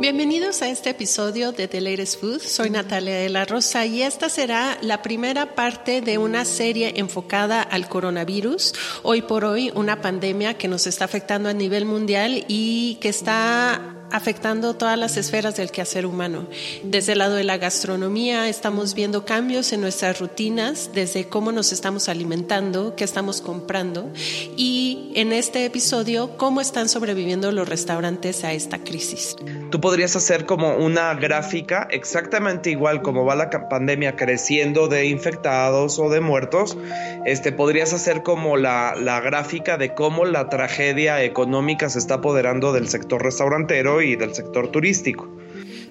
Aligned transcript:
Bienvenidos 0.00 0.62
a 0.62 0.70
este 0.70 0.88
episodio 0.88 1.52
de 1.52 1.68
The 1.68 1.82
Latest 1.82 2.22
Food. 2.22 2.40
Soy 2.40 2.70
Natalia 2.70 3.16
de 3.16 3.28
la 3.28 3.44
Rosa 3.44 3.84
y 3.84 4.02
esta 4.02 4.30
será 4.30 4.78
la 4.80 5.02
primera 5.02 5.54
parte 5.54 6.00
de 6.00 6.16
una 6.16 6.46
serie 6.46 6.94
enfocada 6.96 7.60
al 7.60 7.86
coronavirus. 7.86 8.72
Hoy 9.02 9.20
por 9.20 9.44
hoy, 9.44 9.70
una 9.74 10.00
pandemia 10.00 10.56
que 10.56 10.68
nos 10.68 10.86
está 10.86 11.04
afectando 11.04 11.50
a 11.50 11.52
nivel 11.52 11.84
mundial 11.84 12.46
y 12.48 12.96
que 13.02 13.10
está 13.10 13.99
afectando 14.12 14.74
todas 14.74 14.98
las 14.98 15.16
esferas 15.16 15.56
del 15.56 15.70
quehacer 15.70 16.06
humano. 16.06 16.46
Desde 16.84 17.12
el 17.12 17.18
lado 17.18 17.34
de 17.34 17.44
la 17.44 17.58
gastronomía 17.58 18.48
estamos 18.48 18.94
viendo 18.94 19.24
cambios 19.24 19.72
en 19.72 19.80
nuestras 19.80 20.18
rutinas, 20.20 20.90
desde 20.94 21.26
cómo 21.26 21.52
nos 21.52 21.72
estamos 21.72 22.08
alimentando, 22.08 22.94
qué 22.96 23.04
estamos 23.04 23.40
comprando 23.40 24.10
y 24.56 25.12
en 25.14 25.32
este 25.32 25.64
episodio 25.64 26.36
cómo 26.36 26.60
están 26.60 26.88
sobreviviendo 26.88 27.52
los 27.52 27.68
restaurantes 27.68 28.44
a 28.44 28.52
esta 28.52 28.78
crisis. 28.78 29.36
Tú 29.70 29.80
podrías 29.80 30.16
hacer 30.16 30.46
como 30.46 30.76
una 30.76 31.14
gráfica 31.14 31.88
exactamente 31.90 32.70
igual 32.70 33.02
como 33.02 33.24
va 33.24 33.34
la 33.34 33.50
pandemia 33.68 34.16
creciendo 34.16 34.88
de 34.88 35.06
infectados 35.06 35.98
o 35.98 36.08
de 36.10 36.20
muertos. 36.20 36.76
Este 37.24 37.52
podrías 37.52 37.92
hacer 37.92 38.22
como 38.22 38.56
la, 38.56 38.94
la 38.96 39.20
gráfica 39.20 39.76
de 39.76 39.94
cómo 39.94 40.24
la 40.24 40.48
tragedia 40.48 41.22
económica 41.22 41.88
se 41.88 41.98
está 41.98 42.14
apoderando 42.14 42.72
del 42.72 42.88
sector 42.88 43.22
restaurantero 43.22 43.99
y 44.02 44.16
del 44.16 44.34
sector 44.34 44.70
turístico. 44.70 45.28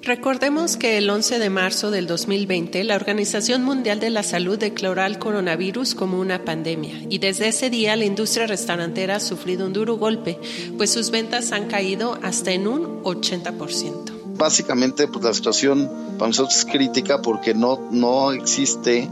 Recordemos 0.02 0.78
que 0.78 0.98
el 0.98 1.10
11 1.10 1.40
de 1.40 1.50
marzo 1.50 1.92
del 1.92 2.08
2020 2.08 2.84
la 2.86 2.96
Organización 2.96 3.64
Mundial 3.64 4.00
de 4.00 4.10
la 4.10 4.24
Salud 4.24 4.58
declaró 4.58 5.02
al 5.02 5.20
coronavirus 5.20 5.94
como 5.94 6.20
una 6.20 6.46
pandemia 6.46 7.04
y 7.10 7.18
desde 7.18 7.50
ese 7.50 7.70
día 7.70 7.98
la 7.98 8.06
industria 8.06 8.48
restaurantera 8.48 9.18
ha 9.18 9.20
sufrido 9.20 9.66
un 9.66 9.74
duro 9.74 9.98
golpe, 9.98 10.40
pues 10.78 10.92
sus 10.92 11.12
ventas 11.12 11.52
han 11.52 11.68
caído 11.68 12.18
hasta 12.24 12.52
en 12.52 12.68
un 12.68 13.04
80%. 13.04 14.38
Básicamente 14.38 15.08
pues 15.10 15.26
la 15.26 15.34
situación 15.34 15.90
para 16.18 16.30
nosotros 16.30 16.58
es 16.60 16.66
crítica 16.66 17.22
porque 17.22 17.54
no, 17.54 17.90
no 17.92 18.32
existe 18.32 19.10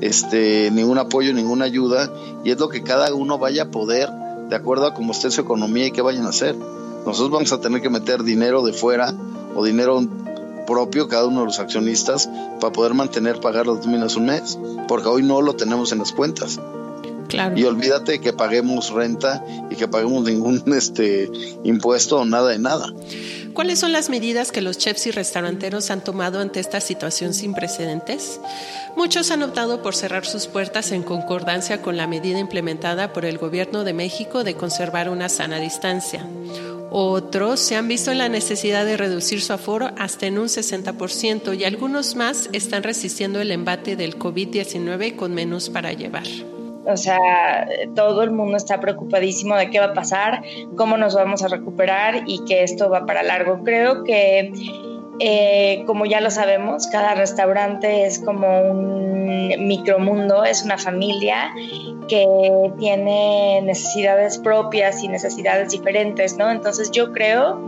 este, 0.00 0.70
ningún 0.72 0.98
apoyo, 0.98 1.32
ninguna 1.32 1.66
ayuda 1.66 2.12
y 2.44 2.50
es 2.50 2.58
lo 2.58 2.68
que 2.68 2.82
cada 2.82 3.14
uno 3.14 3.38
vaya 3.38 3.64
a 3.64 3.70
poder 3.70 4.10
de 4.48 4.56
acuerdo 4.56 4.86
a 4.86 4.94
cómo 4.94 5.12
esté 5.12 5.30
su 5.30 5.40
economía 5.42 5.86
y 5.86 5.90
qué 5.92 6.02
vayan 6.02 6.26
a 6.26 6.30
hacer. 6.30 6.56
Nosotros 7.06 7.30
vamos 7.30 7.52
a 7.52 7.60
tener 7.60 7.80
que 7.80 7.90
meter 7.90 8.22
dinero 8.22 8.62
de 8.62 8.72
fuera 8.72 9.14
o 9.54 9.64
dinero 9.64 10.02
propio 10.66 11.08
cada 11.08 11.26
uno 11.26 11.40
de 11.40 11.46
los 11.46 11.58
accionistas 11.58 12.28
para 12.60 12.72
poder 12.72 12.94
mantener 12.94 13.40
pagar 13.40 13.66
las 13.66 13.86
nóminas 13.86 14.16
un 14.16 14.26
mes, 14.26 14.58
porque 14.86 15.08
hoy 15.08 15.22
no 15.22 15.40
lo 15.40 15.54
tenemos 15.54 15.92
en 15.92 15.98
las 15.98 16.12
cuentas. 16.12 16.60
Claro. 17.28 17.58
Y 17.58 17.64
olvídate 17.64 18.20
que 18.20 18.32
paguemos 18.32 18.90
renta 18.90 19.44
y 19.70 19.76
que 19.76 19.86
paguemos 19.88 20.24
ningún 20.24 20.62
este 20.74 21.30
impuesto 21.64 22.18
o 22.20 22.24
nada 22.24 22.50
de 22.50 22.58
nada. 22.58 22.92
¿Cuáles 23.58 23.80
son 23.80 23.90
las 23.90 24.08
medidas 24.08 24.52
que 24.52 24.60
los 24.60 24.78
chefs 24.78 25.08
y 25.08 25.10
restauranteros 25.10 25.90
han 25.90 26.04
tomado 26.04 26.38
ante 26.38 26.60
esta 26.60 26.80
situación 26.80 27.34
sin 27.34 27.54
precedentes? 27.54 28.40
Muchos 28.96 29.32
han 29.32 29.42
optado 29.42 29.82
por 29.82 29.96
cerrar 29.96 30.24
sus 30.24 30.46
puertas 30.46 30.92
en 30.92 31.02
concordancia 31.02 31.82
con 31.82 31.96
la 31.96 32.06
medida 32.06 32.38
implementada 32.38 33.12
por 33.12 33.24
el 33.24 33.36
Gobierno 33.36 33.82
de 33.82 33.94
México 33.94 34.44
de 34.44 34.54
conservar 34.54 35.08
una 35.08 35.28
sana 35.28 35.58
distancia. 35.58 36.24
Otros 36.92 37.58
se 37.58 37.74
han 37.74 37.88
visto 37.88 38.12
en 38.12 38.18
la 38.18 38.28
necesidad 38.28 38.84
de 38.84 38.96
reducir 38.96 39.42
su 39.42 39.52
aforo 39.52 39.90
hasta 39.98 40.28
en 40.28 40.38
un 40.38 40.46
60% 40.46 41.58
y 41.58 41.64
algunos 41.64 42.14
más 42.14 42.48
están 42.52 42.84
resistiendo 42.84 43.40
el 43.40 43.50
embate 43.50 43.96
del 43.96 44.20
COVID-19 44.20 45.16
con 45.16 45.34
menos 45.34 45.68
para 45.68 45.92
llevar. 45.92 46.28
O 46.88 46.96
sea, 46.96 47.68
todo 47.94 48.22
el 48.22 48.30
mundo 48.30 48.56
está 48.56 48.80
preocupadísimo 48.80 49.56
de 49.56 49.70
qué 49.70 49.78
va 49.78 49.86
a 49.86 49.94
pasar, 49.94 50.42
cómo 50.76 50.96
nos 50.96 51.14
vamos 51.14 51.42
a 51.42 51.48
recuperar 51.48 52.22
y 52.26 52.44
que 52.44 52.62
esto 52.62 52.90
va 52.90 53.06
para 53.06 53.22
largo. 53.22 53.62
Creo 53.62 54.04
que 54.04 54.52
eh, 55.20 55.82
como 55.86 56.06
ya 56.06 56.20
lo 56.20 56.30
sabemos, 56.30 56.86
cada 56.86 57.14
restaurante 57.14 58.06
es 58.06 58.20
como 58.20 58.62
un 58.62 59.66
micromundo, 59.66 60.44
es 60.44 60.62
una 60.62 60.78
familia 60.78 61.52
que 62.08 62.24
tiene 62.78 63.60
necesidades 63.62 64.38
propias 64.38 65.02
y 65.02 65.08
necesidades 65.08 65.70
diferentes, 65.70 66.36
¿no? 66.36 66.50
Entonces 66.50 66.90
yo 66.92 67.12
creo 67.12 67.60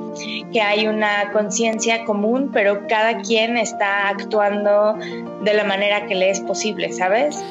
que 0.53 0.61
hay 0.61 0.87
una 0.87 1.31
conciencia 1.33 2.05
común, 2.05 2.51
pero 2.53 2.87
cada 2.89 3.21
quien 3.21 3.57
está 3.57 4.09
actuando 4.09 4.97
de 5.43 5.55
la 5.55 5.65
manera 5.65 6.07
que 6.07 6.15
le 6.15 6.31
es 6.31 6.41
posible, 6.41 6.93
¿sabes? 6.93 7.43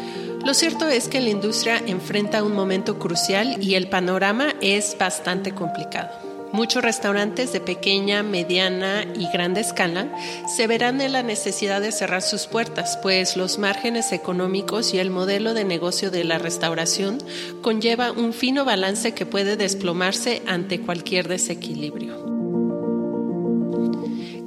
Lo 0.45 0.53
cierto 0.53 0.87
es 0.87 1.07
que 1.07 1.21
la 1.21 1.29
industria 1.29 1.81
enfrenta 1.85 2.43
un 2.43 2.53
momento 2.53 2.97
crucial 2.97 3.61
y 3.61 3.75
el 3.75 3.89
panorama 3.89 4.55
es 4.61 4.95
bastante 4.97 5.53
complicado. 5.53 6.09
Muchos 6.51 6.83
restaurantes 6.83 7.53
de 7.53 7.59
pequeña, 7.59 8.23
mediana 8.23 9.03
y 9.03 9.27
grande 9.31 9.61
escala 9.61 10.07
se 10.47 10.65
verán 10.65 10.99
en 10.99 11.11
la 11.11 11.21
necesidad 11.21 11.79
de 11.79 11.91
cerrar 11.91 12.23
sus 12.23 12.47
puertas, 12.47 12.97
pues 13.03 13.37
los 13.37 13.59
márgenes 13.59 14.11
económicos 14.11 14.95
y 14.95 14.97
el 14.97 15.11
modelo 15.11 15.53
de 15.53 15.63
negocio 15.63 16.09
de 16.09 16.23
la 16.23 16.39
restauración 16.39 17.19
conlleva 17.61 18.11
un 18.11 18.33
fino 18.33 18.65
balance 18.65 19.13
que 19.13 19.27
puede 19.27 19.57
desplomarse 19.57 20.41
ante 20.47 20.81
cualquier 20.81 21.27
desequilibrio. 21.27 22.25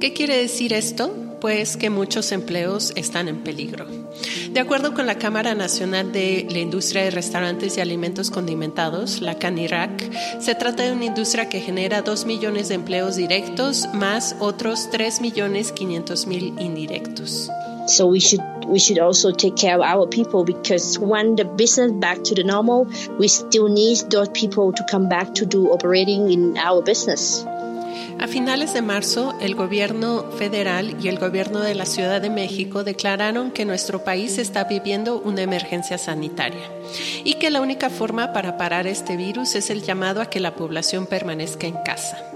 ¿Qué 0.01 0.11
quiere 0.11 0.35
decir 0.37 0.73
esto? 0.73 1.22
Pues 1.43 1.75
que 1.75 1.89
muchos 1.89 2.31
empleos 2.31 2.93
están 2.95 3.27
en 3.27 3.43
peligro. 3.43 3.85
De 4.53 4.61
acuerdo 4.61 4.93
con 4.93 5.05
la 5.05 5.17
Cámara 5.17 5.55
Nacional 5.55 6.13
de 6.13 6.47
la 6.49 6.59
Industria 6.59 7.03
de 7.03 7.11
Restaurantes 7.11 7.75
y 7.75 7.81
Alimentos 7.81 8.31
Condimentados, 8.31 9.19
la 9.19 9.37
CANIRAC, 9.37 10.39
se 10.39 10.55
trata 10.55 10.83
de 10.83 10.93
una 10.93 11.03
industria 11.03 11.49
que 11.49 11.59
genera 11.59 12.01
2 12.01 12.23
millones 12.23 12.69
de 12.69 12.75
empleos 12.75 13.17
directos 13.17 13.89
más 13.93 14.37
otros 14.39 14.89
3 14.89 15.19
millones 15.19 15.73
500 15.73 16.27
mil 16.27 16.53
indirectos. 16.61 17.49
So 17.87 18.07
we 18.07 18.21
should 18.21 18.41
we 18.65 18.79
should 18.79 18.99
also 18.99 19.33
take 19.33 19.57
care 19.57 19.75
of 19.75 19.81
our 19.81 20.07
people 20.07 20.45
because 20.45 20.97
when 20.97 21.35
the 21.35 21.43
business 21.43 21.91
back 21.91 22.23
to 22.23 22.35
the 22.35 22.45
normal, 22.45 22.87
we 23.19 23.27
still 23.27 23.67
need 23.67 23.97
those 24.09 24.29
people 24.29 24.71
to 24.71 24.85
come 24.89 25.09
back 25.09 25.33
to 25.33 25.45
do 25.45 25.73
operating 25.73 26.31
in 26.31 26.57
our 26.57 26.81
business. 26.81 27.45
A 28.19 28.27
finales 28.27 28.73
de 28.73 28.81
marzo, 28.81 29.33
el 29.41 29.55
gobierno 29.55 30.23
federal 30.37 30.97
y 31.01 31.07
el 31.07 31.19
gobierno 31.19 31.59
de 31.59 31.75
la 31.75 31.85
Ciudad 31.85 32.21
de 32.21 32.29
México 32.29 32.83
declararon 32.83 33.51
que 33.51 33.65
nuestro 33.65 34.03
país 34.03 34.37
está 34.37 34.63
viviendo 34.63 35.19
una 35.19 35.41
emergencia 35.41 35.97
sanitaria 35.97 36.69
y 37.23 37.35
que 37.35 37.49
la 37.49 37.61
única 37.61 37.89
forma 37.89 38.33
para 38.33 38.57
parar 38.57 38.87
este 38.87 39.17
virus 39.17 39.55
es 39.55 39.69
el 39.69 39.83
llamado 39.83 40.21
a 40.21 40.29
que 40.29 40.39
la 40.39 40.55
población 40.55 41.05
permanezca 41.05 41.67
en 41.67 41.77
casa. 41.83 42.32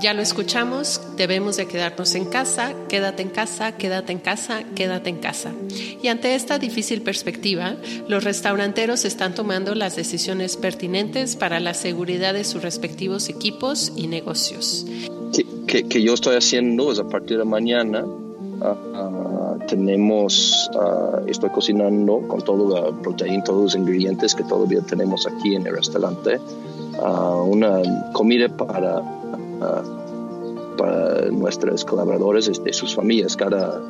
Ya 0.00 0.14
lo 0.14 0.22
escuchamos, 0.22 0.98
debemos 1.18 1.58
de 1.58 1.66
quedarnos 1.66 2.14
en 2.14 2.24
casa, 2.24 2.72
quédate 2.88 3.22
en 3.22 3.28
casa, 3.28 3.72
quédate 3.72 4.12
en 4.12 4.18
casa, 4.18 4.62
quédate 4.74 5.10
en 5.10 5.18
casa. 5.18 5.52
Y 6.02 6.08
ante 6.08 6.34
esta 6.34 6.58
difícil 6.58 7.02
perspectiva, 7.02 7.76
los 8.08 8.24
restauranteros 8.24 9.04
están 9.04 9.34
tomando 9.34 9.74
las 9.74 9.96
decisiones 9.96 10.56
pertinentes 10.56 11.36
para 11.36 11.60
la 11.60 11.74
seguridad 11.74 12.32
de 12.32 12.44
sus 12.44 12.62
respectivos 12.62 13.28
equipos 13.28 13.92
y 13.94 14.06
negocios. 14.06 14.86
Que, 15.34 15.44
que, 15.66 15.86
que 15.86 16.02
yo 16.02 16.14
estoy 16.14 16.36
haciendo 16.36 16.90
es 16.90 16.98
a 16.98 17.04
partir 17.06 17.36
de 17.36 17.44
mañana 17.44 18.02
uh, 18.02 19.58
tenemos, 19.68 20.70
ah, 20.80 21.20
estoy 21.26 21.50
cocinando 21.50 22.22
con 22.26 22.40
toda 22.42 22.90
la 22.90 23.02
proteína, 23.02 23.44
todos 23.44 23.62
los 23.62 23.74
ingredientes 23.74 24.34
que 24.34 24.44
todavía 24.44 24.80
tenemos 24.80 25.26
aquí 25.26 25.54
en 25.54 25.66
el 25.66 25.76
restaurante, 25.76 26.40
una 27.46 27.80
comida 28.12 28.48
para, 28.48 29.02
ah, 29.60 29.82
para 30.76 31.30
nuestros 31.30 31.84
colaboradores 31.84 32.46
de 32.46 32.52
este, 32.52 32.72
sus 32.72 32.94
familias. 32.94 33.36
Cada, 33.36 33.80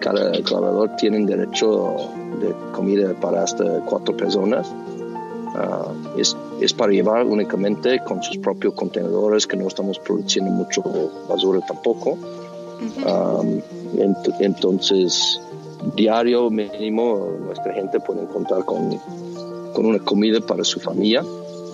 cada 0.00 0.32
colaborador 0.42 0.96
tiene 0.96 1.24
derecho 1.26 1.94
de 2.40 2.54
comida 2.72 3.14
para 3.20 3.42
hasta 3.42 3.80
cuatro 3.84 4.16
personas. 4.16 4.72
es, 6.16 6.36
es, 6.60 6.72
para 6.72 6.92
llevar 6.92 7.26
únicamente 7.26 8.00
con 8.04 8.22
sus 8.22 8.38
propios 8.38 8.74
contenedores, 8.74 9.46
que 9.46 9.56
no 9.56 9.68
estamos 9.68 9.98
produciendo 9.98 10.50
mucho 10.50 10.82
basura 11.28 11.60
tampoco 11.66 12.16
entonces, 14.40 15.40
diario 15.94 16.50
mínimo, 16.50 17.36
nuestra 17.44 17.72
gente 17.74 18.00
puede 18.00 18.26
contar 18.26 18.64
con, 18.64 18.98
con 19.72 19.86
una 19.86 19.98
comida 19.98 20.40
para 20.40 20.64
su 20.64 20.80
familia. 20.80 21.24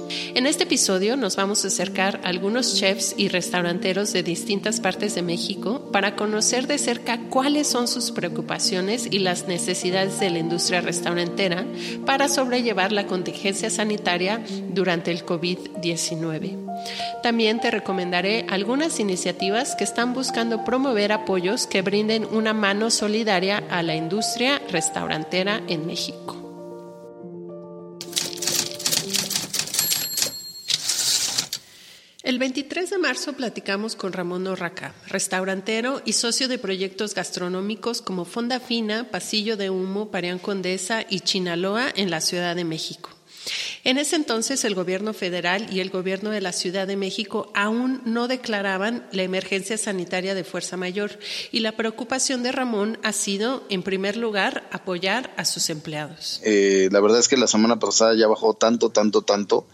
En 0.08 0.46
este 0.46 0.64
episodio 0.64 1.16
nos 1.16 1.36
vamos 1.36 1.64
a 1.64 1.68
acercar 1.68 2.20
a 2.24 2.28
algunos 2.28 2.76
chefs 2.76 3.14
y 3.16 3.28
restauranteros 3.28 4.12
de 4.12 4.22
distintas 4.22 4.80
partes 4.80 5.14
de 5.14 5.22
México 5.22 5.90
para 5.92 6.16
conocer 6.16 6.66
de 6.66 6.78
cerca 6.78 7.18
cuáles 7.28 7.66
son 7.66 7.88
sus 7.88 8.10
preocupaciones 8.10 9.08
y 9.10 9.18
las 9.18 9.48
necesidades 9.48 10.20
de 10.20 10.30
la 10.30 10.38
industria 10.38 10.80
restaurantera 10.80 11.66
para 12.06 12.28
sobrellevar 12.28 12.92
la 12.92 13.06
contingencia 13.06 13.70
sanitaria 13.70 14.40
durante 14.70 15.10
el 15.10 15.24
COVID-19. 15.24 16.68
También 17.22 17.60
te 17.60 17.70
recomendaré 17.70 18.46
algunas 18.48 19.00
iniciativas 19.00 19.74
que 19.74 19.84
están 19.84 20.14
buscando 20.14 20.64
promover 20.64 21.12
apoyos 21.12 21.66
que 21.66 21.82
brinden 21.82 22.24
una 22.30 22.54
mano 22.54 22.90
solidaria 22.90 23.62
a 23.70 23.82
la 23.82 23.96
industria 23.96 24.62
restaurantera 24.70 25.60
en 25.68 25.86
México. 25.86 26.47
El 32.28 32.38
23 32.38 32.90
de 32.90 32.98
marzo 32.98 33.32
platicamos 33.32 33.96
con 33.96 34.12
Ramón 34.12 34.46
Orraca, 34.46 34.94
restaurantero 35.06 36.02
y 36.04 36.12
socio 36.12 36.46
de 36.46 36.58
proyectos 36.58 37.14
gastronómicos 37.14 38.02
como 38.02 38.26
Fonda 38.26 38.60
Fina, 38.60 39.10
Pasillo 39.10 39.56
de 39.56 39.70
Humo, 39.70 40.10
Parián 40.10 40.38
Condesa 40.38 41.06
y 41.08 41.20
Chinaloa 41.20 41.86
en 41.96 42.10
la 42.10 42.20
Ciudad 42.20 42.54
de 42.54 42.64
México. 42.64 43.08
En 43.82 43.96
ese 43.96 44.16
entonces 44.16 44.66
el 44.66 44.74
gobierno 44.74 45.14
federal 45.14 45.72
y 45.72 45.80
el 45.80 45.88
gobierno 45.88 46.28
de 46.28 46.42
la 46.42 46.52
Ciudad 46.52 46.86
de 46.86 46.96
México 46.96 47.50
aún 47.54 48.02
no 48.04 48.28
declaraban 48.28 49.08
la 49.10 49.22
emergencia 49.22 49.78
sanitaria 49.78 50.34
de 50.34 50.44
fuerza 50.44 50.76
mayor 50.76 51.12
y 51.50 51.60
la 51.60 51.78
preocupación 51.78 52.42
de 52.42 52.52
Ramón 52.52 52.98
ha 53.02 53.14
sido, 53.14 53.64
en 53.70 53.82
primer 53.82 54.18
lugar, 54.18 54.68
apoyar 54.70 55.32
a 55.38 55.46
sus 55.46 55.70
empleados. 55.70 56.42
Eh, 56.44 56.90
la 56.92 57.00
verdad 57.00 57.20
es 57.20 57.28
que 57.28 57.38
la 57.38 57.46
semana 57.46 57.78
pasada 57.78 58.14
ya 58.14 58.26
bajó 58.28 58.52
tanto, 58.52 58.90
tanto, 58.90 59.22
tanto 59.22 59.66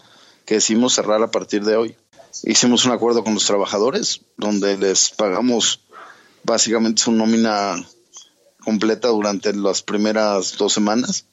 que 0.45 0.55
decidimos 0.55 0.93
cerrar 0.93 1.21
a 1.21 1.31
partir 1.31 1.65
de 1.65 1.75
hoy 1.75 1.97
hicimos 2.43 2.85
un 2.85 2.91
acuerdo 2.91 3.23
con 3.23 3.33
los 3.33 3.45
trabajadores 3.45 4.21
donde 4.37 4.77
les 4.77 5.09
pagamos 5.11 5.81
básicamente 6.43 7.03
su 7.03 7.11
nómina 7.11 7.75
completa 8.63 9.09
durante 9.09 9.53
las 9.53 9.81
primeras 9.81 10.57
dos 10.57 10.73
semanas 10.73 11.25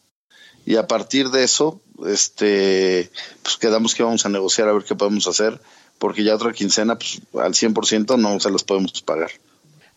y 0.65 0.77
a 0.77 0.87
partir 0.87 1.31
de 1.31 1.45
eso 1.45 1.81
este 2.07 3.11
pues 3.43 3.57
quedamos 3.57 3.95
que 3.95 4.03
vamos 4.03 4.25
a 4.27 4.29
negociar 4.29 4.69
a 4.69 4.73
ver 4.73 4.85
qué 4.85 4.95
podemos 4.95 5.27
hacer 5.27 5.61
porque 5.99 6.25
ya 6.25 6.35
otra 6.35 6.53
quincena 6.53 6.97
pues 6.99 7.21
al 7.35 7.55
100% 7.55 8.19
no 8.19 8.41
se 8.41 8.51
las 8.51 8.65
podemos 8.65 9.01
pagar. 9.03 9.31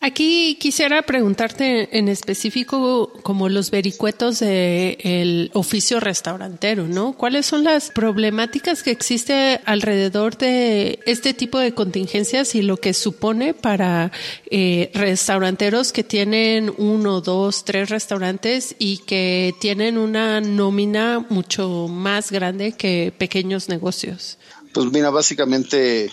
Aquí 0.06 0.56
quisiera 0.60 1.02
preguntarte 1.02 1.98
en 1.98 2.10
específico 2.10 3.12
como 3.24 3.50
los 3.50 3.72
vericuetos 3.72 4.38
del 4.38 5.50
oficio 5.56 6.00
restaurantero, 6.00 6.88
¿no? 6.88 7.14
¿Cuáles 7.14 7.48
son 7.48 7.64
las 7.64 7.90
problemáticas 7.90 8.84
que 8.84 8.92
existe 8.92 9.62
alrededor 9.66 10.38
de 10.38 11.00
este 11.08 11.34
tipo 11.34 11.58
de 11.58 11.74
contingencias 11.74 12.54
y 12.54 12.62
lo 12.62 12.78
que 12.78 12.94
supone 12.94 13.56
para 13.56 14.12
eh, 14.52 14.92
restauranteros 14.94 15.92
que 15.92 16.04
tienen 16.04 16.72
uno, 16.78 17.22
dos, 17.22 17.66
tres 17.66 17.90
restaurantes 17.90 18.76
y 18.78 19.00
que 19.00 19.56
tienen 19.60 19.98
una 19.98 20.40
nómina 20.40 21.26
mucho 21.32 21.88
más 21.88 22.32
grande 22.32 22.74
que 22.74 23.12
pequeños 23.18 23.70
negocios? 23.70 24.38
Pues 24.72 24.86
mira, 24.92 25.10
básicamente 25.10 26.12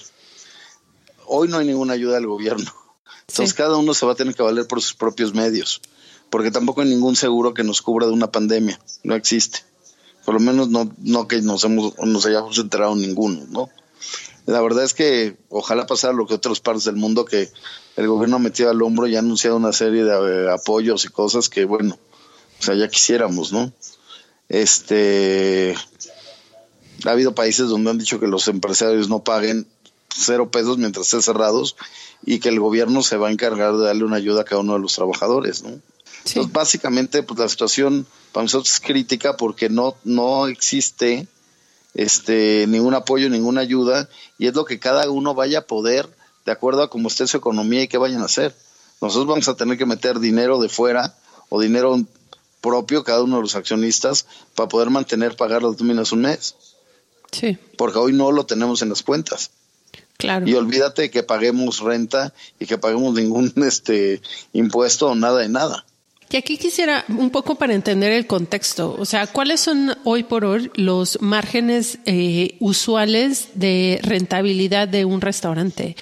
hoy 1.26 1.48
no 1.48 1.58
hay 1.58 1.66
ninguna 1.66 1.92
ayuda 1.92 2.14
del 2.14 2.26
gobierno 2.26 2.81
entonces 3.28 3.54
cada 3.54 3.76
uno 3.76 3.94
se 3.94 4.06
va 4.06 4.12
a 4.12 4.16
tener 4.16 4.34
que 4.34 4.42
valer 4.42 4.66
por 4.66 4.80
sus 4.82 4.94
propios 4.94 5.34
medios, 5.34 5.80
porque 6.30 6.50
tampoco 6.50 6.82
hay 6.82 6.88
ningún 6.88 7.16
seguro 7.16 7.54
que 7.54 7.64
nos 7.64 7.82
cubra 7.82 8.06
de 8.06 8.12
una 8.12 8.30
pandemia, 8.30 8.78
no 9.02 9.14
existe. 9.14 9.60
Por 10.24 10.34
lo 10.34 10.40
menos 10.40 10.68
no, 10.68 10.92
no 10.98 11.26
que 11.26 11.42
nos, 11.42 11.64
hemos, 11.64 11.98
nos 11.98 12.26
hayamos 12.26 12.56
enterado 12.58 12.94
ninguno, 12.94 13.44
¿no? 13.48 13.68
La 14.46 14.60
verdad 14.60 14.84
es 14.84 14.94
que 14.94 15.36
ojalá 15.50 15.86
pasara 15.86 16.12
lo 16.12 16.26
que 16.26 16.34
otras 16.34 16.60
partes 16.60 16.84
del 16.84 16.96
mundo, 16.96 17.24
que 17.24 17.50
el 17.96 18.08
gobierno 18.08 18.36
ha 18.36 18.40
metido 18.40 18.70
al 18.70 18.82
hombro 18.82 19.06
y 19.06 19.16
ha 19.16 19.20
anunciado 19.20 19.56
una 19.56 19.72
serie 19.72 20.04
de 20.04 20.10
eh, 20.46 20.50
apoyos 20.50 21.04
y 21.04 21.08
cosas 21.08 21.48
que, 21.48 21.64
bueno, 21.64 21.98
o 22.58 22.62
sea, 22.62 22.74
ya 22.74 22.88
quisiéramos, 22.88 23.52
¿no? 23.52 23.72
Este, 24.48 25.74
ha 27.04 27.10
habido 27.10 27.34
países 27.34 27.68
donde 27.68 27.90
han 27.90 27.98
dicho 27.98 28.20
que 28.20 28.26
los 28.26 28.48
empresarios 28.48 29.08
no 29.08 29.22
paguen 29.24 29.66
cero 30.14 30.50
pesos 30.50 30.78
mientras 30.78 31.06
estén 31.06 31.22
cerrados 31.22 31.76
y 32.24 32.38
que 32.38 32.48
el 32.48 32.60
gobierno 32.60 33.02
se 33.02 33.16
va 33.16 33.28
a 33.28 33.32
encargar 33.32 33.76
de 33.76 33.84
darle 33.84 34.04
una 34.04 34.16
ayuda 34.16 34.42
a 34.42 34.44
cada 34.44 34.60
uno 34.60 34.74
de 34.74 34.80
los 34.80 34.94
trabajadores, 34.94 35.62
¿no? 35.62 35.80
Entonces, 36.24 36.52
básicamente, 36.52 37.22
pues 37.22 37.40
la 37.40 37.48
situación 37.48 38.06
para 38.30 38.44
nosotros 38.44 38.72
es 38.72 38.80
crítica 38.80 39.36
porque 39.36 39.68
no, 39.68 39.96
no 40.04 40.46
existe 40.46 41.26
este 41.94 42.66
ningún 42.68 42.94
apoyo, 42.94 43.28
ninguna 43.28 43.60
ayuda, 43.60 44.08
y 44.38 44.46
es 44.46 44.54
lo 44.54 44.64
que 44.64 44.78
cada 44.78 45.10
uno 45.10 45.34
vaya 45.34 45.60
a 45.60 45.66
poder, 45.66 46.08
de 46.46 46.52
acuerdo 46.52 46.82
a 46.82 46.90
cómo 46.90 47.08
esté 47.08 47.26
su 47.26 47.36
economía 47.36 47.82
y 47.82 47.88
qué 47.88 47.98
vayan 47.98 48.22
a 48.22 48.26
hacer. 48.26 48.54
Nosotros 49.00 49.26
vamos 49.26 49.48
a 49.48 49.56
tener 49.56 49.76
que 49.76 49.86
meter 49.86 50.20
dinero 50.20 50.60
de 50.60 50.68
fuera 50.68 51.16
o 51.48 51.60
dinero 51.60 52.00
propio, 52.60 53.02
cada 53.02 53.22
uno 53.22 53.36
de 53.36 53.42
los 53.42 53.56
accionistas, 53.56 54.26
para 54.54 54.68
poder 54.68 54.90
mantener, 54.90 55.36
pagar 55.36 55.62
las 55.62 55.78
nóminas 55.80 56.12
un 56.12 56.22
mes. 56.22 56.54
Sí. 57.32 57.58
Porque 57.76 57.98
hoy 57.98 58.12
no 58.12 58.30
lo 58.30 58.46
tenemos 58.46 58.80
en 58.82 58.90
las 58.90 59.02
cuentas. 59.02 59.50
Y 60.46 60.54
olvídate 60.54 61.10
que 61.10 61.22
paguemos 61.22 61.80
renta 61.80 62.32
y 62.58 62.66
que 62.66 62.78
paguemos 62.78 63.14
ningún 63.14 63.52
este 63.66 64.20
impuesto 64.52 65.08
o 65.08 65.14
nada 65.14 65.40
de 65.40 65.48
nada. 65.48 65.84
Y 66.30 66.38
aquí 66.38 66.56
quisiera 66.56 67.04
un 67.08 67.28
poco 67.28 67.56
para 67.56 67.74
entender 67.74 68.10
el 68.10 68.26
contexto, 68.26 68.96
o 68.98 69.04
sea, 69.04 69.26
¿cuáles 69.26 69.60
son 69.60 69.94
hoy 70.04 70.22
por 70.22 70.46
hoy 70.46 70.70
los 70.76 71.20
márgenes 71.20 71.98
eh, 72.06 72.56
usuales 72.58 73.48
de 73.54 74.00
rentabilidad 74.02 74.88
de 74.88 75.04
un 75.04 75.20
restaurante? 75.20 75.94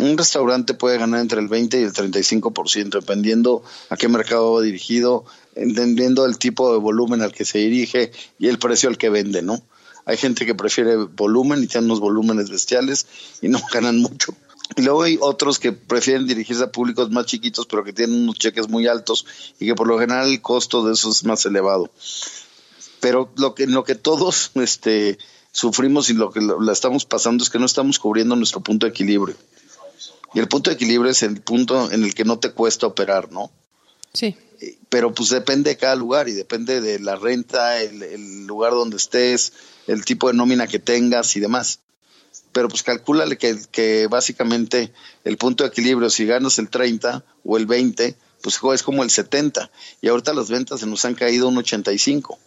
Un 0.00 0.18
restaurante 0.18 0.74
puede 0.74 0.98
ganar 0.98 1.20
entre 1.20 1.40
el 1.40 1.46
20 1.46 1.80
y 1.80 1.84
el 1.84 1.92
35%, 1.92 3.00
dependiendo 3.00 3.62
a 3.88 3.96
qué 3.96 4.08
mercado 4.08 4.54
va 4.54 4.62
dirigido, 4.62 5.24
entendiendo 5.54 6.26
el 6.26 6.36
tipo 6.36 6.72
de 6.72 6.78
volumen 6.78 7.22
al 7.22 7.32
que 7.32 7.44
se 7.44 7.58
dirige 7.58 8.10
y 8.40 8.48
el 8.48 8.58
precio 8.58 8.88
al 8.88 8.98
que 8.98 9.08
vende, 9.08 9.40
¿no? 9.40 9.62
Hay 10.06 10.16
gente 10.16 10.46
que 10.46 10.54
prefiere 10.54 10.96
volumen 10.96 11.62
y 11.62 11.66
tienen 11.66 11.90
unos 11.90 12.00
volúmenes 12.00 12.48
bestiales 12.48 13.06
y 13.42 13.48
no 13.48 13.60
ganan 13.72 13.98
mucho. 13.98 14.34
Y 14.76 14.82
luego 14.82 15.02
hay 15.02 15.18
otros 15.20 15.58
que 15.58 15.72
prefieren 15.72 16.26
dirigirse 16.26 16.64
a 16.64 16.72
públicos 16.72 17.10
más 17.10 17.26
chiquitos, 17.26 17.66
pero 17.66 17.84
que 17.84 17.92
tienen 17.92 18.22
unos 18.22 18.36
cheques 18.36 18.68
muy 18.68 18.86
altos 18.86 19.26
y 19.60 19.66
que 19.66 19.74
por 19.74 19.86
lo 19.86 19.98
general 19.98 20.28
el 20.30 20.40
costo 20.40 20.84
de 20.84 20.94
eso 20.94 21.10
es 21.10 21.24
más 21.24 21.44
elevado. 21.44 21.90
Pero 23.00 23.32
lo 23.36 23.54
que, 23.54 23.66
lo 23.66 23.84
que 23.84 23.94
todos 23.94 24.52
este, 24.54 25.18
sufrimos 25.52 26.08
y 26.08 26.14
lo 26.14 26.30
que 26.30 26.40
la 26.40 26.72
estamos 26.72 27.04
pasando 27.04 27.44
es 27.44 27.50
que 27.50 27.58
no 27.58 27.66
estamos 27.66 27.98
cubriendo 27.98 28.36
nuestro 28.36 28.60
punto 28.60 28.86
de 28.86 28.90
equilibrio. 28.90 29.36
Y 30.34 30.38
el 30.38 30.48
punto 30.48 30.70
de 30.70 30.74
equilibrio 30.74 31.10
es 31.10 31.22
el 31.22 31.40
punto 31.40 31.90
en 31.90 32.04
el 32.04 32.14
que 32.14 32.24
no 32.24 32.38
te 32.38 32.52
cuesta 32.52 32.86
operar, 32.86 33.32
¿no? 33.32 33.50
Sí 34.12 34.36
pero 34.88 35.12
pues 35.12 35.30
depende 35.30 35.70
de 35.70 35.76
cada 35.76 35.96
lugar 35.96 36.28
y 36.28 36.32
depende 36.32 36.80
de 36.80 36.98
la 36.98 37.16
renta, 37.16 37.80
el, 37.82 38.46
lugar 38.46 38.72
donde 38.72 38.96
estés, 38.96 39.52
el 39.86 40.04
tipo 40.04 40.28
de 40.28 40.34
nómina 40.34 40.66
que 40.66 40.78
tengas 40.78 41.36
y 41.36 41.40
demás. 41.40 41.80
Pero 42.52 42.68
pues 42.68 42.82
calcúlale 42.82 43.36
que, 43.36 43.58
que 43.70 44.06
básicamente 44.08 44.92
el 45.24 45.36
punto 45.36 45.64
de 45.64 45.68
equilibrio, 45.68 46.10
si 46.10 46.26
ganas 46.26 46.58
el 46.58 46.68
30 46.68 47.24
o 47.44 47.56
el 47.56 47.66
20, 47.66 48.16
pues 48.42 48.60
es 48.74 48.82
como 48.82 49.02
el 49.02 49.10
70. 49.10 49.70
Y 50.00 50.08
ahorita 50.08 50.32
las 50.32 50.48
ventas 50.48 50.80
se 50.80 50.86
nos 50.86 51.04
han 51.04 51.14
caído 51.14 51.48
un 51.48 51.58
85 51.58 52.38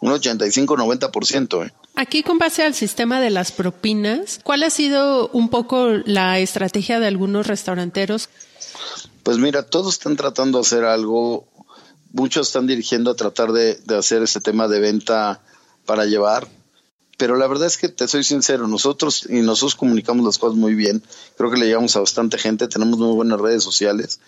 un 0.00 0.12
85-90%. 0.12 1.66
¿eh? 1.66 1.72
Aquí 1.94 2.22
con 2.22 2.36
base 2.36 2.62
al 2.62 2.74
sistema 2.74 3.18
de 3.18 3.30
las 3.30 3.50
propinas, 3.50 4.40
¿cuál 4.42 4.62
ha 4.62 4.68
sido 4.68 5.28
un 5.28 5.48
poco 5.48 5.88
la 6.04 6.38
estrategia 6.38 7.00
de 7.00 7.06
algunos 7.06 7.46
restauranteros? 7.46 8.28
Pues 9.22 9.38
mira, 9.38 9.62
todos 9.62 9.94
están 9.94 10.16
tratando 10.16 10.58
de 10.58 10.66
hacer 10.66 10.84
algo 10.84 11.48
muchos 12.16 12.46
están 12.46 12.66
dirigiendo 12.66 13.10
a 13.10 13.14
tratar 13.14 13.52
de, 13.52 13.78
hacer 13.96 14.22
ese 14.22 14.40
tema 14.40 14.68
de 14.68 14.80
venta 14.80 15.42
para 15.84 16.06
llevar, 16.06 16.48
pero 17.16 17.36
la 17.36 17.46
verdad 17.46 17.66
es 17.66 17.78
que 17.78 17.88
te 17.88 18.08
soy 18.08 18.24
sincero, 18.24 18.66
nosotros 18.68 19.26
y 19.28 19.40
nosotros 19.40 19.74
comunicamos 19.74 20.24
las 20.24 20.38
cosas 20.38 20.56
muy 20.56 20.74
bien, 20.74 21.02
creo 21.36 21.50
que 21.50 21.58
le 21.58 21.66
llegamos 21.66 21.96
a 21.96 22.00
bastante 22.00 22.38
gente, 22.38 22.68
tenemos 22.68 22.98
muy 22.98 23.14
buenas 23.14 23.40
redes 23.40 23.62
sociales 23.62 24.20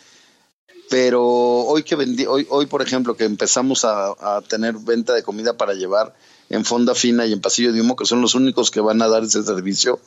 pero 0.88 1.22
hoy 1.22 1.82
que 1.82 1.94
hoy, 1.94 2.46
hoy 2.48 2.66
por 2.66 2.82
ejemplo, 2.82 3.16
que 3.16 3.24
empezamos 3.24 3.84
a, 3.84 4.40
tener 4.48 4.74
venta 4.76 5.14
de 5.14 5.22
comida 5.22 5.56
para 5.56 5.74
llevar 5.74 6.14
en 6.48 6.64
Fonda 6.64 6.94
Fina 6.94 7.26
y 7.26 7.32
en 7.32 7.40
Pasillo 7.40 7.72
de 7.72 7.80
Humo, 7.80 7.96
que 7.96 8.06
son 8.06 8.22
los 8.22 8.34
únicos 8.34 8.70
que 8.70 8.80
van 8.80 9.02
a 9.02 9.08
dar 9.08 9.22
ese 9.22 9.42
servicio, 9.42 10.00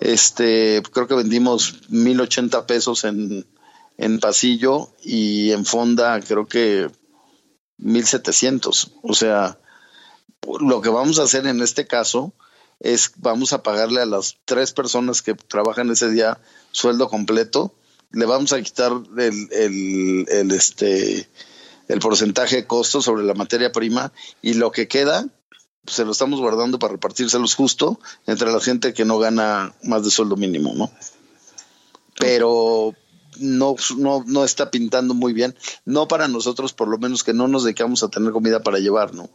este, 0.00 0.82
creo 0.92 1.06
que 1.06 1.14
vendimos 1.14 1.80
1080 1.88 2.66
pesos 2.66 3.04
en, 3.04 3.46
en 3.96 4.20
Pasillo 4.20 4.90
y 5.02 5.52
en 5.52 5.64
Fonda 5.64 6.20
creo 6.20 6.46
que 6.46 6.90
1700. 7.78 8.92
O 9.02 9.14
sea, 9.14 9.58
lo 10.60 10.80
que 10.80 10.88
vamos 10.88 11.18
a 11.18 11.24
hacer 11.24 11.46
en 11.46 11.60
este 11.62 11.86
caso 11.86 12.32
es 12.80 13.12
vamos 13.16 13.52
a 13.52 13.62
pagarle 13.62 14.02
a 14.02 14.06
las 14.06 14.36
tres 14.44 14.72
personas 14.72 15.22
que 15.22 15.34
trabajan 15.34 15.90
ese 15.90 16.10
día 16.10 16.38
sueldo 16.72 17.08
completo 17.08 17.74
le 18.12 18.26
vamos 18.26 18.52
a 18.52 18.62
quitar 18.62 18.92
el, 19.18 20.26
el, 20.28 20.50
este, 20.52 21.28
el 21.88 22.00
porcentaje 22.00 22.56
de 22.56 22.66
costo 22.66 23.02
sobre 23.02 23.24
la 23.24 23.34
materia 23.34 23.72
prima 23.72 24.12
y 24.42 24.54
lo 24.54 24.70
que 24.72 24.88
queda 24.88 25.26
se 25.86 26.04
lo 26.04 26.12
estamos 26.12 26.40
guardando 26.40 26.78
para 26.78 26.94
repartírselos 26.94 27.54
justo 27.54 28.00
entre 28.26 28.50
la 28.50 28.60
gente 28.60 28.92
que 28.92 29.04
no 29.04 29.18
gana 29.18 29.74
más 29.82 30.02
de 30.04 30.10
sueldo 30.10 30.36
mínimo, 30.36 30.74
¿no? 30.74 30.90
Pero 32.18 32.94
no, 33.38 33.76
no, 33.96 34.24
no 34.26 34.44
está 34.44 34.70
pintando 34.70 35.14
muy 35.14 35.32
bien, 35.32 35.54
no 35.84 36.08
para 36.08 36.26
nosotros, 36.26 36.72
por 36.72 36.88
lo 36.88 36.98
menos 36.98 37.22
que 37.22 37.34
no 37.34 37.46
nos 37.46 37.64
dedicamos 37.64 38.02
a 38.02 38.08
tener 38.08 38.32
comida 38.32 38.62
para 38.62 38.78
llevar, 38.78 39.14
¿no? 39.14 39.28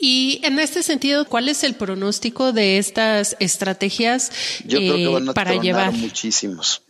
Y 0.00 0.40
en 0.44 0.58
este 0.58 0.82
sentido, 0.82 1.26
¿cuál 1.26 1.50
es 1.50 1.62
el 1.62 1.74
pronóstico 1.74 2.54
de 2.54 2.78
estas 2.78 3.36
estrategias 3.38 4.32
Yo 4.64 4.78
creo 4.78 4.96
que 4.96 5.08
van 5.08 5.28
a 5.28 5.30
eh, 5.32 5.34
para 5.34 5.54
llevar 5.56 5.92
muchísimos? 5.92 6.80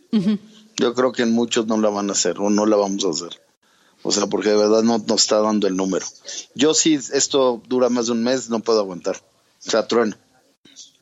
Yo 0.77 0.93
creo 0.93 1.11
que 1.11 1.23
en 1.23 1.33
muchos 1.33 1.67
no 1.67 1.77
la 1.77 1.89
van 1.89 2.09
a 2.09 2.13
hacer 2.13 2.39
o 2.39 2.49
no 2.49 2.65
la 2.65 2.77
vamos 2.77 3.03
a 3.03 3.09
hacer. 3.09 3.41
O 4.03 4.11
sea, 4.11 4.27
porque 4.27 4.49
de 4.49 4.55
verdad 4.55 4.81
no 4.81 4.97
nos 4.97 5.21
está 5.21 5.39
dando 5.41 5.67
el 5.67 5.75
número. 5.75 6.05
Yo 6.55 6.73
sí, 6.73 6.97
esto 7.13 7.61
dura 7.67 7.89
más 7.89 8.05
de 8.05 8.13
un 8.13 8.23
mes, 8.23 8.49
no 8.49 8.61
puedo 8.61 8.79
aguantar. 8.79 9.17
O 9.67 9.69
sea, 9.69 9.87
trueno. 9.87 10.15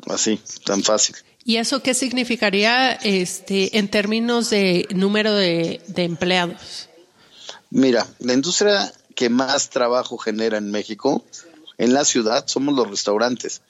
Así, 0.08 0.39
tan 0.66 0.84
fácil. 0.84 1.16
¿Y 1.46 1.58
eso 1.58 1.82
qué 1.82 1.94
significaría 1.94 2.94
este, 2.94 3.78
en 3.78 3.88
términos 3.88 4.50
de 4.50 4.88
número 4.89 5.34
de, 5.34 5.82
de 5.88 6.04
empleados? 6.04 6.89
Mira, 7.70 8.08
la 8.20 8.34
industria 8.34 8.92
que 9.16 9.30
más 9.30 9.70
trabajo 9.70 10.18
genera 10.18 10.58
en 10.58 10.72
México, 10.72 11.24
en 11.79 11.93
la 11.93 12.05
ciudad, 12.05 12.43
somos 12.45 12.75
los 12.75 12.88
restaurantes. 12.88 13.63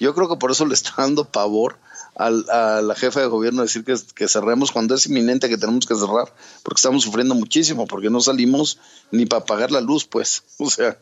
Yo 0.00 0.14
creo 0.14 0.28
que 0.28 0.36
por 0.36 0.50
eso 0.50 0.64
le 0.64 0.74
está 0.74 0.94
dando 0.96 1.26
pavor 1.26 1.76
a 2.18 2.80
la 2.80 2.94
jefa 2.94 3.20
de 3.20 3.26
gobierno 3.26 3.60
decir 3.60 3.84
que, 3.84 3.94
que, 4.14 4.26
cerremos 4.26 4.72
cuando 4.72 4.94
es 4.94 5.04
inminente 5.04 5.50
que 5.50 5.58
tenemos 5.58 5.84
que 5.84 5.94
cerrar, 5.94 6.32
porque 6.62 6.78
estamos 6.78 7.02
sufriendo 7.02 7.34
muchísimo, 7.34 7.86
porque 7.86 8.08
no 8.08 8.22
salimos 8.22 8.78
ni 9.10 9.26
para 9.26 9.44
pagar 9.44 9.70
la 9.70 9.82
luz, 9.82 10.06
pues, 10.06 10.42
o 10.58 10.70
sea. 10.70 10.98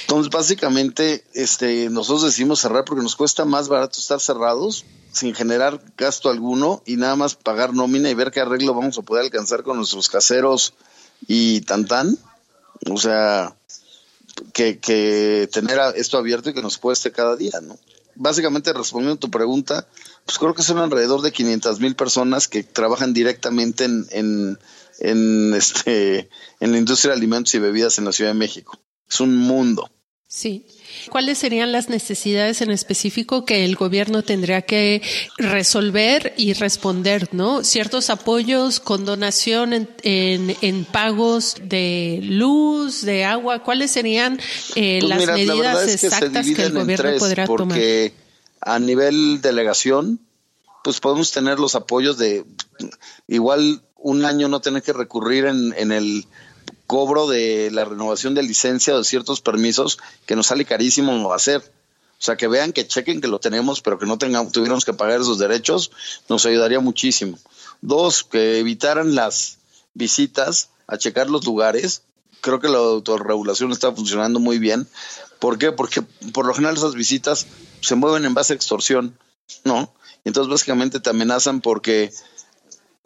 Entonces, 0.00 0.30
básicamente, 0.30 1.24
este, 1.34 1.90
nosotros 1.90 2.22
decidimos 2.22 2.60
cerrar 2.60 2.84
porque 2.86 3.02
nos 3.02 3.16
cuesta 3.16 3.44
más 3.44 3.68
barato 3.68 4.00
estar 4.00 4.20
cerrados 4.20 4.86
sin 5.12 5.34
generar 5.34 5.80
gasto 5.96 6.30
alguno 6.30 6.82
y 6.86 6.96
nada 6.96 7.16
más 7.16 7.34
pagar 7.34 7.74
nómina 7.74 8.08
y 8.08 8.14
ver 8.14 8.30
qué 8.30 8.40
arreglo 8.40 8.74
vamos 8.74 8.96
a 8.96 9.02
poder 9.02 9.24
alcanzar 9.24 9.62
con 9.62 9.76
nuestros 9.76 10.08
caseros 10.08 10.72
y 11.26 11.60
tan 11.62 11.86
tan. 11.86 12.16
O 12.90 12.96
sea, 12.96 13.54
que, 14.52 14.78
que 14.78 15.48
tener 15.52 15.78
esto 15.96 16.18
abierto 16.18 16.50
y 16.50 16.54
que 16.54 16.62
nos 16.62 16.78
cueste 16.78 17.12
cada 17.12 17.36
día, 17.36 17.60
¿no? 17.62 17.78
básicamente 18.18 18.72
respondiendo 18.72 19.14
a 19.14 19.20
tu 19.20 19.30
pregunta, 19.30 19.86
pues 20.26 20.38
creo 20.38 20.54
que 20.54 20.62
son 20.62 20.78
alrededor 20.78 21.22
de 21.22 21.32
500 21.32 21.80
mil 21.80 21.94
personas 21.96 22.48
que 22.48 22.62
trabajan 22.62 23.14
directamente 23.14 23.84
en, 23.84 24.06
en, 24.10 24.58
en, 24.98 25.54
este, 25.56 26.28
en 26.60 26.72
la 26.72 26.78
industria 26.78 27.12
de 27.12 27.18
alimentos 27.18 27.54
y 27.54 27.58
bebidas 27.58 27.98
en 27.98 28.04
la 28.04 28.12
Ciudad 28.12 28.32
de 28.32 28.38
México. 28.38 28.78
Es 29.08 29.20
un 29.20 29.36
mundo. 29.36 29.90
Sí. 30.26 30.66
¿Cuáles 31.10 31.38
serían 31.38 31.72
las 31.72 31.88
necesidades 31.88 32.60
en 32.60 32.70
específico 32.70 33.44
que 33.44 33.64
el 33.64 33.76
gobierno 33.76 34.22
tendría 34.22 34.62
que 34.62 35.02
resolver 35.36 36.34
y 36.36 36.52
responder, 36.52 37.28
no? 37.32 37.64
Ciertos 37.64 38.10
apoyos 38.10 38.80
con 38.80 39.04
donación 39.04 39.72
en, 39.72 40.56
en, 40.60 40.84
pagos 40.84 41.56
de 41.62 42.20
luz, 42.22 43.02
de 43.02 43.24
agua, 43.24 43.62
¿cuáles 43.62 43.90
serían 43.90 44.40
eh, 44.74 44.98
pues 45.00 45.10
las 45.10 45.26
medidas 45.26 45.88
exactas 45.88 46.46
que, 46.46 46.62
el 46.62 46.72
gobierno 46.72 47.18
podrá 47.18 47.46
tomar? 47.46 47.68
Porque 47.68 48.12
a 48.60 48.78
nivel 48.78 49.40
delegación, 49.40 50.20
pues 50.84 51.00
podemos 51.00 51.30
tener 51.32 51.58
los 51.58 51.74
apoyos 51.74 52.18
de 52.18 52.44
igual 53.26 53.82
un 53.96 54.24
año 54.24 54.48
no 54.48 54.60
tener 54.60 54.82
que 54.82 54.92
recurrir 54.92 55.46
en, 55.46 55.74
en 55.76 55.92
el 55.92 56.26
cobro 56.88 57.28
de 57.28 57.70
la 57.70 57.84
renovación 57.84 58.34
de 58.34 58.42
licencia 58.42 58.94
o 58.94 58.98
de 58.98 59.04
ciertos 59.04 59.42
permisos 59.42 59.98
que 60.26 60.34
nos 60.34 60.46
sale 60.46 60.64
carísimo 60.64 61.32
hacer. 61.34 61.60
O 62.18 62.22
sea, 62.22 62.36
que 62.36 62.48
vean, 62.48 62.72
que 62.72 62.88
chequen 62.88 63.20
que 63.20 63.28
lo 63.28 63.38
tenemos, 63.38 63.82
pero 63.82 63.98
que 63.98 64.06
no 64.06 64.16
tengamos, 64.16 64.52
tuviéramos 64.52 64.86
que 64.86 64.94
pagar 64.94 65.20
esos 65.20 65.38
derechos, 65.38 65.92
nos 66.30 66.46
ayudaría 66.46 66.80
muchísimo. 66.80 67.38
Dos, 67.82 68.24
que 68.24 68.58
evitaran 68.58 69.14
las 69.14 69.58
visitas 69.92 70.70
a 70.86 70.96
checar 70.96 71.28
los 71.28 71.44
lugares. 71.44 72.02
Creo 72.40 72.58
que 72.58 72.68
la 72.68 72.78
autorregulación 72.78 73.70
está 73.70 73.92
funcionando 73.92 74.40
muy 74.40 74.58
bien. 74.58 74.88
¿Por 75.38 75.58
qué? 75.58 75.72
Porque 75.72 76.02
por 76.32 76.46
lo 76.46 76.54
general 76.54 76.76
esas 76.76 76.94
visitas 76.94 77.46
se 77.82 77.96
mueven 77.96 78.24
en 78.24 78.32
base 78.32 78.54
a 78.54 78.56
extorsión, 78.56 79.16
¿no? 79.64 79.92
Entonces 80.24 80.50
básicamente 80.50 81.00
te 81.00 81.10
amenazan 81.10 81.60
porque 81.60 82.10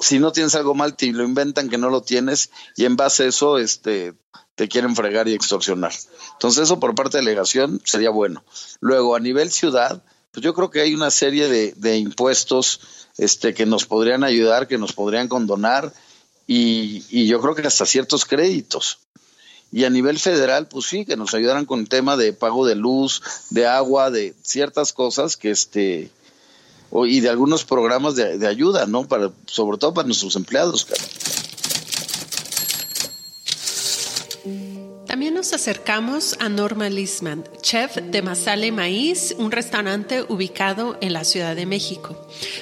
si 0.03 0.19
no 0.19 0.33
tienes 0.33 0.55
algo 0.57 0.75
mal, 0.75 0.97
te 0.97 1.13
lo 1.13 1.23
inventan 1.23 1.71
que 1.71 1.79
no 1.79 1.89
lo 1.89 2.03
tienes 2.03 2.51
y 2.77 2.85
en 2.85 2.97
base 2.97 3.23
a 3.23 3.27
eso 3.29 3.59
este, 3.59 4.15
te 4.57 4.69
quieren 4.69 4.97
fregar 4.97 5.29
y 5.29 5.33
extorsionar. 5.33 5.93
Entonces 6.33 6.65
eso 6.65 6.81
por 6.81 6.95
parte 6.95 7.17
de 7.17 7.25
delegación 7.25 7.81
sería 7.85 8.11
bueno. 8.11 8.45
Luego, 8.81 9.15
a 9.15 9.21
nivel 9.21 9.51
ciudad, 9.53 10.03
pues 10.33 10.43
yo 10.43 10.55
creo 10.55 10.71
que 10.71 10.81
hay 10.81 10.95
una 10.95 11.11
serie 11.11 11.49
de, 11.49 11.73
de 11.77 11.99
impuestos 11.99 12.81
este, 13.17 13.55
que 13.55 13.65
nos 13.65 13.87
podrían 13.87 14.25
ayudar, 14.25 14.67
que 14.67 14.77
nos 14.77 14.93
podrían 14.93 15.29
condonar 15.29 15.93
y, 16.49 17.05
y 17.09 17.29
yo 17.29 17.41
creo 17.41 17.55
que 17.55 17.67
hasta 17.67 17.87
ciertos 17.87 18.25
créditos. 18.25 18.99
Y 19.71 19.85
a 19.85 19.91
nivel 19.91 20.19
federal, 20.19 20.67
pues 20.67 20.87
sí, 20.87 21.07
que 21.07 21.17
nos 21.17 21.33
ayudaran 21.33 21.65
con 21.65 21.81
el 21.81 21.89
tema 21.89 22.17
de 22.17 22.33
pago 22.33 22.67
de 22.67 22.75
luz, 22.75 23.23
de 23.51 23.67
agua, 23.67 24.11
de 24.11 24.35
ciertas 24.43 24.93
cosas 24.93 25.37
que 25.37 25.51
este 25.51 26.11
y 27.07 27.21
de 27.21 27.29
algunos 27.31 27.65
programas 27.65 28.15
de, 28.17 28.39
de, 28.39 28.47
ayuda, 28.47 28.87
¿no? 28.87 29.05
Para, 29.05 29.31
sobre 29.47 29.79
todo 29.79 29.95
para 29.95 30.07
nuestros 30.07 30.37
empleados. 30.37 30.87
Nos 35.43 35.53
acercamos 35.55 36.37
a 36.39 36.49
Norma 36.49 36.89
Lisman, 36.89 37.43
chef 37.63 37.97
de 37.97 38.23
Masale 38.23 38.71
Maíz, 38.71 39.35
un 39.39 39.51
restaurante 39.51 40.23
ubicado 40.29 40.97
en 41.01 41.13
la 41.13 41.25
Ciudad 41.25 41.57
de 41.57 41.67
México. 41.67 42.17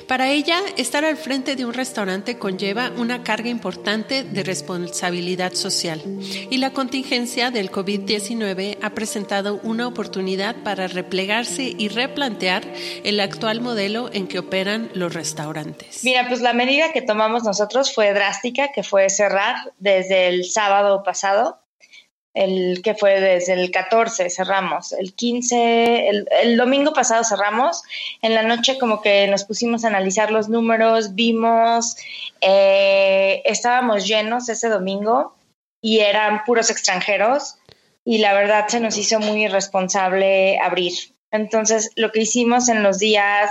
Para 0.08 0.30
ella, 0.30 0.58
estar 0.78 1.04
al 1.04 1.18
frente 1.18 1.56
de 1.56 1.66
un 1.66 1.74
restaurante 1.74 2.38
conlleva 2.38 2.90
una 2.96 3.22
carga 3.22 3.50
importante 3.50 4.24
de 4.24 4.42
responsabilidad 4.44 5.52
social 5.52 6.00
y 6.48 6.56
la 6.56 6.72
contingencia 6.72 7.50
del 7.50 7.70
COVID-19 7.70 8.78
ha 8.80 8.90
presentado 8.94 9.60
una 9.62 9.86
oportunidad 9.86 10.56
para 10.62 10.86
replegarse 10.86 11.74
y 11.76 11.88
replantear 11.88 12.62
el 13.04 13.20
actual 13.20 13.60
modelo 13.60 14.08
en 14.10 14.26
que 14.26 14.38
operan 14.38 14.90
los 14.94 15.12
restaurantes. 15.12 16.02
Mira, 16.02 16.26
pues 16.28 16.40
la 16.40 16.54
medida 16.54 16.92
que 16.92 17.02
tomamos 17.02 17.44
nosotros 17.44 17.94
fue 17.94 18.14
drástica, 18.14 18.72
que 18.72 18.82
fue 18.82 19.10
cerrar 19.10 19.74
desde 19.76 20.28
el 20.28 20.46
sábado 20.46 21.02
pasado 21.02 21.60
el 22.34 22.80
que 22.82 22.94
fue 22.94 23.20
desde 23.20 23.54
el 23.54 23.70
14 23.70 24.30
cerramos, 24.30 24.92
el 24.92 25.14
15, 25.14 26.08
el, 26.42 26.56
domingo 26.56 26.92
pasado 26.92 27.24
cerramos, 27.24 27.82
en 28.22 28.34
la 28.34 28.42
noche 28.42 28.78
como 28.78 29.02
que 29.02 29.26
nos 29.26 29.44
pusimos 29.44 29.84
a 29.84 29.88
analizar 29.88 30.30
los 30.30 30.48
números, 30.48 31.14
vimos, 31.14 31.96
eh, 32.40 33.42
estábamos 33.44 34.06
llenos 34.06 34.48
ese 34.48 34.68
domingo 34.68 35.34
y 35.82 36.00
eran 36.00 36.44
puros 36.44 36.70
extranjeros 36.70 37.56
y 38.04 38.18
la 38.18 38.32
verdad 38.32 38.68
se 38.68 38.80
nos 38.80 38.96
hizo 38.96 39.18
muy 39.18 39.44
irresponsable 39.44 40.58
abrir. 40.60 40.92
Entonces 41.32 41.90
lo 41.96 42.12
que 42.12 42.22
hicimos 42.22 42.68
en 42.68 42.82
los 42.82 42.98
días 42.98 43.50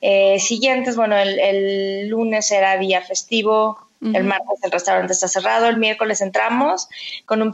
eh, 0.00 0.38
siguientes, 0.38 0.96
bueno, 0.96 1.16
el, 1.16 1.38
el 1.38 2.08
lunes 2.08 2.50
era 2.52 2.78
día 2.78 3.02
festivo, 3.02 3.78
el 4.02 4.24
martes 4.24 4.58
el 4.62 4.70
restaurante 4.72 5.12
está 5.12 5.28
cerrado, 5.28 5.66
el 5.68 5.76
miércoles 5.76 6.20
entramos 6.20 6.88
con 7.24 7.40
un, 7.40 7.52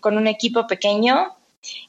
con 0.00 0.16
un 0.16 0.26
equipo 0.26 0.66
pequeño 0.66 1.36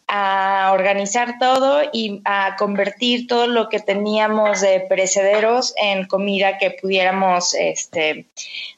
a 0.07 0.71
organizar 0.73 1.35
todo 1.39 1.83
y 1.93 2.21
a 2.25 2.55
convertir 2.57 3.27
todo 3.27 3.47
lo 3.47 3.69
que 3.69 3.79
teníamos 3.79 4.61
de 4.61 4.81
perecederos 4.81 5.73
en 5.77 6.07
comida 6.07 6.57
que 6.57 6.71
pudiéramos 6.71 7.53
este, 7.53 8.25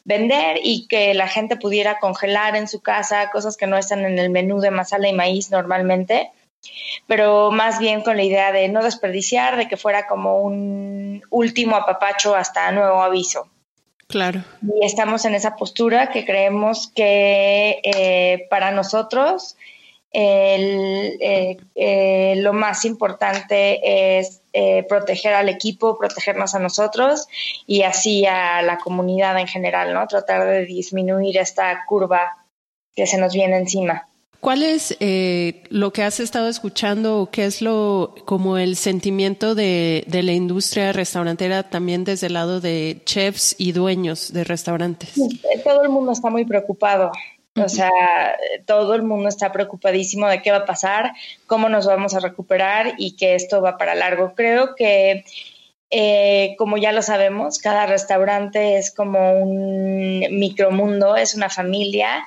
vender 0.03 0.59
y 0.61 0.87
que 0.87 1.13
la 1.13 1.27
gente 1.27 1.55
pudiera 1.55 1.99
congelar 1.99 2.55
en 2.55 2.67
su 2.67 2.81
casa, 2.81 3.31
cosas 3.31 3.55
que 3.55 3.67
no 3.67 3.77
están 3.77 4.05
en 4.05 4.19
el 4.19 4.29
menú 4.29 4.59
de 4.59 4.71
masala 4.71 5.07
y 5.07 5.13
maíz 5.13 5.49
normalmente, 5.51 6.31
pero 7.07 7.51
más 7.51 7.79
bien 7.79 8.01
con 8.01 8.17
la 8.17 8.23
idea 8.23 8.51
de 8.51 8.67
no 8.67 8.83
desperdiciar, 8.83 9.55
de 9.55 9.67
que 9.67 9.77
fuera 9.77 10.07
como 10.07 10.41
un 10.41 11.23
último 11.29 11.77
apapacho 11.77 12.35
hasta 12.35 12.71
nuevo 12.71 13.01
aviso. 13.01 13.47
Claro. 14.11 14.43
Y 14.61 14.85
estamos 14.85 15.23
en 15.25 15.35
esa 15.35 15.55
postura 15.55 16.11
que 16.11 16.25
creemos 16.25 16.91
que 16.93 17.79
eh, 17.83 18.45
para 18.49 18.71
nosotros 18.71 19.55
eh, 20.11 21.57
eh, 21.75 22.33
lo 22.37 22.51
más 22.51 22.83
importante 22.83 24.19
es 24.19 24.41
proteger 24.89 25.33
al 25.33 25.47
equipo, 25.47 25.97
protegernos 25.97 26.53
a 26.55 26.59
nosotros 26.59 27.27
y 27.65 27.83
así 27.83 28.25
a 28.25 28.61
la 28.61 28.77
comunidad 28.77 29.39
en 29.39 29.47
general, 29.47 29.93
¿no? 29.93 30.05
Tratar 30.07 30.45
de 30.45 30.65
disminuir 30.65 31.37
esta 31.37 31.85
curva 31.85 32.37
que 32.93 33.07
se 33.07 33.17
nos 33.17 33.33
viene 33.33 33.55
encima. 33.55 34.09
¿Cuál 34.41 34.63
es 34.63 34.97
eh, 34.99 35.61
lo 35.69 35.93
que 35.93 36.01
has 36.01 36.19
estado 36.19 36.47
escuchando 36.47 37.19
o 37.21 37.29
qué 37.29 37.45
es 37.45 37.61
lo 37.61 38.15
como 38.25 38.57
el 38.57 38.75
sentimiento 38.75 39.53
de, 39.53 40.03
de, 40.07 40.23
la 40.23 40.31
industria 40.31 40.91
restaurantera 40.93 41.69
también 41.69 42.03
desde 42.03 42.25
el 42.25 42.33
lado 42.33 42.59
de 42.59 43.03
chefs 43.05 43.55
y 43.59 43.71
dueños 43.71 44.33
de 44.33 44.43
restaurantes? 44.43 45.13
Todo 45.63 45.83
el 45.83 45.89
mundo 45.89 46.11
está 46.11 46.31
muy 46.31 46.43
preocupado. 46.45 47.11
O 47.55 47.69
sea, 47.69 47.91
todo 48.65 48.95
el 48.95 49.03
mundo 49.03 49.29
está 49.29 49.51
preocupadísimo 49.51 50.27
de 50.27 50.41
qué 50.41 50.49
va 50.51 50.59
a 50.59 50.65
pasar, 50.65 51.11
cómo 51.45 51.69
nos 51.69 51.85
vamos 51.85 52.15
a 52.15 52.19
recuperar 52.19 52.95
y 52.97 53.15
que 53.15 53.35
esto 53.35 53.61
va 53.61 53.77
para 53.77 53.93
largo. 53.93 54.33
Creo 54.35 54.73
que, 54.73 55.23
eh, 55.91 56.55
como 56.57 56.77
ya 56.77 56.93
lo 56.93 57.03
sabemos, 57.03 57.59
cada 57.59 57.85
restaurante 57.85 58.77
es 58.77 58.89
como 58.89 59.33
un 59.33 60.19
micromundo, 60.31 61.15
es 61.15 61.35
una 61.35 61.49
familia 61.49 62.25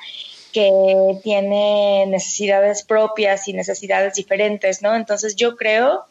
que 0.55 1.19
tiene 1.25 2.07
necesidades 2.07 2.85
propias 2.85 3.49
y 3.49 3.53
necesidades 3.53 4.15
diferentes, 4.15 4.83
¿no? 4.83 4.95
Entonces 4.95 5.35
yo 5.35 5.57
creo 5.57 6.05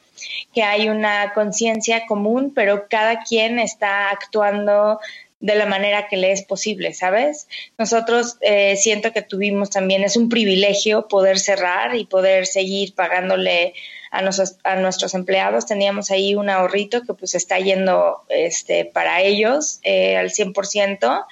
que 0.53 0.63
hay 0.63 0.89
una 0.89 1.31
conciencia 1.33 2.05
común, 2.05 2.51
pero 2.53 2.87
cada 2.89 3.23
quien 3.23 3.57
está 3.57 4.09
actuando 4.09 4.99
de 5.39 5.55
la 5.55 5.65
manera 5.65 6.07
que 6.09 6.17
le 6.17 6.33
es 6.33 6.43
posible, 6.43 6.93
¿sabes? 6.93 7.47
Nosotros 7.77 8.37
eh, 8.41 8.75
siento 8.75 9.13
que 9.13 9.21
tuvimos 9.21 9.69
también, 9.69 10.03
es 10.03 10.17
un 10.17 10.27
privilegio 10.27 11.07
poder 11.07 11.39
cerrar 11.39 11.95
y 11.95 12.05
poder 12.05 12.45
seguir 12.45 12.93
pagándole 12.95 13.73
a 14.11 14.21
nuestros, 14.21 14.57
a 14.63 14.75
nuestros 14.75 15.13
empleados. 15.13 15.65
Teníamos 15.65 16.11
ahí 16.11 16.35
un 16.35 16.49
ahorrito 16.49 17.03
que 17.03 17.13
pues 17.13 17.33
está 17.33 17.59
yendo 17.59 18.23
este, 18.27 18.83
para 18.83 19.21
ellos 19.21 19.79
eh, 19.83 20.17
al 20.17 20.31
100% 20.31 21.25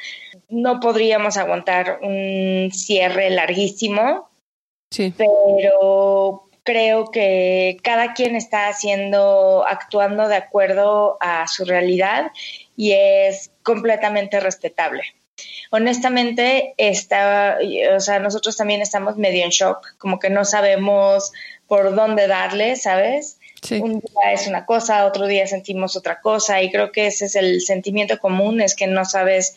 no 0.51 0.79
podríamos 0.79 1.37
aguantar 1.37 1.99
un 2.01 2.69
cierre 2.71 3.29
larguísimo, 3.29 4.29
sí. 4.91 5.13
pero 5.17 6.49
creo 6.63 7.09
que 7.09 7.77
cada 7.83 8.13
quien 8.13 8.35
está 8.35 8.67
haciendo, 8.67 9.65
actuando 9.67 10.27
de 10.27 10.35
acuerdo 10.35 11.17
a 11.19 11.47
su 11.47 11.65
realidad 11.65 12.31
y 12.75 12.91
es 12.91 13.51
completamente 13.63 14.39
respetable. 14.39 15.03
Honestamente, 15.71 16.75
está, 16.77 17.57
o 17.95 17.99
sea, 17.99 18.19
nosotros 18.19 18.57
también 18.57 18.81
estamos 18.81 19.17
medio 19.17 19.43
en 19.43 19.49
shock, 19.49 19.97
como 19.97 20.19
que 20.19 20.29
no 20.29 20.45
sabemos 20.45 21.31
por 21.67 21.95
dónde 21.95 22.27
darle, 22.27 22.75
¿sabes? 22.75 23.39
Un 23.69 23.99
día 23.99 24.33
es 24.33 24.47
una 24.47 24.65
cosa, 24.65 25.05
otro 25.05 25.27
día 25.27 25.47
sentimos 25.47 25.95
otra 25.95 26.19
cosa 26.19 26.61
y 26.61 26.71
creo 26.71 26.91
que 26.91 27.07
ese 27.07 27.25
es 27.25 27.35
el 27.35 27.61
sentimiento 27.61 28.19
común, 28.19 28.59
es 28.59 28.75
que 28.75 28.87
no 28.87 29.05
sabes 29.05 29.55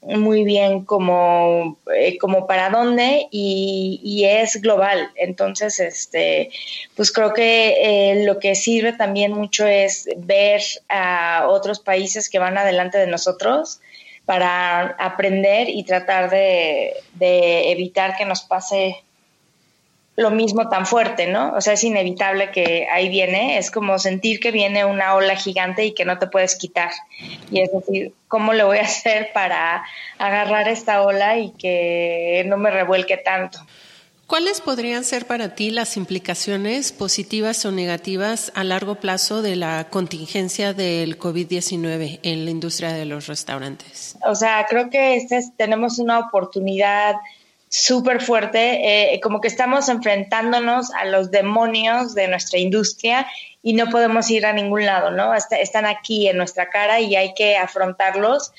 muy 0.00 0.44
bien 0.44 0.84
como, 0.84 1.78
eh, 1.94 2.18
como 2.18 2.46
para 2.46 2.70
dónde 2.70 3.26
y, 3.30 4.00
y, 4.02 4.24
es 4.24 4.60
global. 4.60 5.10
Entonces, 5.16 5.80
este, 5.80 6.50
pues 6.94 7.10
creo 7.12 7.34
que 7.34 7.76
eh, 8.12 8.24
lo 8.24 8.38
que 8.38 8.54
sirve 8.54 8.92
también 8.92 9.32
mucho 9.32 9.66
es 9.66 10.08
ver 10.16 10.62
a 10.88 11.46
otros 11.48 11.80
países 11.80 12.30
que 12.30 12.38
van 12.38 12.58
adelante 12.58 12.98
de 12.98 13.06
nosotros 13.06 13.80
para 14.24 14.88
aprender 14.98 15.68
y 15.68 15.84
tratar 15.84 16.30
de, 16.30 16.94
de 17.14 17.72
evitar 17.72 18.16
que 18.16 18.24
nos 18.24 18.42
pase 18.42 19.02
lo 20.18 20.32
mismo 20.32 20.68
tan 20.68 20.84
fuerte, 20.84 21.28
¿no? 21.28 21.52
O 21.52 21.60
sea, 21.60 21.74
es 21.74 21.84
inevitable 21.84 22.50
que 22.50 22.88
ahí 22.90 23.08
viene, 23.08 23.56
es 23.56 23.70
como 23.70 24.00
sentir 24.00 24.40
que 24.40 24.50
viene 24.50 24.84
una 24.84 25.14
ola 25.14 25.36
gigante 25.36 25.84
y 25.84 25.94
que 25.94 26.04
no 26.04 26.18
te 26.18 26.26
puedes 26.26 26.56
quitar. 26.56 26.90
Y 27.52 27.60
es 27.60 27.70
decir, 27.70 28.12
¿cómo 28.26 28.52
lo 28.52 28.66
voy 28.66 28.78
a 28.78 28.82
hacer 28.82 29.30
para 29.32 29.84
agarrar 30.18 30.66
esta 30.66 31.02
ola 31.02 31.38
y 31.38 31.52
que 31.52 32.42
no 32.48 32.56
me 32.56 32.72
revuelque 32.72 33.16
tanto? 33.16 33.60
¿Cuáles 34.26 34.60
podrían 34.60 35.04
ser 35.04 35.24
para 35.24 35.54
ti 35.54 35.70
las 35.70 35.96
implicaciones 35.96 36.90
positivas 36.90 37.64
o 37.64 37.70
negativas 37.70 38.50
a 38.56 38.64
largo 38.64 38.96
plazo 38.96 39.40
de 39.40 39.54
la 39.54 39.86
contingencia 39.88 40.74
del 40.74 41.16
COVID-19 41.16 42.18
en 42.24 42.44
la 42.44 42.50
industria 42.50 42.92
de 42.92 43.04
los 43.04 43.28
restaurantes? 43.28 44.18
O 44.26 44.34
sea, 44.34 44.66
creo 44.68 44.90
que 44.90 45.14
este 45.14 45.40
tenemos 45.56 46.00
una 46.00 46.18
oportunidad 46.18 47.14
súper 47.70 48.20
fuerte, 48.20 49.14
eh, 49.14 49.20
como 49.20 49.40
que 49.40 49.48
estamos 49.48 49.88
enfrentándonos 49.88 50.92
a 50.92 51.04
los 51.04 51.30
demonios 51.30 52.14
de 52.14 52.28
nuestra 52.28 52.58
industria 52.58 53.26
y 53.62 53.74
no 53.74 53.86
podemos 53.90 54.30
ir 54.30 54.46
a 54.46 54.52
ningún 54.52 54.86
lado, 54.86 55.10
¿no? 55.10 55.34
están 55.34 55.86
aquí 55.86 56.28
en 56.28 56.36
nuestra 56.36 56.70
cara 56.70 57.00
y 57.00 57.16
hay 57.16 57.34
que 57.34 57.56
afrontarlos 57.56 58.52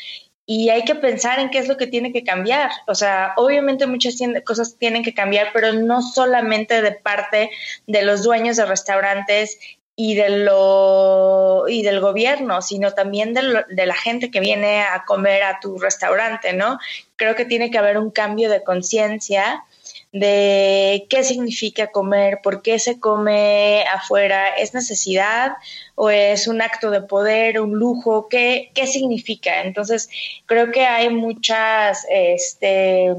y 0.45 0.69
hay 0.69 0.83
que 0.83 0.95
pensar 0.95 1.39
en 1.39 1.51
qué 1.51 1.59
es 1.59 1.67
lo 1.67 1.77
que 1.77 1.85
tiene 1.85 2.11
que 2.11 2.23
cambiar. 2.23 2.71
O 2.87 2.95
sea, 2.95 3.33
obviamente 3.37 3.85
muchas 3.85 4.15
cosas 4.43 4.77
tienen 4.79 5.03
que 5.03 5.13
cambiar, 5.13 5.49
pero 5.53 5.73
no 5.73 6.01
solamente 6.01 6.81
de 6.81 6.93
parte 6.93 7.51
de 7.85 8.01
los 8.01 8.23
dueños 8.23 8.57
de 8.57 8.65
restaurantes 8.65 9.59
y 10.01 10.15
de 10.15 10.29
lo 10.29 11.67
y 11.67 11.81
del 11.81 11.99
gobierno, 11.99 12.61
sino 12.61 12.93
también 12.93 13.33
de, 13.33 13.65
de, 13.67 13.85
la 13.85 13.95
gente 13.95 14.31
que 14.31 14.39
viene 14.39 14.81
a 14.81 15.03
comer 15.03 15.43
a 15.43 15.59
tu 15.59 15.77
restaurante, 15.77 16.53
¿no? 16.53 16.79
Creo 17.17 17.35
que 17.35 17.43
tiene 17.43 17.69
que 17.69 17.79
haber 17.79 17.97
un 17.97 18.09
cambio 18.09 18.49
de 18.49 18.63
conciencia 18.63 19.65
de 20.13 21.05
qué 21.09 21.25
significa 21.25 21.87
comer, 21.87 22.39
por 22.41 22.61
qué 22.61 22.79
se 22.79 23.01
come 23.01 23.83
afuera, 23.93 24.47
es 24.47 24.73
necesidad 24.73 25.57
o 25.95 26.09
es 26.09 26.47
un 26.47 26.61
acto 26.61 26.91
de 26.91 27.01
poder, 27.01 27.59
un 27.59 27.73
lujo, 27.73 28.29
qué, 28.29 28.71
qué 28.73 28.87
significa. 28.87 29.63
Entonces, 29.63 30.09
creo 30.45 30.71
que 30.71 30.85
hay 30.85 31.09
muchas, 31.09 32.07
este, 32.09 33.17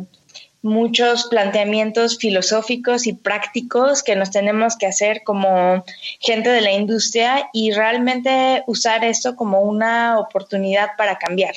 muchos 0.62 1.28
planteamientos 1.28 2.18
filosóficos 2.18 3.06
y 3.06 3.14
prácticos 3.14 4.02
que 4.02 4.16
nos 4.16 4.30
tenemos 4.30 4.76
que 4.76 4.86
hacer 4.86 5.22
como 5.24 5.84
gente 6.18 6.50
de 6.50 6.60
la 6.60 6.72
industria 6.72 7.48
y 7.52 7.72
realmente 7.72 8.62
usar 8.66 9.04
esto 9.04 9.36
como 9.36 9.62
una 9.62 10.18
oportunidad 10.18 10.90
para 10.96 11.16
cambiar. 11.16 11.54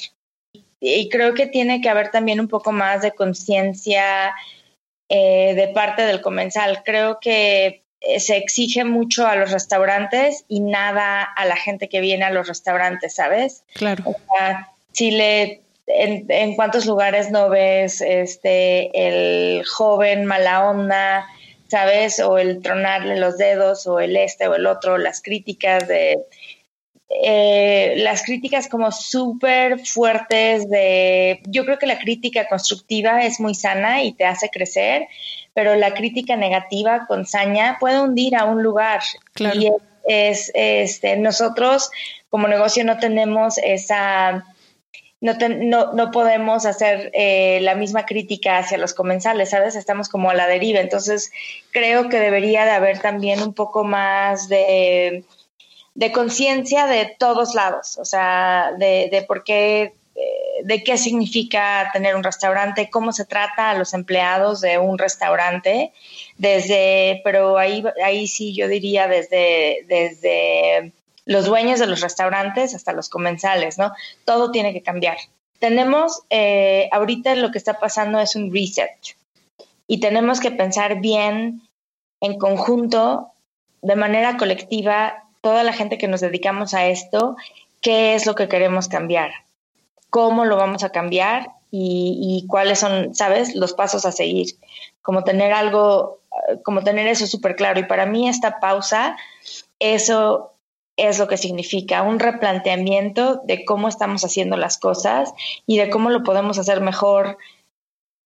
Y 0.80 1.10
creo 1.10 1.34
que 1.34 1.48
tiene 1.48 1.82
que 1.82 1.90
haber 1.90 2.12
también 2.12 2.40
un 2.40 2.48
poco 2.48 2.72
más 2.72 3.02
de 3.02 3.12
conciencia 3.12 4.34
eh, 5.10 5.54
de 5.56 5.68
parte 5.70 6.04
del 6.04 6.22
comensal. 6.22 6.82
Creo 6.84 7.20
que 7.22 7.84
eh, 8.02 8.20
se 8.20 8.36
exige 8.36 8.84
mucho 8.84 9.28
a 9.28 9.36
los 9.36 9.52
restaurantes 9.52 10.44
y 10.48 10.60
nada 10.60 11.24
a 11.24 11.46
la 11.46 11.56
gente 11.56 11.88
que 11.88 12.02
viene 12.02 12.26
a 12.26 12.32
los 12.32 12.48
restaurantes, 12.48 13.16
¿sabes? 13.16 13.64
Claro. 13.74 14.04
O 14.06 14.16
sea, 14.36 14.72
si 14.92 15.12
le 15.12 15.63
en, 15.88 16.56
cuántos 16.56 16.86
lugares 16.86 17.32
no 17.32 17.50
ves 17.50 18.02
este 18.02 18.90
el 18.94 19.64
joven 19.66 20.26
mala 20.26 20.70
onda, 20.70 21.26
¿sabes? 21.68 22.20
O 22.20 22.38
el 22.38 22.62
tronarle 22.62 23.18
los 23.20 23.38
dedos, 23.38 23.88
o 23.88 24.00
el 24.00 24.16
este 24.16 24.48
o 24.48 24.56
el 24.56 24.66
otro, 24.66 24.98
las 24.98 25.22
críticas 25.22 25.88
de 25.88 26.20
eh, 27.22 27.96
las 27.98 28.24
críticas 28.24 28.68
como 28.68 28.92
súper 28.92 29.86
fuertes 29.86 30.68
de 30.70 31.42
yo 31.46 31.66
creo 31.66 31.78
que 31.78 31.86
la 31.86 32.00
crítica 32.00 32.48
constructiva 32.48 33.24
es 33.24 33.40
muy 33.40 33.54
sana 33.54 34.04
y 34.04 34.14
te 34.14 34.26
hace 34.26 34.50
crecer, 34.50 35.08
pero 35.54 35.76
la 35.76 35.94
crítica 35.94 36.36
negativa 36.36 37.06
con 37.08 37.26
saña 37.26 37.78
puede 37.80 38.02
hundir 38.02 38.36
a 38.36 38.46
un 38.46 38.64
lugar. 38.64 39.02
Y 39.38 39.70
es, 40.06 40.52
este, 40.54 41.18
nosotros 41.18 41.92
como 42.30 42.48
negocio 42.48 42.84
no 42.84 42.98
tenemos 42.98 43.58
esa 43.60 44.44
no, 45.24 45.94
no, 45.94 46.12
podemos 46.12 46.66
hacer 46.66 47.10
eh, 47.14 47.60
la 47.62 47.76
misma 47.76 48.06
crítica 48.06 48.58
hacia 48.58 48.78
los 48.78 48.94
comensales, 48.94 49.52
¿sabes? 49.52 49.76
Estamos 49.76 50.10
como 50.10 50.30
a 50.30 50.34
la 50.34 50.48
deriva. 50.48 50.82
Entonces, 50.82 51.32
creo 51.72 52.10
que 52.10 52.20
debería 52.20 52.66
de 52.66 52.72
haber 52.72 53.00
también 53.00 53.42
un 53.42 53.54
poco 53.54 53.86
más 53.86 54.50
de, 54.50 55.24
de 55.96 56.12
conciencia 56.12 56.88
de 56.88 57.16
todos 57.18 57.56
lados, 57.56 57.98
o 57.98 58.04
sea, 58.04 58.74
de, 58.78 59.08
de 59.10 59.22
por 59.22 59.46
qué, 59.46 59.94
eh, 60.16 60.64
de 60.64 60.84
qué 60.84 60.98
significa 60.98 61.90
tener 61.94 62.18
un 62.18 62.24
restaurante, 62.24 62.90
cómo 62.90 63.14
se 63.14 63.24
trata 63.24 63.70
a 63.70 63.78
los 63.78 63.94
empleados 63.94 64.60
de 64.60 64.78
un 64.78 64.98
restaurante, 64.98 65.94
desde, 66.38 67.22
pero 67.24 67.58
ahí, 67.58 67.82
ahí 68.04 68.28
sí 68.28 68.54
yo 68.54 68.68
diría 68.68 69.08
desde, 69.08 69.86
desde 69.88 70.92
los 71.26 71.46
dueños 71.46 71.80
de 71.80 71.88
los 71.88 72.02
restaurantes 72.02 72.76
hasta 72.76 72.94
los 72.94 73.10
comensales, 73.10 73.78
¿no? 73.78 73.94
Todo 74.26 74.52
tiene 74.52 74.74
que 74.74 74.84
cambiar. 74.84 75.18
Tenemos, 75.60 76.24
eh, 76.30 76.90
ahorita 76.92 77.36
lo 77.36 77.52
que 77.52 77.58
está 77.58 77.80
pasando 77.80 78.20
es 78.20 78.36
un 78.36 78.54
reset 78.54 78.92
y 79.88 80.00
tenemos 80.00 80.40
que 80.40 80.52
pensar 80.52 81.00
bien 81.00 81.62
en 82.20 82.38
conjunto, 82.38 83.32
de 83.82 83.96
manera 83.96 84.38
colectiva, 84.38 85.24
toda 85.42 85.64
la 85.64 85.74
gente 85.74 85.98
que 85.98 86.08
nos 86.08 86.22
dedicamos 86.22 86.74
a 86.74 86.88
esto, 86.88 87.36
qué 87.82 88.16
es 88.16 88.26
lo 88.26 88.36
que 88.36 88.48
queremos 88.48 88.88
cambiar. 88.88 89.32
cómo 90.10 90.46
lo 90.46 90.58
vamos 90.58 90.84
a 90.84 90.92
cambiar 90.92 91.50
y, 91.72 92.46
cuáles 92.48 92.78
son, 92.80 93.16
¿sabes?, 93.16 93.56
los 93.56 93.74
pasos 93.74 94.06
a 94.06 94.12
seguir. 94.12 94.56
Como 95.02 95.24
tener 95.24 95.52
algo, 95.54 96.20
como 96.64 96.84
tener 96.84 97.08
eso 97.08 97.26
súper 97.26 97.56
claro. 97.56 97.80
Y 97.80 97.86
para 97.86 98.06
mí 98.06 98.30
esta 98.30 98.60
pausa, 98.60 99.18
eso 99.80 100.53
es 100.98 101.20
lo 101.20 101.28
que 101.28 101.38
significa, 101.38 102.04
un 102.04 102.20
replanteamiento 102.20 103.42
de 103.46 103.66
cómo 103.66 103.88
estamos 103.88 104.24
haciendo 104.24 104.58
las 104.58 104.78
cosas 104.78 105.34
y 105.66 105.78
de 105.78 105.90
cómo 105.90 106.10
lo 106.10 106.24
podemos 106.24 106.58
hacer 106.60 106.82
mejor 106.82 107.38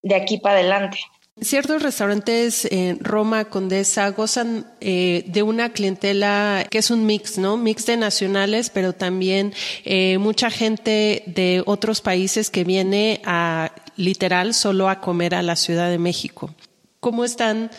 de 0.04 0.16
aquí 0.16 0.38
para 0.38 0.60
adelante. 0.60 1.00
Ciertos 1.40 1.84
restaurantes 1.84 2.66
en 2.66 3.00
Roma, 3.00 3.46
Condesa, 3.46 4.10
gozan 4.10 4.66
eh, 4.82 5.24
de 5.28 5.44
una 5.44 5.70
clientela 5.70 6.66
que 6.68 6.80
es 6.80 6.90
un 6.90 7.06
mix, 7.06 7.38
¿no? 7.38 7.58
Mix 7.58 7.86
de 7.86 7.96
nacionales, 7.96 8.72
pero 8.72 8.94
también 8.94 9.54
eh, 9.86 10.18
mucha 10.18 10.50
gente 10.50 11.22
de 11.28 11.62
otros 11.68 12.02
países 12.02 12.50
que 12.50 12.64
viene 12.64 13.22
a 13.24 13.72
literal 13.98 14.56
solo 14.56 14.90
a 14.90 15.00
comer 15.00 15.36
a 15.36 15.44
la 15.44 15.56
Ciudad 15.56 15.92
de 15.92 16.00
México. 16.00 16.50
¿Cómo 17.00 17.24
están 17.24 17.70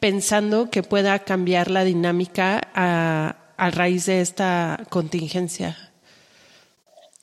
pensando 0.00 0.70
que 0.70 0.82
pueda 0.82 1.18
cambiar 1.18 1.70
la 1.70 1.84
dinámica 1.84 2.70
a, 2.74 3.41
raíz 3.56 4.06
de 4.06 4.20
esta 4.20 4.78
contingencia? 4.88 5.76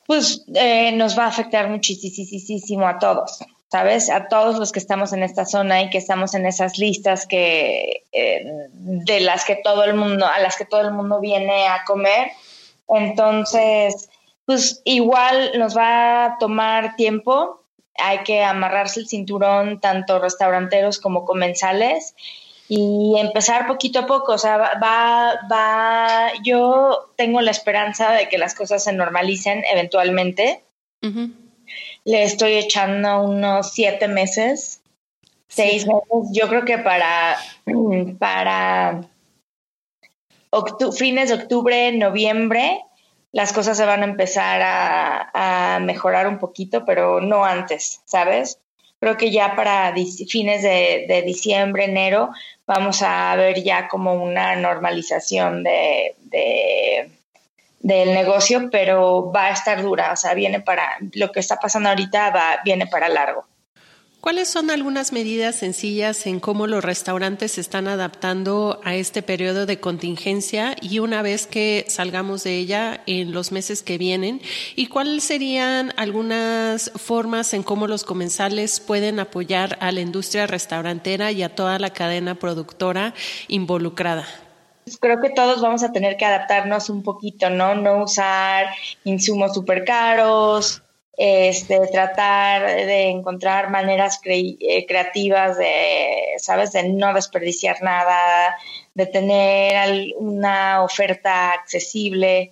Pues 0.06 0.44
eh, 0.54 0.92
nos 0.94 1.18
va 1.18 1.26
a 1.26 1.28
afectar 1.28 1.70
muchísimo 1.70 2.88
a 2.88 2.98
todos. 3.00 3.40
¿sabes? 3.72 4.10
A 4.10 4.28
todos 4.28 4.58
los 4.58 4.72
que 4.72 4.80
estamos 4.80 5.14
en 5.14 5.24
esta 5.24 5.46
zona 5.46 5.84
y 5.84 5.90
que 5.90 6.00
estamos 6.00 6.34
en 6.34 6.46
esas 6.46 6.78
listas 6.78 7.28
que 7.28 8.04
eh, 8.12 8.68
de 8.74 9.20
las 9.20 9.46
que 9.46 9.56
todo 9.56 9.84
el 9.84 9.94
mundo, 9.94 10.26
a 10.26 10.40
las 10.40 10.58
que 10.58 10.66
todo 10.66 10.82
el 10.82 10.92
mundo 10.92 11.20
viene 11.20 11.68
a 11.68 11.84
comer. 11.86 12.32
Entonces, 12.88 14.10
pues 14.46 14.82
igual 14.86 15.52
nos 15.60 15.78
va 15.78 16.26
a 16.26 16.38
tomar 16.40 16.96
tiempo. 16.96 17.64
Hay 17.96 18.20
que 18.20 18.44
amarrarse 18.44 19.02
el 19.02 19.08
cinturón, 19.08 19.80
tanto 19.80 20.20
restauranteros 20.20 21.00
como 21.00 21.26
comensales, 21.26 22.16
y 22.70 23.16
empezar 23.18 23.68
poquito 23.68 24.00
a 24.00 24.06
poco. 24.06 24.32
O 24.34 24.38
sea, 24.38 24.58
va, 24.58 25.40
va, 25.52 26.32
yo 26.44 27.12
tengo 27.18 27.42
la 27.42 27.52
esperanza 27.52 28.14
de 28.14 28.30
que 28.30 28.38
las 28.38 28.56
cosas 28.56 28.82
se 28.84 28.94
normalicen 28.94 29.66
eventualmente 29.70 30.64
le 32.06 32.24
estoy 32.24 32.54
echando 32.54 33.22
unos 33.22 33.72
siete 33.72 34.08
meses, 34.08 34.82
seis 35.48 35.86
meses. 35.86 36.30
Yo 36.32 36.48
creo 36.48 36.66
que 36.66 36.78
para, 36.78 37.38
para 38.20 39.02
fines 40.98 41.30
de 41.30 41.36
octubre, 41.36 41.92
noviembre, 41.92 42.84
las 43.32 43.54
cosas 43.54 43.78
se 43.78 43.86
van 43.86 44.02
a 44.02 44.06
empezar 44.06 44.62
a, 44.64 45.80
mejorar 45.82 46.28
un 46.28 46.40
poquito, 46.40 46.84
pero 46.86 47.22
no 47.22 47.46
antes, 47.46 48.02
¿sabes? 48.06 48.60
Creo 49.00 49.18
que 49.18 49.32
ya 49.32 49.56
para 49.56 49.94
fines 50.28 50.62
de, 50.62 51.24
diciembre, 51.26 51.86
enero, 51.86 52.32
vamos 52.66 53.02
a 53.02 53.36
ver 53.36 53.64
ya 53.64 53.88
como 53.88 54.14
una 54.14 54.56
normalización 54.56 55.64
de 55.64 56.16
del 57.80 58.14
negocio, 58.14 58.70
pero 58.72 59.32
va 59.32 59.46
a 59.46 59.52
estar 59.52 59.82
dura, 59.82 60.12
o 60.12 60.16
sea, 60.16 60.34
viene 60.34 60.60
para, 60.60 60.98
lo 61.14 61.32
que 61.32 61.40
está 61.40 61.58
pasando 61.58 61.90
ahorita 61.90 62.30
va, 62.32 62.60
viene 62.64 62.88
para 62.88 63.10
largo. 63.10 63.46
¿Cuáles 64.22 64.50
son 64.50 64.70
algunas 64.70 65.14
medidas 65.14 65.56
sencillas 65.56 66.28
en 66.28 66.42
cómo 66.42 66.68
los 66.68 66.84
restaurantes 66.84 67.54
se 67.54 67.62
están 67.62 67.88
adaptando 67.88 68.82
a 68.84 68.96
este 68.96 69.22
periodo 69.22 69.66
de 69.66 69.80
contingencia 69.80 70.76
y 70.82 71.00
una 71.00 71.22
vez 71.22 71.48
que 71.48 71.86
salgamos 71.88 72.44
de 72.44 72.58
ella 72.58 73.02
en 73.06 73.32
los 73.32 73.54
meses 73.54 73.82
que 73.82 73.98
vienen? 73.98 74.42
¿Y 74.76 74.88
cuáles 74.88 75.24
serían 75.24 75.94
algunas 75.96 76.92
formas 76.98 77.54
en 77.54 77.64
cómo 77.64 77.88
los 77.88 78.04
comensales 78.04 78.82
pueden 78.82 79.22
apoyar 79.22 79.78
a 79.80 79.94
la 79.94 80.02
industria 80.02 80.48
restaurantera 80.48 81.32
y 81.32 81.42
a 81.42 81.56
toda 81.56 81.80
la 81.80 81.92
cadena 81.92 82.36
productora 82.36 83.14
involucrada? 83.48 84.26
creo 85.00 85.22
que 85.22 85.30
todos 85.30 85.62
vamos 85.62 85.84
a 85.84 85.92
tener 85.92 86.18
que 86.18 86.26
adaptarnos 86.26 86.90
un 86.90 87.04
poquito, 87.04 87.50
¿no? 87.52 87.76
No 87.76 88.04
usar 88.04 88.66
insumos 89.04 89.54
súper 89.54 89.86
caros, 89.86 90.82
este, 91.22 91.86
tratar 91.88 92.66
de 92.66 93.10
encontrar 93.10 93.70
maneras 93.70 94.22
eh, 94.24 94.86
creativas 94.88 95.58
de, 95.58 96.08
¿sabes? 96.38 96.72
De 96.72 96.88
no 96.88 97.14
desperdiciar 97.14 97.82
nada, 97.82 98.56
de 98.94 99.06
tener 99.06 100.14
una 100.18 100.82
oferta 100.82 101.52
accesible. 101.52 102.52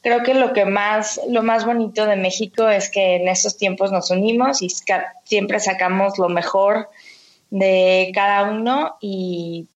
Creo 0.00 0.22
que 0.22 0.32
lo 0.32 0.54
que 0.54 0.64
más, 0.64 1.20
lo 1.28 1.42
más 1.42 1.66
bonito 1.66 2.06
de 2.06 2.16
México 2.16 2.66
es 2.70 2.88
que 2.90 3.16
en 3.16 3.28
estos 3.28 3.58
tiempos 3.58 3.92
nos 3.92 4.10
unimos 4.10 4.62
y 4.62 4.70
siempre 5.24 5.60
sacamos 5.60 6.16
lo 6.16 6.30
mejor 6.30 6.88
de 7.50 8.12
cada 8.14 8.44
uno 8.44 8.96
y 8.98 9.68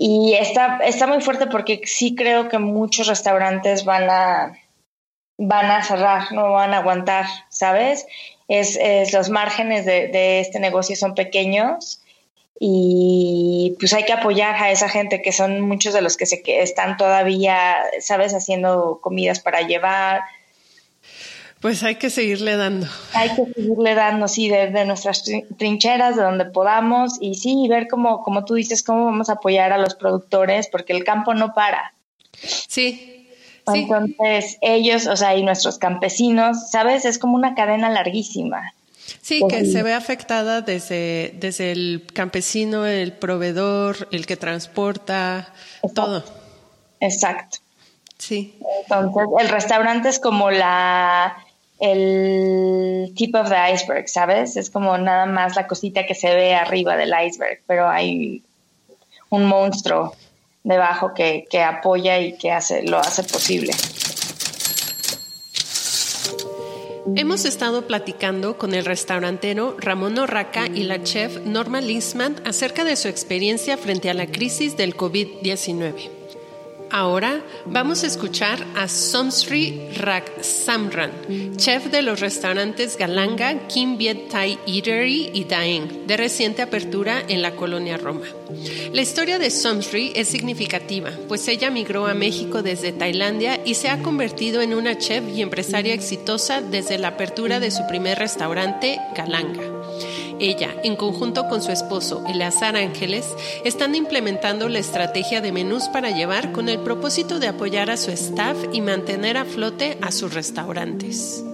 y 0.00 0.34
está, 0.34 0.78
está 0.84 1.08
muy 1.08 1.20
fuerte 1.20 1.48
porque 1.48 1.80
sí 1.84 2.14
creo 2.14 2.48
que 2.48 2.58
muchos 2.58 3.08
restaurantes 3.08 3.84
van 3.84 4.08
a, 4.08 4.56
van 5.38 5.70
a 5.70 5.82
cerrar, 5.82 6.32
no 6.32 6.52
van 6.52 6.74
a 6.74 6.78
aguantar, 6.78 7.24
¿sabes? 7.48 8.06
Es, 8.48 8.78
los 9.12 9.30
márgenes 9.30 9.86
de, 9.86 10.40
este 10.40 10.58
negocio 10.58 10.96
son 10.96 11.14
pequeños 11.14 12.02
y 12.60 13.76
pues 13.78 13.92
hay 13.92 14.04
que 14.04 14.12
apoyar 14.12 14.56
a 14.56 14.72
esa 14.72 14.88
gente 14.88 15.22
que 15.22 15.32
son 15.32 15.60
muchos 15.60 15.94
de 15.94 16.02
los 16.02 16.16
que 16.16 16.26
se 16.26 16.42
que 16.42 16.62
están 16.62 16.96
todavía, 16.96 17.76
¿sabes? 18.00 18.34
Haciendo 18.34 18.98
comidas 19.00 19.38
para 19.38 19.62
llevar, 19.62 20.22
pues 21.60 21.82
hay 21.82 21.96
que 21.96 22.08
seguirle 22.08 22.56
dando. 22.56 22.86
Hay 23.14 23.30
que 23.30 23.44
seguirle 23.52 23.94
dando, 23.94 24.28
sí, 24.28 24.48
desde 24.48 24.84
nuestras 24.84 25.24
trincheras, 25.56 26.14
de 26.14 26.22
donde 26.22 26.44
podamos, 26.44 27.18
y 27.20 27.34
sí, 27.34 27.66
ver 27.68 27.88
cómo, 27.88 28.22
como 28.22 28.44
tú 28.44 28.54
dices, 28.54 28.84
cómo 28.84 29.06
vamos 29.06 29.28
a 29.28 29.34
apoyar 29.34 29.72
a 29.72 29.78
los 29.78 29.96
productores, 29.96 30.68
porque 30.68 30.92
el 30.92 31.02
campo 31.02 31.34
no 31.34 31.54
para. 31.54 31.94
Sí. 32.42 33.17
Entonces, 33.74 34.58
ellos, 34.60 35.06
o 35.06 35.16
sea, 35.16 35.36
y 35.36 35.42
nuestros 35.42 35.78
campesinos, 35.78 36.70
¿sabes? 36.70 37.04
Es 37.04 37.18
como 37.18 37.34
una 37.34 37.54
cadena 37.54 37.88
larguísima. 37.90 38.74
Sí, 39.22 39.42
que 39.48 39.64
se 39.64 39.82
ve 39.82 39.94
afectada 39.94 40.60
desde, 40.60 41.34
desde 41.38 41.72
el 41.72 42.06
campesino, 42.12 42.86
el 42.86 43.12
proveedor, 43.12 44.08
el 44.12 44.26
que 44.26 44.36
transporta, 44.36 45.52
todo. 45.94 46.24
Exacto. 47.00 47.58
Sí. 48.18 48.54
Entonces, 48.82 49.22
el 49.40 49.48
restaurante 49.48 50.08
es 50.08 50.18
como 50.18 50.50
la 50.50 51.36
el 51.80 53.12
tip 53.14 53.34
of 53.36 53.48
the 53.48 53.72
iceberg, 53.72 54.08
¿sabes? 54.08 54.56
Es 54.56 54.68
como 54.68 54.98
nada 54.98 55.26
más 55.26 55.54
la 55.54 55.66
cosita 55.66 56.06
que 56.06 56.14
se 56.14 56.34
ve 56.34 56.54
arriba 56.54 56.96
del 56.96 57.12
iceberg, 57.26 57.60
pero 57.66 57.88
hay 57.88 58.42
un 59.30 59.44
monstruo 59.44 60.14
debajo 60.68 61.14
que, 61.14 61.46
que 61.50 61.62
apoya 61.62 62.20
y 62.20 62.36
que 62.36 62.52
hace, 62.52 62.82
lo 62.82 62.98
hace 62.98 63.24
posible. 63.24 63.72
Hemos 67.16 67.46
estado 67.46 67.86
platicando 67.86 68.58
con 68.58 68.74
el 68.74 68.84
restaurantero 68.84 69.76
Ramón 69.78 70.18
Orraca 70.18 70.66
y 70.66 70.82
la 70.82 71.02
chef 71.02 71.38
Norma 71.44 71.80
Lisman 71.80 72.36
acerca 72.44 72.84
de 72.84 72.96
su 72.96 73.08
experiencia 73.08 73.78
frente 73.78 74.10
a 74.10 74.14
la 74.14 74.26
crisis 74.26 74.76
del 74.76 74.94
COVID-19. 74.94 76.17
Ahora 76.90 77.42
vamos 77.66 78.02
a 78.02 78.06
escuchar 78.06 78.64
a 78.74 78.88
Somsri 78.88 79.88
Samran, 80.40 81.10
chef 81.56 81.86
de 81.86 82.02
los 82.02 82.20
restaurantes 82.20 82.96
Galanga, 82.96 83.66
Kim 83.68 83.98
Viet 83.98 84.28
Thai 84.30 84.58
Eatery 84.66 85.30
y 85.34 85.44
Daeng, 85.44 86.06
de 86.06 86.16
reciente 86.16 86.62
apertura 86.62 87.22
en 87.28 87.42
la 87.42 87.54
colonia 87.54 87.98
Roma. 87.98 88.26
La 88.92 89.02
historia 89.02 89.38
de 89.38 89.50
Somsri 89.50 90.12
es 90.14 90.28
significativa, 90.28 91.10
pues 91.28 91.46
ella 91.48 91.70
migró 91.70 92.06
a 92.06 92.14
México 92.14 92.62
desde 92.62 92.92
Tailandia 92.92 93.60
y 93.64 93.74
se 93.74 93.90
ha 93.90 94.02
convertido 94.02 94.62
en 94.62 94.72
una 94.72 94.96
chef 94.96 95.24
y 95.28 95.42
empresaria 95.42 95.92
exitosa 95.92 96.62
desde 96.62 96.98
la 96.98 97.08
apertura 97.08 97.60
de 97.60 97.70
su 97.70 97.86
primer 97.86 98.18
restaurante, 98.18 98.98
Galanga. 99.14 99.77
Ella, 100.40 100.74
en 100.84 100.96
conjunto 100.96 101.48
con 101.48 101.62
su 101.62 101.72
esposo 101.72 102.24
Eleazar 102.28 102.76
Ángeles, 102.76 103.26
están 103.64 103.94
implementando 103.94 104.68
la 104.68 104.78
estrategia 104.78 105.40
de 105.40 105.52
menús 105.52 105.88
para 105.88 106.10
llevar 106.10 106.52
con 106.52 106.68
el 106.68 106.78
propósito 106.80 107.38
de 107.38 107.48
apoyar 107.48 107.90
a 107.90 107.96
su 107.96 108.10
staff 108.10 108.56
y 108.72 108.80
mantener 108.80 109.36
a 109.36 109.44
flote 109.44 109.98
a 110.00 110.12
sus 110.12 110.34
restaurantes. 110.34 111.44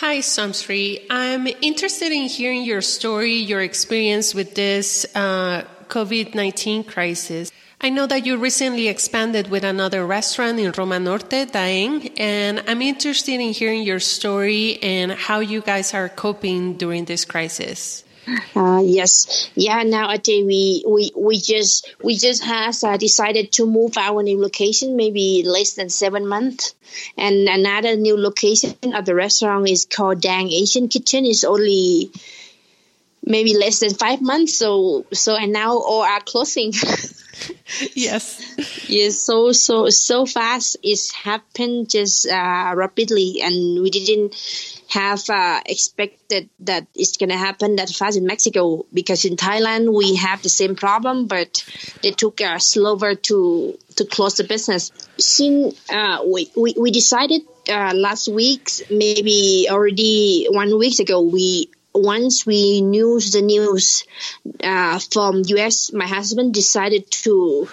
Hi, 0.00 0.18
Samsri. 0.20 1.00
I'm 1.10 1.48
interested 1.60 2.12
in 2.12 2.28
hearing 2.28 2.62
your 2.62 2.82
story, 2.82 3.42
your 3.42 3.60
experience 3.60 4.32
with 4.32 4.54
this 4.54 5.06
uh, 5.16 5.64
COVID 5.88 6.34
19 6.36 6.84
crisis. 6.84 7.50
I 7.80 7.90
know 7.90 8.08
that 8.08 8.26
you 8.26 8.36
recently 8.38 8.88
expanded 8.88 9.50
with 9.50 9.62
another 9.62 10.04
restaurant 10.04 10.58
in 10.58 10.72
Roma 10.76 10.98
Norte, 10.98 11.46
Daeng, 11.46 12.12
and 12.18 12.60
I'm 12.66 12.82
interested 12.82 13.34
in 13.34 13.52
hearing 13.52 13.84
your 13.84 14.00
story 14.00 14.82
and 14.82 15.12
how 15.12 15.38
you 15.38 15.60
guys 15.60 15.94
are 15.94 16.08
coping 16.08 16.74
during 16.74 17.04
this 17.04 17.24
crisis. 17.24 18.02
Uh, 18.56 18.82
yes, 18.84 19.48
yeah. 19.54 19.84
Now 19.84 20.08
I 20.08 20.18
think 20.18 20.48
we 20.48 20.84
we 20.86 21.12
we 21.16 21.38
just 21.38 21.94
we 22.02 22.16
just 22.16 22.42
has 22.42 22.82
uh, 22.82 22.96
decided 22.96 23.52
to 23.52 23.64
move 23.64 23.96
our 23.96 24.24
new 24.24 24.40
location, 24.40 24.96
maybe 24.96 25.44
less 25.46 25.74
than 25.74 25.88
seven 25.88 26.26
months, 26.26 26.74
and 27.16 27.48
another 27.48 27.96
new 27.96 28.18
location 28.18 28.74
of 28.92 29.04
the 29.04 29.14
restaurant 29.14 29.70
is 29.70 29.86
called 29.86 30.20
Dang 30.20 30.50
Asian 30.50 30.88
Kitchen. 30.88 31.24
is 31.24 31.44
only 31.44 32.10
maybe 33.24 33.56
less 33.56 33.80
than 33.80 33.94
five 33.94 34.20
months. 34.20 34.58
So 34.58 35.06
so 35.12 35.36
and 35.36 35.52
now 35.52 35.78
all 35.78 36.02
are 36.02 36.20
closing. 36.20 36.72
yes. 37.94 38.42
Yes. 38.88 39.20
So 39.20 39.52
so 39.52 39.88
so 39.90 40.26
fast. 40.26 40.76
It's 40.82 41.12
happened 41.12 41.90
just 41.90 42.26
uh, 42.26 42.72
rapidly, 42.74 43.40
and 43.42 43.82
we 43.82 43.90
didn't 43.90 44.34
have 44.88 45.22
uh, 45.28 45.60
expected 45.66 46.48
that 46.60 46.86
it's 46.94 47.16
going 47.16 47.28
to 47.28 47.36
happen 47.36 47.76
that 47.76 47.90
fast 47.90 48.16
in 48.16 48.26
Mexico 48.26 48.86
because 48.92 49.24
in 49.24 49.36
Thailand 49.36 49.92
we 49.92 50.16
have 50.16 50.42
the 50.42 50.48
same 50.48 50.76
problem, 50.76 51.26
but 51.26 51.64
they 52.02 52.12
took 52.12 52.40
uh, 52.40 52.58
slower 52.58 53.14
to 53.14 53.78
to 53.96 54.04
close 54.04 54.34
the 54.36 54.44
business. 54.44 54.92
Since 55.18 55.78
uh, 55.90 56.24
we, 56.26 56.50
we 56.56 56.74
we 56.78 56.90
decided 56.90 57.42
uh, 57.68 57.92
last 57.94 58.28
week, 58.28 58.70
maybe 58.90 59.68
already 59.70 60.46
one 60.50 60.78
week 60.78 60.98
ago, 61.00 61.20
we 61.20 61.70
once 61.98 62.46
we 62.46 62.80
knew 62.80 63.20
the 63.20 63.42
news 63.42 64.04
uh, 64.62 64.98
from 64.98 65.42
US, 65.46 65.92
my 65.92 66.06
husband 66.06 66.54
decided 66.54 67.10
to 67.10 67.68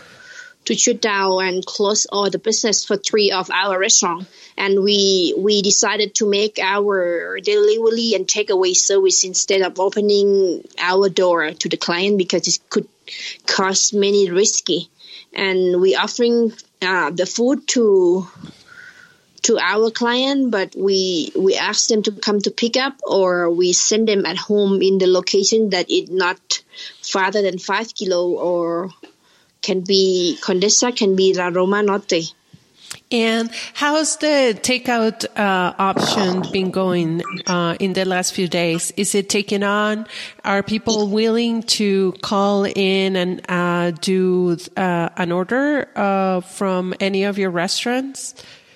to 0.65 0.75
shut 0.75 0.99
down 0.99 1.43
and 1.43 1.65
close 1.65 2.07
all 2.07 2.29
the 2.29 2.39
business 2.39 2.83
for 2.85 2.97
three 2.97 3.31
of 3.31 3.51
our 3.51 3.79
restaurants. 3.79 4.25
And 4.57 4.83
we 4.83 5.33
we 5.37 5.61
decided 5.61 6.15
to 6.15 6.29
make 6.29 6.59
our 6.59 7.39
delivery 7.39 8.13
and 8.15 8.25
takeaway 8.27 8.75
service 8.75 9.23
instead 9.23 9.61
of 9.61 9.79
opening 9.79 10.63
our 10.79 11.09
door 11.09 11.51
to 11.51 11.69
the 11.69 11.77
client 11.77 12.17
because 12.17 12.47
it 12.47 12.59
could 12.69 12.87
cause 13.45 13.93
many 13.93 14.31
risky. 14.31 14.89
And 15.33 15.81
we 15.81 15.95
offering 15.95 16.53
uh, 16.81 17.11
the 17.11 17.25
food 17.25 17.67
to 17.69 18.27
to 19.45 19.59
our 19.59 19.91
client, 19.91 20.49
but 20.49 20.75
we 20.75 21.31
we 21.37 21.55
ask 21.55 21.87
them 21.87 22.01
to 22.01 22.11
come 22.11 22.41
to 22.41 22.49
pick 22.49 22.77
up, 22.77 22.97
or 23.05 23.49
we 23.51 23.73
send 23.73 24.07
them 24.07 24.25
at 24.25 24.37
home 24.37 24.81
in 24.81 24.97
the 24.97 25.05
location 25.05 25.69
that 25.69 25.89
is 25.89 26.09
not 26.09 26.63
farther 27.01 27.43
than 27.43 27.59
five 27.59 27.93
kilo, 27.93 28.33
or 28.33 28.89
can 29.61 29.81
be 29.81 30.37
Condesa, 30.41 30.95
can 30.95 31.15
be 31.15 31.33
La 31.33 31.47
Roma 31.47 31.83
Norte. 31.83 32.33
And 33.11 33.51
how's 33.73 34.17
the 34.17 34.57
takeout 34.59 35.25
uh, 35.37 35.73
option 35.77 36.41
been 36.51 36.71
going 36.71 37.21
uh, 37.45 37.75
in 37.79 37.93
the 37.93 38.03
last 38.03 38.33
few 38.33 38.47
days? 38.47 38.91
Is 38.97 39.13
it 39.13 39.29
taking 39.29 39.61
on? 39.61 40.07
Are 40.43 40.63
people 40.63 41.07
willing 41.07 41.61
to 41.77 42.13
call 42.23 42.65
in 42.65 43.15
and 43.15 43.41
uh, 43.47 43.91
do 43.91 44.57
uh, 44.75 45.09
an 45.17 45.31
order 45.31 45.87
uh, 45.95 46.41
from 46.41 46.95
any 46.99 47.25
of 47.25 47.37
your 47.37 47.51
restaurants? 47.51 48.33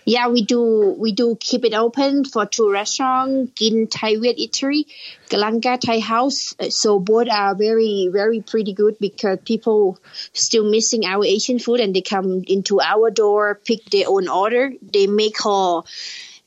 Yeah, 0.09 0.27
we 0.27 0.41
do 0.41 0.95
we 0.97 1.11
do 1.11 1.37
keep 1.39 1.63
it 1.63 1.75
open 1.75 2.25
for 2.25 2.47
two 2.47 2.71
restaurants, 2.71 3.51
Gin 3.53 3.85
Thai 3.85 4.17
Viet 4.17 4.37
Eatery, 4.39 4.85
Galanga 5.29 5.79
Thai 5.79 5.99
House. 5.99 6.55
So 6.69 6.97
both 6.97 7.29
are 7.29 7.53
very 7.53 8.09
very 8.11 8.41
pretty 8.41 8.73
good 8.73 8.97
because 8.99 9.37
people 9.45 9.99
still 10.33 10.67
missing 10.67 11.05
our 11.05 11.23
Asian 11.23 11.59
food 11.59 11.79
and 11.79 11.95
they 11.95 12.01
come 12.01 12.43
into 12.47 12.81
our 12.81 13.11
door, 13.11 13.61
pick 13.63 13.85
their 13.91 14.09
own 14.09 14.27
order. 14.27 14.71
They 14.81 15.05
make 15.05 15.35
call 15.35 15.85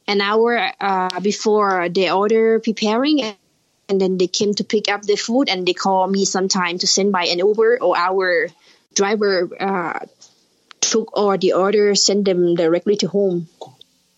an 0.09 0.21
hour 0.21 0.73
uh, 0.81 1.21
before 1.21 1.89
the 1.89 2.11
order 2.11 2.59
preparing. 2.59 3.23
And 3.89 4.01
then 4.01 4.19
they 4.19 4.27
came 4.27 4.55
to 4.55 4.65
pick 4.65 4.89
up 4.89 5.03
the 5.03 5.17
food, 5.17 5.49
and 5.51 5.67
they 5.67 5.75
call 5.75 6.07
me 6.07 6.25
sometime 6.25 6.79
to 6.79 6.87
send 6.87 7.13
by 7.13 7.27
an 7.27 7.39
Uber 7.39 7.79
or 7.83 7.97
our 7.97 8.49
driver 8.95 9.51
uh, 9.61 10.07
took 10.93 11.17
or 11.17 11.39
the 11.39 11.55
order, 11.55 11.95
send 11.95 12.27
them 12.27 12.55
directly 12.55 12.97
to 12.97 13.09
home. 13.09 13.49